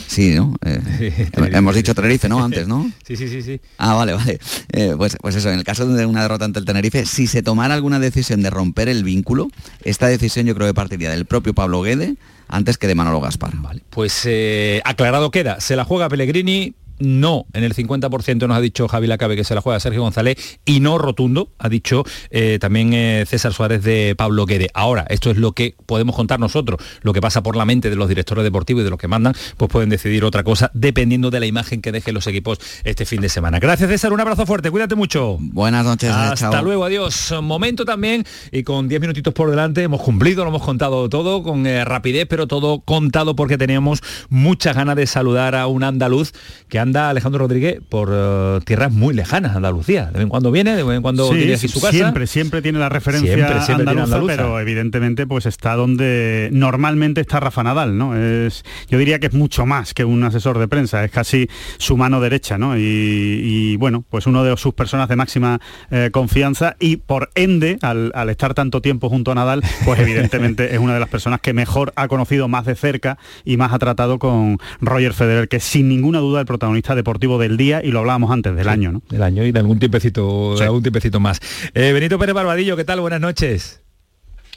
Sí, 0.07 0.35
¿no? 0.35 0.55
Eh, 0.65 1.29
hemos 1.53 1.75
dicho 1.75 1.95
Tenerife, 1.95 2.29
¿no? 2.29 2.45
Antes, 2.45 2.67
¿no? 2.67 2.91
Sí, 3.07 3.17
sí, 3.17 3.29
sí, 3.29 3.43
sí. 3.43 3.61
Ah, 3.79 3.95
vale, 3.95 4.15
vale. 4.15 4.39
Eh, 4.73 4.95
pues, 4.97 5.17
pues 5.21 5.37
eso, 5.37 5.51
en 5.51 5.59
el 5.59 5.65
caso 5.65 5.87
de 5.87 6.07
una 6.07 6.23
derrota 6.23 6.45
ante 6.45 6.59
el 6.59 6.65
Tenerife, 6.65 7.07
si 7.07 7.27
se 7.27 7.43
tomara 7.43 7.75
alguna 7.75 8.01
decisión 8.01 8.43
de 8.43 8.51
romper 8.51 8.89
el 8.89 9.05
vínculo, 9.05 9.49
esta 9.85 10.09
decisión 10.09 10.47
yo 10.47 10.55
creo 10.55 10.67
que 10.67 10.75
partiría 10.75 11.11
del 11.11 11.25
propio 11.25 11.55
Pablo 11.55 11.83
Guede 11.83 12.17
antes 12.49 12.79
que 12.79 12.87
de 12.87 12.95
Manolo 12.95 13.21
Gaspar. 13.21 13.55
Pues 13.91 14.23
eh, 14.25 14.81
aclarado 14.85 15.31
queda, 15.31 15.61
se 15.61 15.77
la 15.77 15.85
juega 15.85 16.09
Pellegrini, 16.09 16.75
no, 16.99 17.47
en 17.53 17.65
el 17.65 17.75
50% 17.75 18.47
nos 18.49 18.57
ha 18.57 18.61
dicho 18.61 18.89
Javi 18.89 19.07
Lacabe 19.07 19.37
que 19.37 19.45
se 19.45 19.55
la 19.55 19.61
juega 19.61 19.79
Sergio 19.81 20.03
González 20.03 20.61
y 20.65 20.81
no 20.81 20.99
rotundo, 20.99 21.51
ha 21.59 21.69
dicho 21.69 22.05
eh, 22.31 22.59
también 22.61 22.93
eh, 22.95 23.25
César 23.27 23.53
Suárez 23.53 23.83
de 23.83 24.15
Pablo 24.17 24.47
Guede. 24.47 24.69
Ahora, 24.75 25.07
esto 25.09 25.31
es 25.31 25.37
lo 25.37 25.53
que 25.53 25.75
podemos 25.87 26.17
contar 26.17 26.41
nosotros, 26.41 26.81
lo 27.03 27.13
que 27.13 27.21
pasa 27.21 27.43
por 27.43 27.57
la 27.57 27.65
mente 27.65 27.91
de 27.91 27.97
los 27.97 28.09
directores 28.09 28.45
deportivos 28.45 28.81
y 28.81 28.85
de 28.85 28.91
los 28.91 28.99
que 28.99 29.09
mandan, 29.09 29.35
pues 29.57 29.71
pueden 29.71 29.89
decidir 29.91 30.25
otra 30.25 30.43
cosa 30.45 30.71
dependiendo 30.75 31.31
de 31.31 31.41
la 31.41 31.47
imagen 31.47 31.81
que 31.83 31.93
dejen 31.93 32.15
los 32.15 32.27
equipos 32.27 32.59
este 32.85 33.05
fin 33.05 33.21
de 33.21 33.29
semana. 33.29 33.59
Gracias 33.59 33.91
César, 33.91 34.13
un 34.13 34.21
abrazo 34.21 34.47
fuerte, 34.47 34.71
cuídate 34.71 34.95
mucho. 34.95 35.37
Buenas 35.41 35.85
noches. 35.85 36.11
eh, 36.11 36.13
Hasta 36.13 36.51
chao. 36.51 36.65
luego, 36.65 36.85
adiós. 36.85 37.33
Momento 37.43 37.85
también 37.85 38.25
y 38.53 38.63
con 38.63 38.89
10 38.89 39.01
minutitos 39.01 39.35
por 39.35 39.51
delante 39.51 39.83
hemos 39.83 40.01
cumplido, 40.01 40.45
lo 40.45 40.51
hemos 40.51 40.63
contado 40.63 41.09
todo 41.09 41.43
con 41.43 41.67
eh, 41.67 41.85
rapidez, 41.85 42.27
pero 42.29 42.47
todo 42.47 42.81
contado 42.81 43.37
porque 43.37 43.59
teníamos 43.59 44.01
muchas 44.29 44.75
ganas 44.77 44.97
de 44.97 45.07
saludar 45.07 45.55
a 45.55 45.67
un 45.67 45.85
andaluz 45.85 46.33
que 46.69 46.79
anda 46.87 47.11
Alejandro 47.11 47.41
Rodríguez 47.41 47.81
por 47.89 48.11
eh, 48.13 48.61
tierras 48.65 48.93
muy 48.93 49.15
lejanas, 49.15 49.57
Andalucía. 49.57 50.07
De 50.07 50.13
vez 50.13 50.23
en 50.23 50.29
cuando 50.29 50.51
viene, 50.53 50.77
de 50.77 50.83
vez 50.83 50.97
en 50.97 51.03
cuando 51.03 51.29
Sí, 51.31 51.39
tiene 51.39 51.55
aquí 51.55 51.69
su 51.69 51.81
casa. 51.81 51.93
Siempre, 51.93 52.27
siempre 52.27 52.63
tiene 52.63 52.79
la 52.79 52.89
referencia 52.89 53.35
Siempre, 53.35 53.61
siempre 53.63 53.87
tiene 53.87 54.01
andaluza, 54.03 54.17
andaluza. 54.17 54.37
pero 54.37 54.61
evidentemente 54.61 55.27
pues 55.27 55.47
está 55.47 55.75
donde 55.75 56.49
normalmente 56.53 57.21
está 57.21 57.41
Rafa 57.41 57.63
Nadal, 57.63 57.99
¿no? 57.99 58.17
Es, 58.17 58.65
yo 58.89 58.99
diría 58.99 59.19
que 59.19 59.27
es 59.27 59.35
mucho 59.35 59.67
más 59.67 59.95
que 59.95 60.05
un 60.05 60.23
asesor 60.23 60.59
de 60.59 60.69
prensa, 60.69 61.05
es 61.05 61.11
casi 61.11 61.49
su 61.79 61.97
mano 61.97 62.21
derecha, 62.21 62.57
¿no? 62.57 62.79
Y, 62.79 62.83
y, 62.83 63.77
bueno, 63.77 64.05
pues 64.09 64.27
uno 64.27 64.45
de 64.45 64.57
sus 64.57 64.75
personas 64.75 65.09
de 65.09 65.17
máxima 65.17 65.61
eh, 65.91 66.11
confianza 66.13 66.77
y 66.79 66.97
por 66.97 67.31
ende, 67.35 67.79
al, 67.83 68.13
al 68.15 68.31
estar 68.31 68.55
tanto 68.55 68.81
tiempo 68.81 69.09
junto 69.09 69.33
a 69.33 69.35
Nadal, 69.35 69.63
pues 69.85 69.99
evidentemente 70.01 70.73
es 70.75 70.79
una 70.79 70.95
de 70.95 71.01
las 71.01 71.09
personas 71.09 71.41
que 71.41 71.53
mejor 71.53 71.93
ha 71.97 72.07
conocido 72.09 72.49
más 72.49 72.65
de 72.65 72.77
cerca 72.77 73.19
y 73.45 73.57
más 73.57 73.73
ha 73.73 73.79
tratado 73.79 74.19
con 74.19 74.59
Roger 74.81 75.13
Federer, 75.13 75.49
que 75.49 75.61
sin 75.61 75.89
ninguna 75.89 76.21
duda 76.21 76.41
el 76.41 76.47
protagonista 76.47 76.76
deportivo 76.95 77.39
del 77.39 77.57
día 77.57 77.81
y 77.85 77.91
lo 77.91 78.01
hablábamos 78.01 78.31
antes 78.31 78.55
del 78.57 78.69
año, 78.69 78.93
¿no? 78.93 79.03
Del 79.09 79.23
año 79.23 79.45
y 79.45 79.53
de 79.53 79.59
algún 79.61 79.79
tiempecito, 79.79 80.57
de 80.57 80.65
algún 80.65 80.83
tiempecito 80.83 81.21
más. 81.21 81.41
Eh, 81.75 81.93
Benito 81.93 82.19
Pérez 82.19 82.35
Barbadillo, 82.35 82.77
¿qué 82.77 82.85
tal? 82.85 83.01
Buenas 83.01 83.21
noches. 83.21 83.83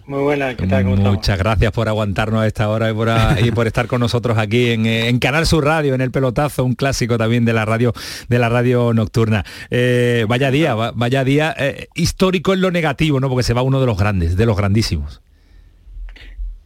Muy 0.08 0.24
buena, 0.24 0.56
¿qué 0.56 0.66
tal? 0.66 0.84
¿Cómo 0.86 0.96
estamos? 0.96 1.18
Muchas 1.18 1.38
gracias 1.38 1.72
por 1.72 1.88
aguantarnos 1.88 2.42
a 2.42 2.48
esta 2.48 2.68
hora 2.70 2.90
y 2.90 2.94
por, 2.96 3.10
a- 3.10 3.38
y 3.46 3.52
por 3.52 3.68
estar 3.68 3.86
con 3.86 4.00
nosotros 4.00 4.40
aquí 4.40 4.72
en, 4.72 4.88
eh, 4.88 5.08
en 5.08 5.20
Canal 5.20 5.46
Sur 5.46 5.66
Radio, 5.66 5.94
en 5.94 6.02
el 6.02 6.10
pelotazo, 6.10 6.66
un 6.66 6.74
clásico 6.74 7.18
también 7.20 7.46
de 7.46 7.54
la 7.54 7.64
radio, 7.66 7.94
de 8.28 8.40
la 8.40 8.50
radio 8.50 8.92
nocturna. 8.94 9.46
Eh, 9.70 10.26
vaya 10.28 10.50
día, 10.50 10.74
va- 10.74 10.92
vaya 10.96 11.24
día 11.24 11.54
eh, 11.60 11.90
histórico 11.94 12.54
en 12.56 12.62
lo 12.62 12.72
negativo, 12.72 13.20
¿no? 13.20 13.30
Porque 13.30 13.44
se 13.44 13.54
va 13.54 13.62
uno 13.62 13.80
de 13.80 13.86
los 13.86 14.00
grandes, 14.00 14.36
de 14.36 14.46
los 14.48 14.58
grandísimos. 14.58 15.22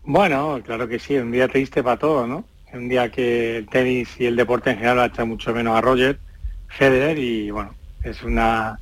Bueno, 0.05 0.61
claro 0.65 0.87
que 0.87 0.99
sí, 0.99 1.15
un 1.15 1.31
día 1.31 1.47
triste 1.47 1.81
para 1.83 1.97
todos, 1.97 2.27
¿no? 2.27 2.45
Un 2.73 2.89
día 2.89 3.09
que 3.11 3.57
el 3.57 3.67
tenis 3.67 4.09
y 4.19 4.25
el 4.25 4.35
deporte 4.35 4.71
en 4.71 4.77
general 4.77 5.11
ha 5.15 5.25
mucho 5.25 5.53
menos 5.53 5.77
a 5.77 5.81
Roger 5.81 6.19
Federer 6.67 7.19
y 7.19 7.51
bueno, 7.51 7.75
es 8.03 8.23
una, 8.23 8.79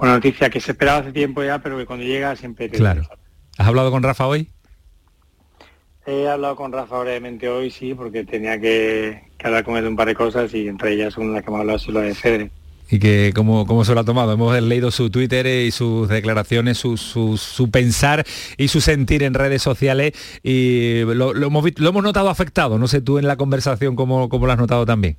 una 0.00 0.12
noticia 0.12 0.48
que 0.48 0.60
se 0.60 0.72
esperaba 0.72 0.98
hace 0.98 1.12
tiempo 1.12 1.42
ya, 1.42 1.58
pero 1.58 1.76
que 1.76 1.84
cuando 1.84 2.04
llega 2.04 2.34
siempre 2.34 2.68
te 2.68 2.78
Claro. 2.78 3.02
¿Has 3.58 3.66
hablado 3.66 3.90
con 3.90 4.02
Rafa 4.02 4.26
hoy? 4.26 4.50
He 6.06 6.28
hablado 6.28 6.56
con 6.56 6.72
Rafa 6.72 6.98
brevemente 7.00 7.48
hoy, 7.48 7.70
sí, 7.70 7.92
porque 7.92 8.24
tenía 8.24 8.60
que, 8.60 9.24
que 9.36 9.46
hablar 9.46 9.64
con 9.64 9.76
él 9.76 9.82
de 9.82 9.90
un 9.90 9.96
par 9.96 10.06
de 10.06 10.14
cosas 10.14 10.54
y 10.54 10.68
entre 10.68 10.92
ellas 10.92 11.16
una 11.16 11.28
de 11.28 11.32
las 11.34 11.42
que 11.42 11.48
hemos 11.48 11.60
hablado 11.60 11.78
es 11.78 11.88
lo 11.88 12.00
de 12.00 12.14
Federer. 12.14 12.50
Y 12.88 13.00
que 13.00 13.32
cómo, 13.34 13.66
cómo 13.66 13.84
se 13.84 13.94
lo 13.94 14.00
ha 14.00 14.04
tomado. 14.04 14.32
Hemos 14.32 14.60
leído 14.62 14.90
su 14.92 15.10
Twitter 15.10 15.46
y 15.46 15.70
sus 15.72 16.08
declaraciones, 16.08 16.78
su, 16.78 16.96
su- 16.96 17.36
su 17.36 17.70
pensar 17.70 18.24
y 18.56 18.68
su 18.68 18.80
sentir 18.80 19.24
en 19.24 19.34
redes 19.34 19.60
sociales 19.62 20.12
y 20.42 21.00
lo, 21.02 21.34
lo 21.34 21.46
hemos, 21.48 21.64
lo 21.80 21.88
hemos 21.88 22.02
notado 22.04 22.28
afectado. 22.30 22.78
No 22.78 22.86
sé 22.86 23.00
tú 23.00 23.18
en 23.18 23.26
la 23.26 23.36
conversación 23.36 23.96
cómo, 23.96 24.28
cómo 24.28 24.46
lo 24.46 24.52
has 24.52 24.58
notado 24.58 24.86
también. 24.86 25.16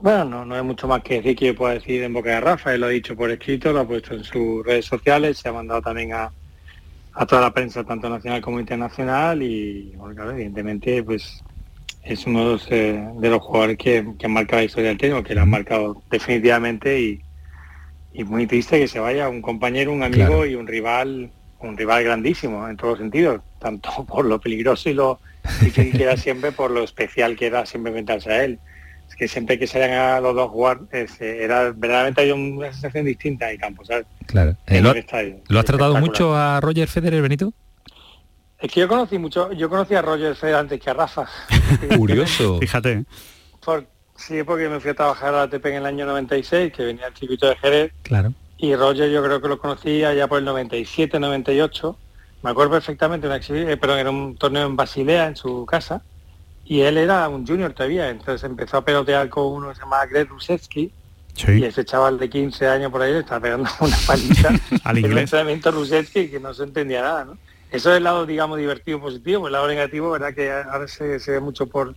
Bueno, 0.00 0.24
no, 0.24 0.44
no 0.44 0.54
hay 0.56 0.62
mucho 0.62 0.88
más 0.88 1.02
que 1.02 1.14
decir 1.16 1.36
que 1.36 1.46
yo 1.46 1.54
pueda 1.54 1.74
decir 1.74 2.02
en 2.02 2.12
boca 2.12 2.30
de 2.30 2.40
Rafa, 2.40 2.74
él 2.74 2.80
lo 2.80 2.86
ha 2.86 2.90
dicho 2.90 3.14
por 3.14 3.30
escrito, 3.30 3.72
lo 3.72 3.80
ha 3.80 3.86
puesto 3.86 4.14
en 4.14 4.24
sus 4.24 4.64
redes 4.66 4.84
sociales, 4.84 5.38
se 5.38 5.48
ha 5.48 5.52
mandado 5.52 5.80
también 5.80 6.12
a, 6.12 6.28
a 7.14 7.26
toda 7.26 7.42
la 7.42 7.52
prensa, 7.54 7.84
tanto 7.84 8.08
nacional 8.08 8.40
como 8.40 8.58
internacional, 8.58 9.42
y 9.42 9.92
bueno, 9.96 10.12
claro, 10.14 10.32
evidentemente, 10.32 11.04
pues 11.04 11.40
es 12.02 12.26
uno 12.26 12.40
de 12.40 12.44
los, 12.52 12.66
eh, 12.70 13.08
de 13.18 13.28
los 13.30 13.40
jugadores 13.42 13.78
que, 13.78 14.04
que 14.18 14.26
han 14.26 14.32
marcado 14.32 14.60
la 14.60 14.64
historia 14.64 14.88
del 14.88 14.98
tenis, 14.98 15.22
que 15.24 15.34
lo 15.34 15.42
han 15.42 15.50
marcado 15.50 16.02
definitivamente 16.10 17.00
y, 17.00 17.20
y 18.12 18.24
muy 18.24 18.46
triste 18.46 18.78
que 18.78 18.88
se 18.88 18.98
vaya 18.98 19.28
un 19.28 19.40
compañero, 19.42 19.92
un 19.92 20.02
amigo 20.02 20.26
Claro. 20.26 20.46
y 20.46 20.54
un 20.54 20.66
rival, 20.66 21.30
un 21.60 21.76
rival 21.76 22.04
grandísimo 22.04 22.68
en 22.68 22.76
todos 22.76 22.92
los 22.92 22.98
sentidos, 23.00 23.40
tanto 23.58 23.90
por 24.06 24.24
lo 24.24 24.40
peligroso 24.40 24.90
y 24.90 24.94
lo 24.94 25.20
difícil 25.60 25.92
que 25.96 26.02
era 26.02 26.16
siempre, 26.16 26.52
por 26.52 26.70
lo 26.70 26.82
especial 26.84 27.36
que 27.36 27.46
era 27.46 27.66
siempre 27.66 27.90
enfrentarse 27.90 28.32
a 28.32 28.44
él. 28.44 28.58
Es 29.08 29.16
que 29.16 29.28
siempre 29.28 29.58
que 29.58 29.66
salían 29.66 29.92
a 29.92 30.20
los 30.20 30.34
dos 30.34 30.50
jugar, 30.50 30.80
es, 30.90 31.20
eh, 31.20 31.44
era 31.44 31.70
verdaderamente 31.70 32.22
había 32.22 32.34
una 32.34 32.72
sensación 32.72 33.04
distinta 33.04 33.46
en 33.46 33.52
el 33.52 33.60
campo, 33.60 33.84
¿sabes? 33.84 34.06
Claro. 34.26 34.56
Eh, 34.66 34.80
¿lo, 34.80 34.92
el 34.92 34.98
estadio. 34.98 35.36
lo 35.48 35.58
has 35.58 35.64
tratado 35.66 35.96
mucho 35.98 36.34
a 36.34 36.60
Roger 36.60 36.88
Federer, 36.88 37.20
Benito? 37.20 37.52
Es 38.62 38.70
que 38.72 38.80
yo 38.80 38.88
conocí 38.88 39.18
mucho, 39.18 39.52
yo 39.52 39.68
conocí 39.68 39.94
a 39.94 40.02
Roger 40.02 40.34
Federer 40.36 40.60
antes 40.60 40.80
que 40.80 40.88
a 40.90 40.94
Rafa. 40.94 41.26
Curioso. 41.96 42.58
Fíjate. 42.60 43.04
Por- 43.64 43.86
sí, 44.16 44.42
porque 44.44 44.68
me 44.68 44.78
fui 44.80 44.90
a 44.90 44.94
trabajar 44.94 45.30
a 45.34 45.38
la 45.38 45.42
ATP 45.44 45.66
en 45.66 45.74
el 45.74 45.86
año 45.86 46.06
96, 46.06 46.72
que 46.72 46.84
venía 46.84 47.08
el 47.08 47.14
circuito 47.16 47.48
de 47.48 47.56
Jerez, 47.56 47.92
Claro. 48.02 48.32
y 48.58 48.74
Roger 48.76 49.10
yo 49.10 49.22
creo 49.22 49.42
que 49.42 49.48
lo 49.48 49.58
conocí 49.58 50.04
allá 50.04 50.28
por 50.28 50.38
el 50.38 50.44
97, 50.44 51.18
98. 51.18 51.96
Me 52.42 52.50
acuerdo 52.50 52.72
perfectamente, 52.72 53.26
una 53.26 53.36
eh, 53.36 53.76
perdón, 53.76 53.98
era 53.98 54.10
un 54.10 54.36
torneo 54.36 54.66
en 54.66 54.76
Basilea, 54.76 55.26
en 55.26 55.36
su 55.36 55.64
casa, 55.66 56.02
y 56.64 56.80
él 56.80 56.98
era 56.98 57.28
un 57.28 57.46
junior 57.46 57.72
todavía, 57.72 58.08
entonces 58.10 58.44
empezó 58.44 58.76
a 58.78 58.84
pelotear 58.84 59.28
con 59.28 59.44
uno 59.46 59.68
que 59.70 59.74
se 59.76 59.80
llamaba 59.80 60.06
Greg 60.06 60.28
Rusetsky, 60.28 60.92
y 61.48 61.64
ese 61.64 61.84
chaval 61.84 62.18
de 62.18 62.28
15 62.28 62.68
años 62.68 62.92
por 62.92 63.00
ahí 63.02 63.12
le 63.12 63.20
estaba 63.20 63.40
pegando 63.40 63.68
una 63.80 63.96
paliza 64.06 64.48
Al 64.84 64.98
en 64.98 65.04
un 65.04 65.10
inglés. 65.10 65.24
entrenamiento 65.24 65.70
Rusetsky 65.72 66.28
que 66.28 66.38
no 66.40 66.52
se 66.54 66.62
entendía 66.64 67.02
nada, 67.02 67.24
¿no? 67.24 67.38
Eso 67.72 67.90
es 67.90 67.96
el 67.96 68.04
lado, 68.04 68.26
digamos, 68.26 68.58
divertido, 68.58 69.00
positivo, 69.00 69.40
pues 69.40 69.48
el 69.48 69.52
lado 69.54 69.66
negativo, 69.66 70.10
verdad 70.10 70.34
que 70.34 70.52
ahora 70.52 70.86
se, 70.86 71.18
se 71.18 71.32
ve 71.32 71.40
mucho 71.40 71.66
por, 71.66 71.94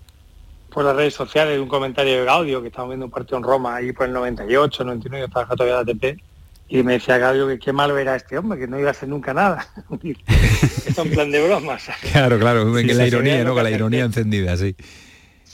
por 0.70 0.86
las 0.86 0.96
redes 0.96 1.14
sociales, 1.14 1.60
un 1.60 1.68
comentario 1.68 2.14
de 2.14 2.26
Gaudio, 2.26 2.62
que 2.62 2.70
estamos 2.70 2.90
viendo 2.90 3.08
un 3.08 3.12
partido 3.12 3.38
en 3.38 3.44
Roma 3.44 3.76
ahí 3.76 3.92
por 3.92 4.08
el 4.08 4.14
98, 4.14 4.86
99, 4.86 5.20
yo 5.20 5.26
estaba 5.28 5.56
todavía 5.56 5.80
en 5.82 5.86
la 5.86 5.92
ATP, 5.92 6.22
y 6.70 6.82
me 6.82 6.94
decía 6.94 7.18
Gaudio 7.18 7.48
que 7.48 7.60
qué 7.60 7.74
malo 7.74 7.98
era 7.98 8.16
este 8.16 8.38
hombre, 8.38 8.58
que 8.58 8.68
no 8.68 8.80
iba 8.80 8.88
a 8.88 8.92
hacer 8.92 9.10
nunca 9.10 9.34
nada. 9.34 9.68
Esto 10.86 11.02
en 11.02 11.12
plan 11.12 11.30
de 11.30 11.46
broma, 11.46 11.78
¿sabes? 11.78 12.12
Claro, 12.12 12.40
claro, 12.40 12.74
Sí, 12.78 12.88
que 12.88 12.94
la 12.94 13.08
ironía, 13.08 13.44
¿no? 13.44 13.54
que 13.54 13.64
la 13.64 13.72
ironía 13.72 14.06
encendida, 14.06 14.56
sí. 14.56 14.76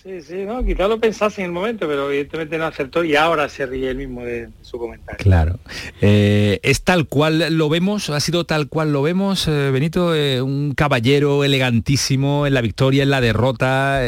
Sí, 0.04 0.20
sí, 0.22 0.45
no, 0.45 0.66
quizás 0.66 0.89
lo 0.89 0.99
pensase 0.99 1.41
en 1.41 1.45
el 1.47 1.52
momento, 1.52 1.88
pero 1.88 2.10
evidentemente 2.10 2.58
no 2.58 2.66
acertó 2.66 3.04
y 3.04 3.16
ahora 3.16 3.47
se 3.49 3.68
ríe 3.68 3.91
él 3.91 3.97
mismo 3.97 4.26
de, 4.26 4.47
de 4.47 4.52
su 4.64 4.80
comentario. 4.80 5.20
Claro. 5.24 5.60
Eh, 6.02 6.60
¿Es 6.64 6.82
tal 6.82 7.06
cual 7.06 7.56
lo 7.56 7.70
vemos? 7.70 8.10
¿Ha 8.10 8.20
sido 8.20 8.45
tal 8.45 8.68
cual 8.68 8.93
lo 8.93 9.04
vemos, 9.04 9.47
eh, 9.47 9.70
Benito? 9.70 10.16
Eh, 10.16 10.41
un 10.41 10.74
caballero 10.74 11.43
elegantísimo 11.43 12.47
en 12.47 12.56
la 12.56 12.62
victoria, 12.62 13.04
en 13.04 13.12
la 13.12 13.22
derrota, 13.22 14.02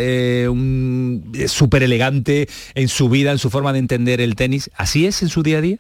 un 0.50 1.32
súper 1.48 1.84
elegante 1.84 2.48
en 2.74 2.88
su 2.88 3.08
vida, 3.10 3.32
en 3.32 3.38
su 3.38 3.52
forma 3.52 3.72
de 3.72 3.80
entender 3.80 4.20
el 4.20 4.36
tenis. 4.36 4.72
¿Así 4.76 5.06
es 5.06 5.22
en 5.22 5.30
su 5.30 5.44
día 5.44 5.60
a 5.60 5.62
día? 5.62 5.78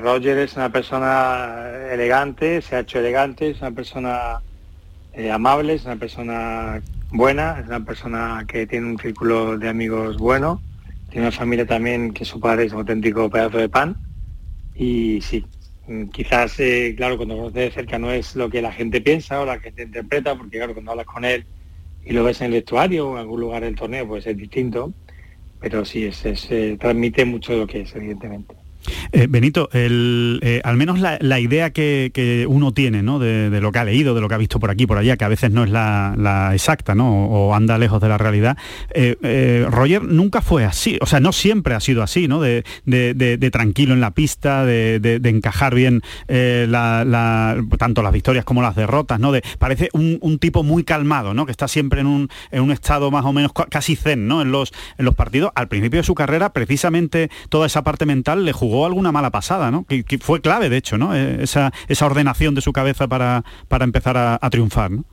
Roger 0.00 0.38
es 0.38 0.54
una 0.54 0.70
persona 0.70 1.70
elegante, 1.90 2.62
se 2.62 2.76
ha 2.76 2.80
hecho 2.80 3.00
elegante, 3.00 3.50
es 3.50 3.60
una 3.60 3.70
persona 3.72 4.40
eh, 5.12 5.30
amable, 5.30 5.74
es 5.74 5.84
una 5.84 5.96
persona 5.96 6.80
buena, 7.12 7.58
es 7.60 7.66
una 7.66 7.84
persona 7.84 8.44
que 8.46 8.66
tiene 8.66 8.86
un 8.86 8.98
círculo 8.98 9.58
de 9.58 9.68
amigos 9.68 10.16
bueno, 10.18 10.62
tiene 11.10 11.26
una 11.26 11.36
familia 11.36 11.66
también 11.66 12.12
que 12.12 12.24
su 12.24 12.38
padre 12.40 12.66
es 12.66 12.72
un 12.72 12.78
auténtico 12.78 13.28
pedazo 13.28 13.58
de 13.58 13.68
pan 13.68 13.96
y 14.74 15.20
sí, 15.20 15.44
quizás, 16.12 16.58
eh, 16.60 16.94
claro, 16.96 17.16
cuando 17.16 17.36
conoces 17.36 17.54
de 17.54 17.70
cerca 17.70 17.98
no 17.98 18.10
es 18.12 18.36
lo 18.36 18.48
que 18.48 18.62
la 18.62 18.72
gente 18.72 19.00
piensa 19.00 19.40
o 19.40 19.44
la 19.44 19.58
gente 19.58 19.82
interpreta, 19.82 20.36
porque 20.36 20.58
claro, 20.58 20.72
cuando 20.72 20.92
hablas 20.92 21.06
con 21.06 21.24
él 21.24 21.44
y 22.04 22.12
lo 22.12 22.24
ves 22.24 22.40
en 22.40 22.46
el 22.46 22.52
vestuario 22.52 23.08
o 23.08 23.12
en 23.14 23.18
algún 23.18 23.40
lugar 23.40 23.62
del 23.62 23.74
torneo, 23.74 24.06
pues 24.06 24.26
es 24.26 24.36
distinto, 24.36 24.92
pero 25.60 25.84
sí, 25.84 26.04
es, 26.04 26.24
es, 26.24 26.50
eh, 26.50 26.76
transmite 26.80 27.24
mucho 27.24 27.52
de 27.52 27.58
lo 27.58 27.66
que 27.66 27.82
es, 27.82 27.94
evidentemente. 27.94 28.54
Eh, 29.12 29.26
Benito, 29.28 29.68
eh, 29.72 30.60
al 30.62 30.76
menos 30.76 31.00
la, 31.00 31.40
idea 31.40 31.70
que, 31.70 32.46
uno 32.48 32.72
tiene 32.72 33.02
¿no? 33.02 33.18
de, 33.18 33.60
lo 33.60 33.72
que 33.72 33.78
ha 33.78 33.84
leído, 33.84 34.14
de 34.14 34.20
lo 34.20 34.28
que 34.28 34.34
ha 34.34 34.38
visto 34.38 34.60
por 34.60 34.70
aquí, 34.70 34.86
por 34.86 34.98
allá, 34.98 35.16
que 35.16 35.24
a 35.24 35.28
veces 35.28 35.50
no 35.50 35.64
es 35.64 35.70
la, 35.70 36.50
exacta 36.52 36.94
¿no? 36.94 37.26
o 37.26 37.54
anda 37.54 37.78
lejos 37.78 38.00
de 38.00 38.08
la 38.08 38.18
realidad, 38.18 38.56
eh, 38.94 39.66
Roger 39.68 40.02
nunca 40.02 40.42
fue 40.42 40.64
así, 40.64 40.98
o 41.00 41.06
sea, 41.06 41.20
no 41.20 41.32
siempre 41.32 41.74
ha 41.74 41.80
sido 41.80 42.02
así, 42.02 42.28
¿no? 42.28 42.40
de, 42.40 42.62
tranquilo 43.52 43.94
en 43.94 44.00
la 44.00 44.12
pista, 44.12 44.64
de, 44.64 45.20
encajar 45.24 45.74
bien 45.74 46.02
tanto 47.78 48.02
las 48.02 48.12
victorias 48.12 48.44
como 48.44 48.62
las 48.62 48.76
derrotas, 48.76 49.20
¿no? 49.20 49.32
Parece 49.58 49.88
un, 49.92 50.38
tipo 50.40 50.62
muy 50.62 50.84
calmado, 50.84 51.34
¿no? 51.34 51.46
que 51.46 51.52
está 51.52 51.68
siempre 51.68 52.00
en 52.00 52.06
un, 52.06 52.70
estado 52.70 53.10
más 53.10 53.24
o 53.24 53.32
menos 53.32 53.52
ca- 53.52 53.66
casi 53.66 53.96
zen 53.96 54.26
¿no? 54.26 54.42
en, 54.42 54.52
los, 54.52 54.72
en 54.96 55.04
los 55.04 55.14
partidos. 55.14 55.52
Al 55.54 55.68
principio 55.68 56.00
de 56.00 56.04
su 56.04 56.14
carrera, 56.14 56.52
precisamente 56.52 57.30
toda 57.48 57.66
esa 57.66 57.82
parte 57.82 58.06
mental 58.06 58.44
le 58.44 58.52
jugó 58.52 58.86
alguna 59.00 59.12
mala 59.12 59.30
pasada, 59.30 59.70
¿no? 59.70 59.84
Que, 59.84 60.04
que 60.04 60.18
fue 60.18 60.40
clave, 60.42 60.68
de 60.68 60.76
hecho, 60.76 60.98
¿no? 60.98 61.14
Eh, 61.16 61.38
esa, 61.42 61.72
esa 61.88 62.04
ordenación 62.06 62.54
de 62.54 62.60
su 62.60 62.72
cabeza 62.72 63.08
para, 63.08 63.42
para 63.68 63.84
empezar 63.84 64.16
a, 64.18 64.38
a 64.40 64.50
triunfar, 64.50 64.90
¿no? 64.90 65.04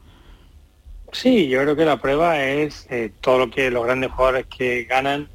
Sí, 1.14 1.48
yo 1.48 1.62
creo 1.62 1.76
que 1.78 1.86
la 1.86 2.02
prueba 2.02 2.44
es 2.44 2.86
eh, 2.90 3.12
todo 3.22 3.40
lo 3.40 3.50
que 3.50 3.72
los 3.72 3.86
grandes 3.86 4.12
jugadores 4.12 4.46
que 4.48 4.84
ganan, 4.84 5.30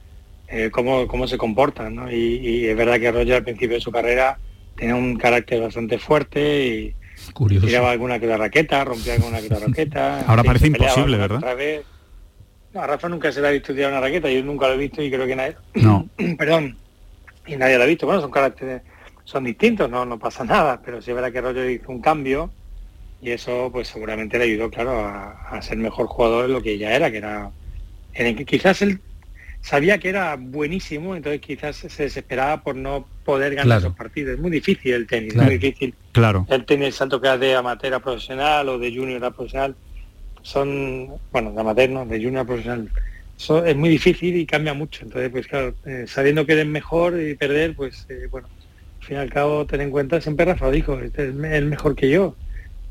eh, 0.48 0.68
cómo, 0.70 1.09
cómo 1.09 1.26
se 1.26 1.38
comportan, 1.38 1.94
¿no? 1.94 2.12
Y, 2.12 2.16
y 2.36 2.66
es 2.66 2.76
verdad 2.76 3.00
que 3.00 3.11
Roger 3.11 3.36
al 3.36 3.44
principio 3.44 3.76
de 3.76 3.80
su 3.80 3.90
carrera 3.90 4.38
tenía 4.76 4.94
un 4.94 5.16
carácter 5.16 5.62
bastante 5.62 5.98
fuerte 5.98 6.66
y 6.66 6.94
Curioso. 7.32 7.66
tiraba 7.66 7.90
alguna 7.90 8.18
que 8.18 8.26
otra 8.26 8.36
raqueta, 8.36 8.84
rompía 8.84 9.14
alguna 9.14 9.40
que 9.40 9.46
otra 9.46 9.61
raqueta. 9.66 10.20
Ahora 10.26 10.44
parece 10.44 10.66
imposible, 10.66 11.16
¿verdad? 11.16 11.38
otra 11.38 11.55
vez. 11.55 11.82
No, 12.74 12.80
a 12.82 12.86
Rafa 12.86 13.09
nunca 13.09 13.32
se 13.32 13.40
le 13.40 13.48
ha 13.48 13.50
visto 13.50 13.74
tirar 13.74 13.90
una 13.92 14.00
raqueta, 14.00 14.30
yo 14.30 14.42
nunca 14.44 14.68
lo 14.68 14.74
he 14.74 14.78
visto 14.78 15.03
y 15.03 15.11
creo 15.11 15.26
que 15.26 15.36
nadie, 15.36 15.57
No. 15.74 16.07
perdón, 16.38 16.76
y 17.47 17.57
nadie 17.57 17.76
lo 17.76 17.84
ha 17.84 17.86
visto. 17.86 18.07
Bueno, 18.07 18.20
son 18.20 18.30
caracteres, 18.30 18.82
son 19.24 19.45
distintos, 19.45 19.90
no, 19.90 20.05
no 20.05 20.18
pasa 20.18 20.45
nada, 20.55 20.80
pero 20.84 21.01
sí 21.03 21.11
es 21.11 21.14
verdad 21.14 21.32
que 21.32 21.40
Roger 21.40 21.70
hizo 21.70 21.90
un 21.90 22.01
cambio 22.01 22.51
y 23.20 23.30
eso 23.30 23.70
pues 23.72 23.88
seguramente 23.88 24.36
le 24.38 24.45
ayudó, 24.45 24.70
claro, 24.70 24.99
a, 24.99 25.30
a 25.49 25.62
ser 25.62 25.76
mejor 25.78 26.07
jugador 26.07 26.47
de 26.47 26.53
lo 26.53 26.61
que 26.62 26.76
ya 26.78 26.93
era, 26.95 27.11
que 27.11 27.18
era, 27.18 27.51
en 28.14 28.26
el 28.26 28.36
que 28.36 28.45
quizás 28.45 28.82
él 28.82 29.01
sabía 29.61 29.99
que 29.99 30.09
era 30.09 30.34
buenísimo, 30.36 31.14
entonces 31.14 31.40
quizás 31.40 31.76
se 31.76 32.03
desesperaba 32.03 32.62
por 32.64 32.74
no 32.74 33.07
poder 33.24 33.51
ganar 33.55 33.66
Claro. 33.66 33.78
esos 33.86 33.97
partidos. 33.97 34.34
Es 34.34 34.40
muy 34.40 34.51
difícil 34.51 34.93
el 34.93 35.07
tenis, 35.07 35.34
Claro. 35.34 35.47
muy 35.49 35.59
difícil. 35.59 35.95
Claro. 36.11 36.47
El 36.51 36.64
tenis, 36.64 36.88
el 36.88 36.93
salto 36.95 37.20
que 37.20 37.28
de 37.38 37.55
amateur 37.55 37.95
a 37.95 38.01
profesional 38.01 38.68
o 38.68 38.78
de 38.78 38.93
junior 38.93 39.24
a 39.24 39.30
profesional, 39.30 39.76
son, 40.43 41.14
bueno, 41.30 41.53
de 41.53 41.61
amateur 41.61 41.90
no, 41.90 42.05
de 42.05 42.16
junior 42.20 42.40
a 42.43 42.45
profesional, 42.45 42.90
es 43.51 43.76
muy 43.76 43.88
difícil 43.88 44.36
y 44.36 44.47
cambia 44.47 44.74
mucho. 44.74 45.05
Entonces, 45.05 45.30
pues 45.30 45.47
claro, 45.47 45.74
eh, 45.84 46.05
sabiendo 46.07 46.47
que 46.47 46.53
eres 46.53 46.66
mejor 46.66 47.20
y 47.20 47.34
perder, 47.34 47.74
pues 47.74 48.07
eh, 48.09 48.28
bueno, 48.30 48.49
al 49.01 49.07
fin 49.07 49.16
y 49.16 49.20
al 49.20 49.30
cabo, 49.30 49.66
ten 49.66 49.80
en 49.80 49.90
cuenta, 49.90 50.20
siempre 50.20 50.45
Rafa 50.45 50.70
dijo, 50.70 50.99
este 51.01 51.28
es 51.28 51.34
el 51.34 51.66
mejor 51.66 51.95
que 51.95 52.11
yo. 52.11 52.36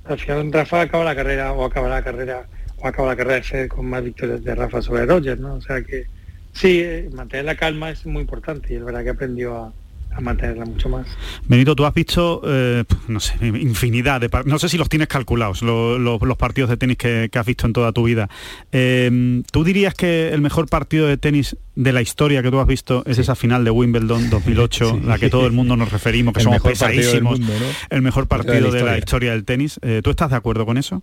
Al 0.06 0.20
final 0.20 0.52
Rafa 0.52 0.82
acaba 0.82 1.04
la 1.04 1.16
carrera 1.16 1.54
o 1.54 1.64
acaba 1.64 1.88
la 1.88 2.04
carrera 2.04 2.48
o 2.78 2.88
acaba 2.88 3.10
la 3.10 3.16
carrera 3.16 3.42
de 3.42 3.70
con 3.70 3.86
más 3.86 4.04
victorias 4.04 4.44
de 4.44 4.56
Rafa 4.56 4.82
sobre 4.82 5.06
Roger, 5.06 5.40
¿no? 5.40 5.56
O 5.56 5.62
sea 5.62 5.82
que 5.84 6.06
sí, 6.54 6.82
eh, 6.84 7.10
mantener 7.14 7.46
la 7.46 7.56
calma 7.56 7.92
es 7.92 8.06
muy 8.06 8.22
importante 8.22 8.74
y 8.74 8.78
es 8.78 8.84
verdad 8.84 9.04
que 9.04 9.10
aprendió 9.12 9.56
a, 9.56 9.74
a 10.14 10.22
mantenerla 10.22 10.66
mucho 10.66 10.90
más. 10.90 11.08
Benito, 11.48 11.76
tú 11.76 11.86
has 11.86 11.94
visto, 11.94 12.42
eh, 12.46 12.84
no 13.08 13.20
sé, 13.20 13.36
infinidad 13.42 14.20
de 14.22 14.30
no 14.46 14.60
sé 14.60 14.70
si 14.70 14.78
los 14.78 14.90
tienes 14.90 15.08
calculados, 15.08 15.62
lo- 15.62 15.98
lo- 15.98 16.20
los 16.20 16.38
partidos 16.38 16.70
de 16.70 16.78
tenis 16.78 16.98
que, 16.98 17.30
que 17.32 17.40
has 17.40 17.46
visto 17.46 17.66
en 17.66 17.74
toda 17.74 17.92
tu 17.92 18.04
vida. 18.04 18.30
Eh, 18.72 19.42
¿Tú 19.52 19.64
dirías 19.64 19.94
que 19.94 20.30
el 20.30 20.42
mejor 20.42 20.68
partido 20.68 21.08
de 21.08 21.18
tenis 21.18 21.56
de 21.76 21.94
la 21.94 22.02
historia 22.02 22.44
que 22.44 22.52
tú 22.52 22.60
has 22.60 22.68
visto 22.68 23.04
es 23.06 23.18
esa 23.18 23.36
final 23.36 23.64
de 23.64 23.72
Wimbledon 23.72 24.30
2008, 24.30 25.02
la 25.06 25.18
que 25.18 25.30
todo 25.30 25.46
el 25.48 25.54
mundo 25.54 25.76
nos 25.78 25.92
referimos, 25.94 26.34
que 26.34 26.40
El 26.42 26.44
somos 26.46 26.58
mejor 26.58 26.78
partido 26.78 26.90
del 27.14 27.24
pesadísimos, 27.24 27.40
mundo, 27.40 27.54
¿no? 27.60 27.96
el 27.96 28.02
mejor 28.02 28.28
Partido 28.28 28.54
de 28.56 28.62
la 28.62 28.68
de 28.68 28.72
la 28.72 28.78
historia. 28.80 28.98
historia 29.00 29.32
del 29.32 29.46
tenis? 29.46 29.80
Eh, 29.82 30.02
¿Tú 30.04 30.10
estás 30.10 30.30
de 30.30 30.36
acuerdo 30.36 30.66
con 30.66 30.78
eso? 30.78 31.02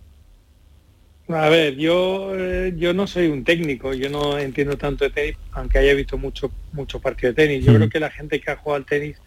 A 1.29 1.47
ver, 1.49 1.75
yo 1.75 2.31
eh, 2.35 2.73
yo 2.75 2.93
no 2.93 3.05
soy 3.05 3.27
un 3.27 3.43
técnico, 3.43 3.93
yo 3.93 4.09
no 4.09 4.39
entiendo 4.39 4.77
tanto 4.77 5.03
de 5.05 5.11
tenis, 5.11 5.35
aunque 5.51 5.77
haya 5.77 5.93
visto 5.93 6.17
mucho 6.17 6.51
muchos 6.73 6.99
partidos 7.01 7.35
de 7.35 7.43
tenis. 7.47 7.63
Yo 7.65 7.71
Mm. 7.73 7.75
creo 7.75 7.89
que 7.89 7.99
la 7.99 8.09
gente 8.09 8.39
que 8.41 8.49
ha 8.51 8.55
jugado 8.55 8.77
al 8.77 8.85
tenis 8.85 9.17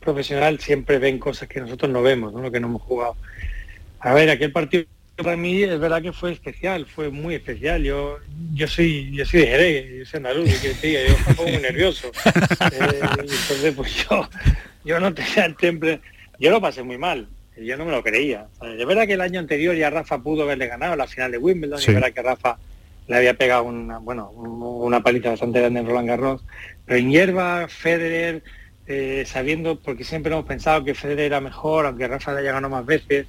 profesional 0.00 0.60
siempre 0.60 0.98
ven 0.98 1.18
cosas 1.18 1.48
que 1.48 1.60
nosotros 1.60 1.90
no 1.90 2.02
vemos, 2.02 2.32
¿no? 2.32 2.42
lo 2.42 2.50
que 2.52 2.60
no 2.60 2.66
hemos 2.68 2.82
jugado. 2.82 3.16
A 4.00 4.12
ver, 4.12 4.28
aquel 4.30 4.52
partido 4.52 4.84
para 5.16 5.36
mí 5.36 5.62
es 5.62 5.80
verdad 5.80 6.02
que 6.02 6.12
fue 6.12 6.30
especial, 6.32 6.84
fue 6.84 7.08
muy 7.08 7.34
especial. 7.36 7.82
Yo 7.82 8.18
yo 8.54 8.68
soy 8.68 9.10
yo 9.12 9.24
soy 9.24 9.40
de 9.40 9.46
Jerez, 9.46 9.98
yo 10.00 10.04
soy 10.04 10.18
andaluz, 10.18 10.48
y 10.50 10.60
que 10.60 10.74
te 10.74 10.86
diga, 10.88 11.00
yo 11.08 11.14
estaba 11.14 11.42
muy 11.50 11.56
nervioso. 11.62 12.10
Eh, 12.72 13.00
entonces 13.00 13.74
pues 13.74 14.06
yo 14.08 14.28
yo 14.84 15.00
no 15.00 15.12
tenía 15.14 15.46
el 15.46 15.56
temple, 15.56 16.00
yo 16.38 16.50
lo 16.50 16.60
pasé 16.60 16.82
muy 16.82 16.98
mal. 16.98 17.26
Yo 17.56 17.76
no 17.76 17.84
me 17.84 17.90
lo 17.92 18.02
creía. 18.02 18.48
O 18.58 18.64
sea, 18.64 18.74
Es 18.74 18.86
verdad 18.86 19.06
que 19.06 19.14
el 19.14 19.20
año 19.20 19.40
anterior 19.40 19.74
ya 19.74 19.90
Rafa 19.90 20.18
pudo 20.18 20.42
haberle 20.42 20.66
ganado 20.66 20.94
la 20.96 21.06
final 21.06 21.30
de 21.32 21.38
Wimbledon, 21.38 21.78
y 21.78 21.82
es 21.82 21.86
verdad 21.94 22.12
que 22.12 22.22
Rafa 22.22 22.58
le 23.08 23.16
había 23.16 23.34
pegado 23.34 23.64
una, 23.64 23.98
bueno, 23.98 24.30
un- 24.30 24.62
una 24.62 25.02
paliza 25.02 25.30
bastante 25.30 25.60
grande 25.60 25.80
en 25.80 25.86
Roland 25.86 26.08
Garros, 26.08 26.44
pero 26.84 26.98
en 26.98 27.10
hierba, 27.10 27.66
Federer, 27.68 28.42
eh, 28.86 29.24
sabiendo, 29.26 29.80
porque 29.80 30.04
siempre 30.04 30.32
hemos 30.32 30.44
pensado 30.44 30.84
que 30.84 30.94
Federer 30.94 31.26
era 31.26 31.40
mejor, 31.40 31.86
aunque 31.86 32.06
Rafa 32.08 32.32
le 32.34 32.40
haya 32.40 32.52
ganado 32.52 32.70
más 32.74 32.84
veces, 32.86 33.26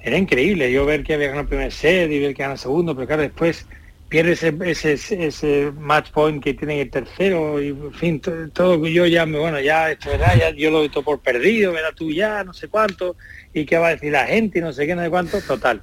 era 0.00 0.16
increíble. 0.18 0.70
Yo 0.70 0.84
ver 0.86 1.02
que 1.02 1.14
había 1.14 1.28
ganado 1.28 1.42
el 1.42 1.48
primer 1.48 1.72
set 1.72 2.10
y 2.10 2.18
ver 2.20 2.34
que 2.34 2.42
gana 2.42 2.54
el 2.54 2.58
segundo, 2.58 2.94
pero 2.94 3.06
claro, 3.06 3.22
después 3.22 3.66
pierde 4.08 4.32
ese, 4.32 4.54
ese, 4.64 5.26
ese 5.26 5.72
match 5.76 6.10
point 6.12 6.42
que 6.42 6.54
tiene 6.54 6.80
el 6.80 6.90
tercero 6.90 7.60
y 7.60 7.68
en 7.68 7.92
fin, 7.92 8.20
to- 8.20 8.48
todo, 8.50 8.86
yo 8.86 9.06
ya 9.06 9.26
me, 9.26 9.38
bueno, 9.38 9.60
ya 9.60 9.90
esto 9.90 10.10
verdad, 10.10 10.36
ya 10.38 10.50
yo 10.50 10.70
lo 10.70 10.78
doy 10.78 10.88
todo 10.88 11.02
por 11.04 11.20
perdido, 11.20 11.72
verá 11.72 11.92
tú 11.92 12.10
ya, 12.10 12.44
no 12.44 12.52
sé 12.52 12.68
cuánto, 12.68 13.16
y 13.52 13.64
qué 13.66 13.78
va 13.78 13.88
a 13.88 13.90
decir 13.90 14.12
la 14.12 14.26
gente 14.26 14.58
y 14.58 14.62
no 14.62 14.72
sé 14.72 14.86
qué, 14.86 14.94
no 14.94 15.02
sé 15.02 15.10
cuánto, 15.10 15.40
total. 15.40 15.82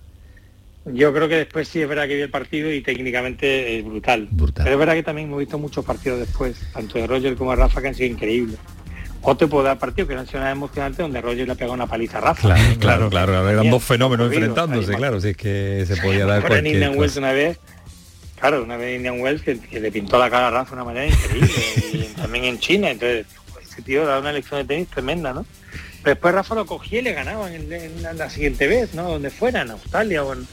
Yo 0.85 1.13
creo 1.13 1.29
que 1.29 1.35
después 1.37 1.67
sí 1.67 1.81
es 1.81 1.87
verdad 1.87 2.07
que 2.07 2.15
vi 2.15 2.21
el 2.21 2.29
partido 2.29 2.71
y 2.71 2.81
técnicamente 2.81 3.77
es 3.79 3.85
brutal. 3.85 4.27
Pero 4.65 4.71
es 4.75 4.79
verdad 4.79 4.93
que 4.95 5.03
también 5.03 5.27
hemos 5.29 5.39
visto 5.39 5.57
muchos 5.57 5.85
partidos 5.85 6.19
después, 6.19 6.57
tanto 6.73 6.99
de 6.99 7.07
Roger 7.07 7.35
como 7.35 7.51
de 7.51 7.55
Rafa, 7.57 7.81
que 7.81 7.87
han 7.87 7.95
sido 7.95 8.11
increíbles. 8.11 8.57
O 9.21 9.37
te 9.37 9.47
puedo 9.47 9.63
dar 9.63 9.79
partidos 9.79 10.09
que 10.09 10.15
han 10.15 10.27
sido 10.27 10.39
nada 10.41 10.51
emocionantes 10.51 10.97
donde 10.97 11.21
Roger 11.21 11.45
le 11.45 11.53
ha 11.53 11.55
pegado 11.55 11.73
una 11.73 11.87
paliza 11.87 12.17
a 12.17 12.21
Rafa. 12.21 12.41
Claro, 12.41 13.09
claro, 13.09 13.09
claro. 13.09 13.49
Eran 13.49 13.61
Bien, 13.61 13.71
dos 13.71 13.83
fenómenos 13.83 14.33
enfrentándose, 14.33 14.93
claro. 14.97 15.21
Si 15.21 15.29
es 15.29 15.37
que 15.37 15.85
se 15.87 15.95
podía 15.95 16.25
dar 16.25 16.41
cualquier 16.45 16.93
cosa. 16.93 17.19
una 17.19 17.31
vez, 17.31 17.57
claro, 18.49 18.63
una 18.63 18.75
vez 18.75 18.89
en 18.89 18.95
Indian 18.97 19.21
Wells 19.21 19.41
que, 19.41 19.57
que 19.57 19.79
le 19.79 19.89
pintó 19.89 20.19
la 20.19 20.29
cara 20.29 20.49
a 20.49 20.51
Rafa 20.51 20.71
de 20.71 20.81
una 20.81 20.83
manera 20.83 21.05
increíble 21.07 21.49
y 21.93 21.97
también 22.17 22.43
en 22.43 22.59
China, 22.59 22.91
entonces 22.91 23.25
ese 23.69 23.81
tío 23.83 24.05
da 24.05 24.19
una 24.19 24.33
lección 24.33 24.59
de 24.59 24.65
tenis 24.65 24.89
tremenda, 24.89 25.33
¿no? 25.33 25.45
Pero 26.03 26.15
después 26.15 26.35
Rafa 26.35 26.53
lo 26.55 26.65
cogía 26.65 26.99
y 26.99 27.03
le 27.03 27.13
ganaba 27.13 27.53
en, 27.53 27.71
en 27.71 28.01
la, 28.03 28.11
la 28.11 28.29
siguiente 28.29 28.67
vez, 28.67 28.93
¿no? 28.93 29.09
Donde 29.09 29.29
fuera, 29.29 29.61
en 29.61 29.71
Australia 29.71 30.25
o 30.25 30.33
en, 30.33 30.45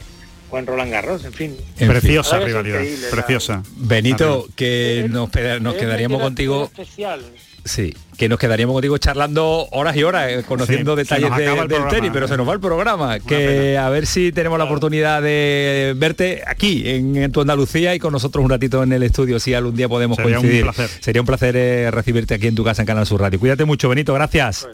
o 0.49 0.57
en 0.57 0.65
Roland 0.65 0.89
Garros, 0.91 1.25
en 1.25 1.33
fin. 1.33 1.57
En 1.79 1.89
Preciosa 1.89 2.37
fin. 2.37 2.47
rivalidad, 2.47 2.81
la- 2.81 3.09
preciosa. 3.09 3.61
Benito, 3.75 4.47
que 4.55 5.07
nos, 5.09 5.29
quedaríamos 5.29 6.21
contigo. 6.21 6.63
especial. 6.73 7.21
Sí, 7.63 7.93
que 8.17 8.27
nos 8.27 8.39
quedaríamos 8.39 8.73
contigo 8.73 8.97
charlando 8.97 9.67
horas 9.71 9.95
y 9.95 10.03
horas, 10.03 10.31
eh, 10.31 10.43
conociendo 10.47 10.93
Sí, 10.95 11.03
detalles 11.03 11.29
de- 11.35 11.43
del 11.43 11.55
programa, 11.67 11.89
tenis, 11.89 12.09
pero 12.11 12.25
eh. 12.25 12.29
se 12.29 12.37
nos 12.37 12.47
va 12.49 12.53
el 12.53 12.59
programa. 12.59 13.19
Que 13.19 13.77
a 13.77 13.87
ver 13.89 14.07
si 14.07 14.31
tenemos 14.31 14.57
la 14.57 14.65
oportunidad 14.65 15.21
de 15.21 15.93
verte 15.95 16.41
aquí, 16.47 16.83
en, 16.89 17.15
en 17.17 17.31
tu 17.31 17.41
Andalucía, 17.41 17.93
y 17.93 17.99
con 17.99 18.13
nosotros 18.13 18.43
un 18.43 18.49
ratito 18.49 18.81
en 18.81 18.93
el 18.93 19.03
estudio, 19.03 19.39
si 19.39 19.53
algún 19.53 19.75
día 19.75 19.87
podemos 19.87 20.17
Sería 20.17 20.37
un 20.37 20.41
coincidir. 20.41 20.63
placer. 20.63 20.89
Sería 20.99 21.21
un 21.21 21.27
placer 21.27 21.55
eh, 21.55 21.91
recibirte 21.91 22.33
aquí 22.33 22.47
en 22.47 22.55
tu 22.55 22.63
casa 22.63 22.81
en 22.81 22.85
Canal 22.87 23.05
Sur 23.05 23.21
Radio. 23.21 23.39
Cuídate 23.39 23.63
mucho, 23.65 23.89
Benito, 23.89 24.13
gracias. 24.13 24.67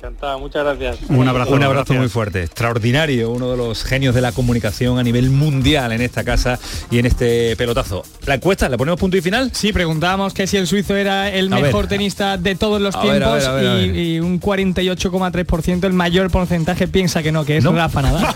Encantado, 0.00 0.38
muchas 0.38 0.64
gracias. 0.64 1.10
Un 1.10 1.28
abrazo, 1.28 1.52
un 1.52 1.62
abrazo 1.62 1.92
muy 1.92 2.08
fuerte, 2.08 2.42
extraordinario, 2.42 3.28
uno 3.30 3.50
de 3.50 3.58
los 3.58 3.84
genios 3.84 4.14
de 4.14 4.22
la 4.22 4.32
comunicación 4.32 4.98
a 4.98 5.02
nivel 5.02 5.28
mundial 5.28 5.92
en 5.92 6.00
esta 6.00 6.24
casa 6.24 6.58
y 6.90 6.98
en 7.00 7.04
este 7.04 7.54
pelotazo. 7.56 8.02
La 8.24 8.36
encuesta, 8.36 8.70
¿le 8.70 8.78
ponemos 8.78 8.98
punto 8.98 9.18
y 9.18 9.20
final? 9.20 9.50
Sí, 9.52 9.74
preguntábamos 9.74 10.32
que 10.32 10.46
si 10.46 10.56
el 10.56 10.66
suizo 10.66 10.96
era 10.96 11.30
el 11.30 11.52
A 11.52 11.56
ver. 11.56 11.66
mejor 11.66 11.86
tenista 11.86 12.38
de 12.38 12.54
todos 12.54 12.80
los 12.80 12.96
A 12.96 13.02
tiempos 13.02 13.28
a 13.28 13.34
ver, 13.34 13.46
a 13.46 13.52
ver, 13.52 13.66
a 13.66 13.74
ver. 13.74 13.94
y, 13.94 14.14
y 14.14 14.20
un 14.20 14.40
48,3% 14.40 15.84
el 15.84 15.92
mayor 15.92 16.30
porcentaje 16.30 16.88
piensa 16.88 17.22
que 17.22 17.30
no, 17.30 17.44
que 17.44 17.58
es 17.58 17.64
Rafa 17.64 18.00
Nadal. 18.00 18.26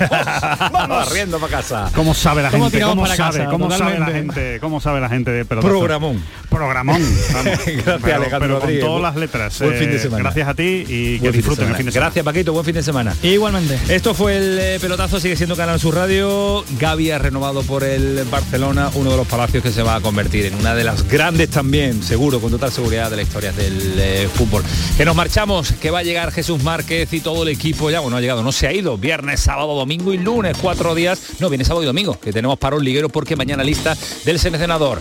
Vamos, 0.71 1.12
riendo 1.15 1.39
para 1.39 1.51
casa. 1.53 1.91
¿Cómo 1.95 2.12
sabe 2.12 2.43
la 2.43 2.51
¿Cómo 2.51 2.65
gente? 2.69 2.85
¿Cómo 2.85 3.03
para 3.05 3.17
sabe? 3.17 3.39
casa? 3.39 3.51
¿Cómo 3.51 3.71
sabe 3.71 3.99
la 3.99 4.07
gente? 4.07 4.59
¿Cómo 4.61 4.81
sabe 4.83 5.01
la 5.01 5.09
gente 5.09 5.31
de 5.31 5.47
pelotazo? 5.47 5.73
Programón. 5.73 6.23
Programón. 6.51 7.01
vamos. 7.33 7.59
Gracias, 7.65 8.01
pero, 8.03 8.17
Alejandro 8.17 8.39
pero 8.41 8.55
con 8.55 8.61
Rodríguez. 8.61 8.85
todas 8.85 9.03
las 9.03 9.17
letras. 9.17 9.59
Buen 9.61 9.73
eh, 9.73 9.79
fin 9.79 9.91
de 9.91 9.99
semana. 9.99 10.23
Gracias 10.25 10.49
a 10.49 10.55
ti 10.55 10.85
y 10.87 11.15
que 11.15 11.21
Buen 11.21 11.33
de 11.33 11.39
disfruten 11.55 11.69
el 11.69 11.77
semana. 11.77 11.77
fin 11.77 11.87
de 11.87 11.93
semana. 11.93 12.07
Gracias, 12.07 12.25
Paquito. 12.25 12.53
Buen 12.53 12.65
fin 12.65 12.75
de 12.75 12.83
semana. 12.83 13.17
Igualmente. 13.23 13.79
Esto 13.89 14.15
fue 14.15 14.37
el 14.37 14.59
eh, 14.59 14.79
pelotazo, 14.81 15.21
sigue 15.21 15.37
siendo 15.37 15.57
Canal 15.57 15.81
Sur 15.81 15.95
Radio. 15.95 16.65
Gaby 16.79 17.11
ha 17.11 17.19
renovado 17.19 17.63
por 17.63 17.85
el 17.85 18.25
Barcelona, 18.31 18.91
uno 18.95 19.11
de 19.11 19.17
los 19.17 19.27
palacios 19.27 19.63
que 19.63 19.73
se 19.73 19.83
va 19.83 19.97
a 19.97 20.01
convertir 20.01 20.47
en 20.47 20.55
una 20.55 20.75
de 20.75 20.85
las 20.85 21.09
grandes 21.09 21.51
también, 21.51 22.03
seguro, 22.03 22.41
con 22.41 22.51
total 22.51 22.73
seguridad 22.73 23.11
de 23.11 23.17
la 23.17 23.23
historia 23.23 23.53
del 23.53 23.95
eh, 23.99 24.29
fútbol. 24.33 24.65
Que 24.97 25.05
nos 25.05 25.17
marchamos, 25.17 25.73
que 25.73 25.91
va 25.91 26.01
a 26.01 26.03
llegar 26.03 26.33
Jesús 26.33 26.63
Márquez 26.63 27.13
y 27.13 27.21
todo 27.21 27.43
el 27.43 27.49
equipo 27.49 27.91
ya, 27.91 28.01
bueno, 28.01 28.17
ha 28.17 28.21
llegado, 28.21 28.43
no 28.43 28.53
se 28.53 28.67
ha 28.67 28.73
ido. 28.73 28.97
Viernes, 28.99 29.41
sábado, 29.41 29.75
domingo 29.75 30.13
y 30.13 30.19
lunes, 30.19 30.57
cuatro 30.61 30.95
días. 30.95 31.21
No, 31.39 31.49
viene 31.49 31.65
sábado 31.65 31.83
y 31.83 31.87
domingo, 31.87 32.19
que 32.19 32.33
tenemos 32.33 32.59
parón 32.59 32.85
liguero 32.85 33.09
porque 33.09 33.37
mañana 33.37 33.63
lista 33.65 33.97
del 34.25 34.39
seleccionador. 34.39 35.01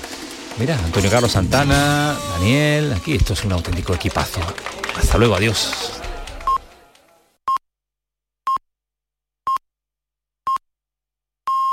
Mira, 0.60 0.78
Antonio 0.78 1.10
Carlos 1.10 1.32
Santana, 1.32 2.16
Daniel, 2.38 2.94
aquí 2.94 3.16
esto 3.16 3.34
es 3.34 3.44
un 3.44 3.54
auténtico 3.54 3.94
equipazo. 3.94 4.40
Hasta 4.96 5.18
luego, 5.18 5.36
adiós. 5.36 6.03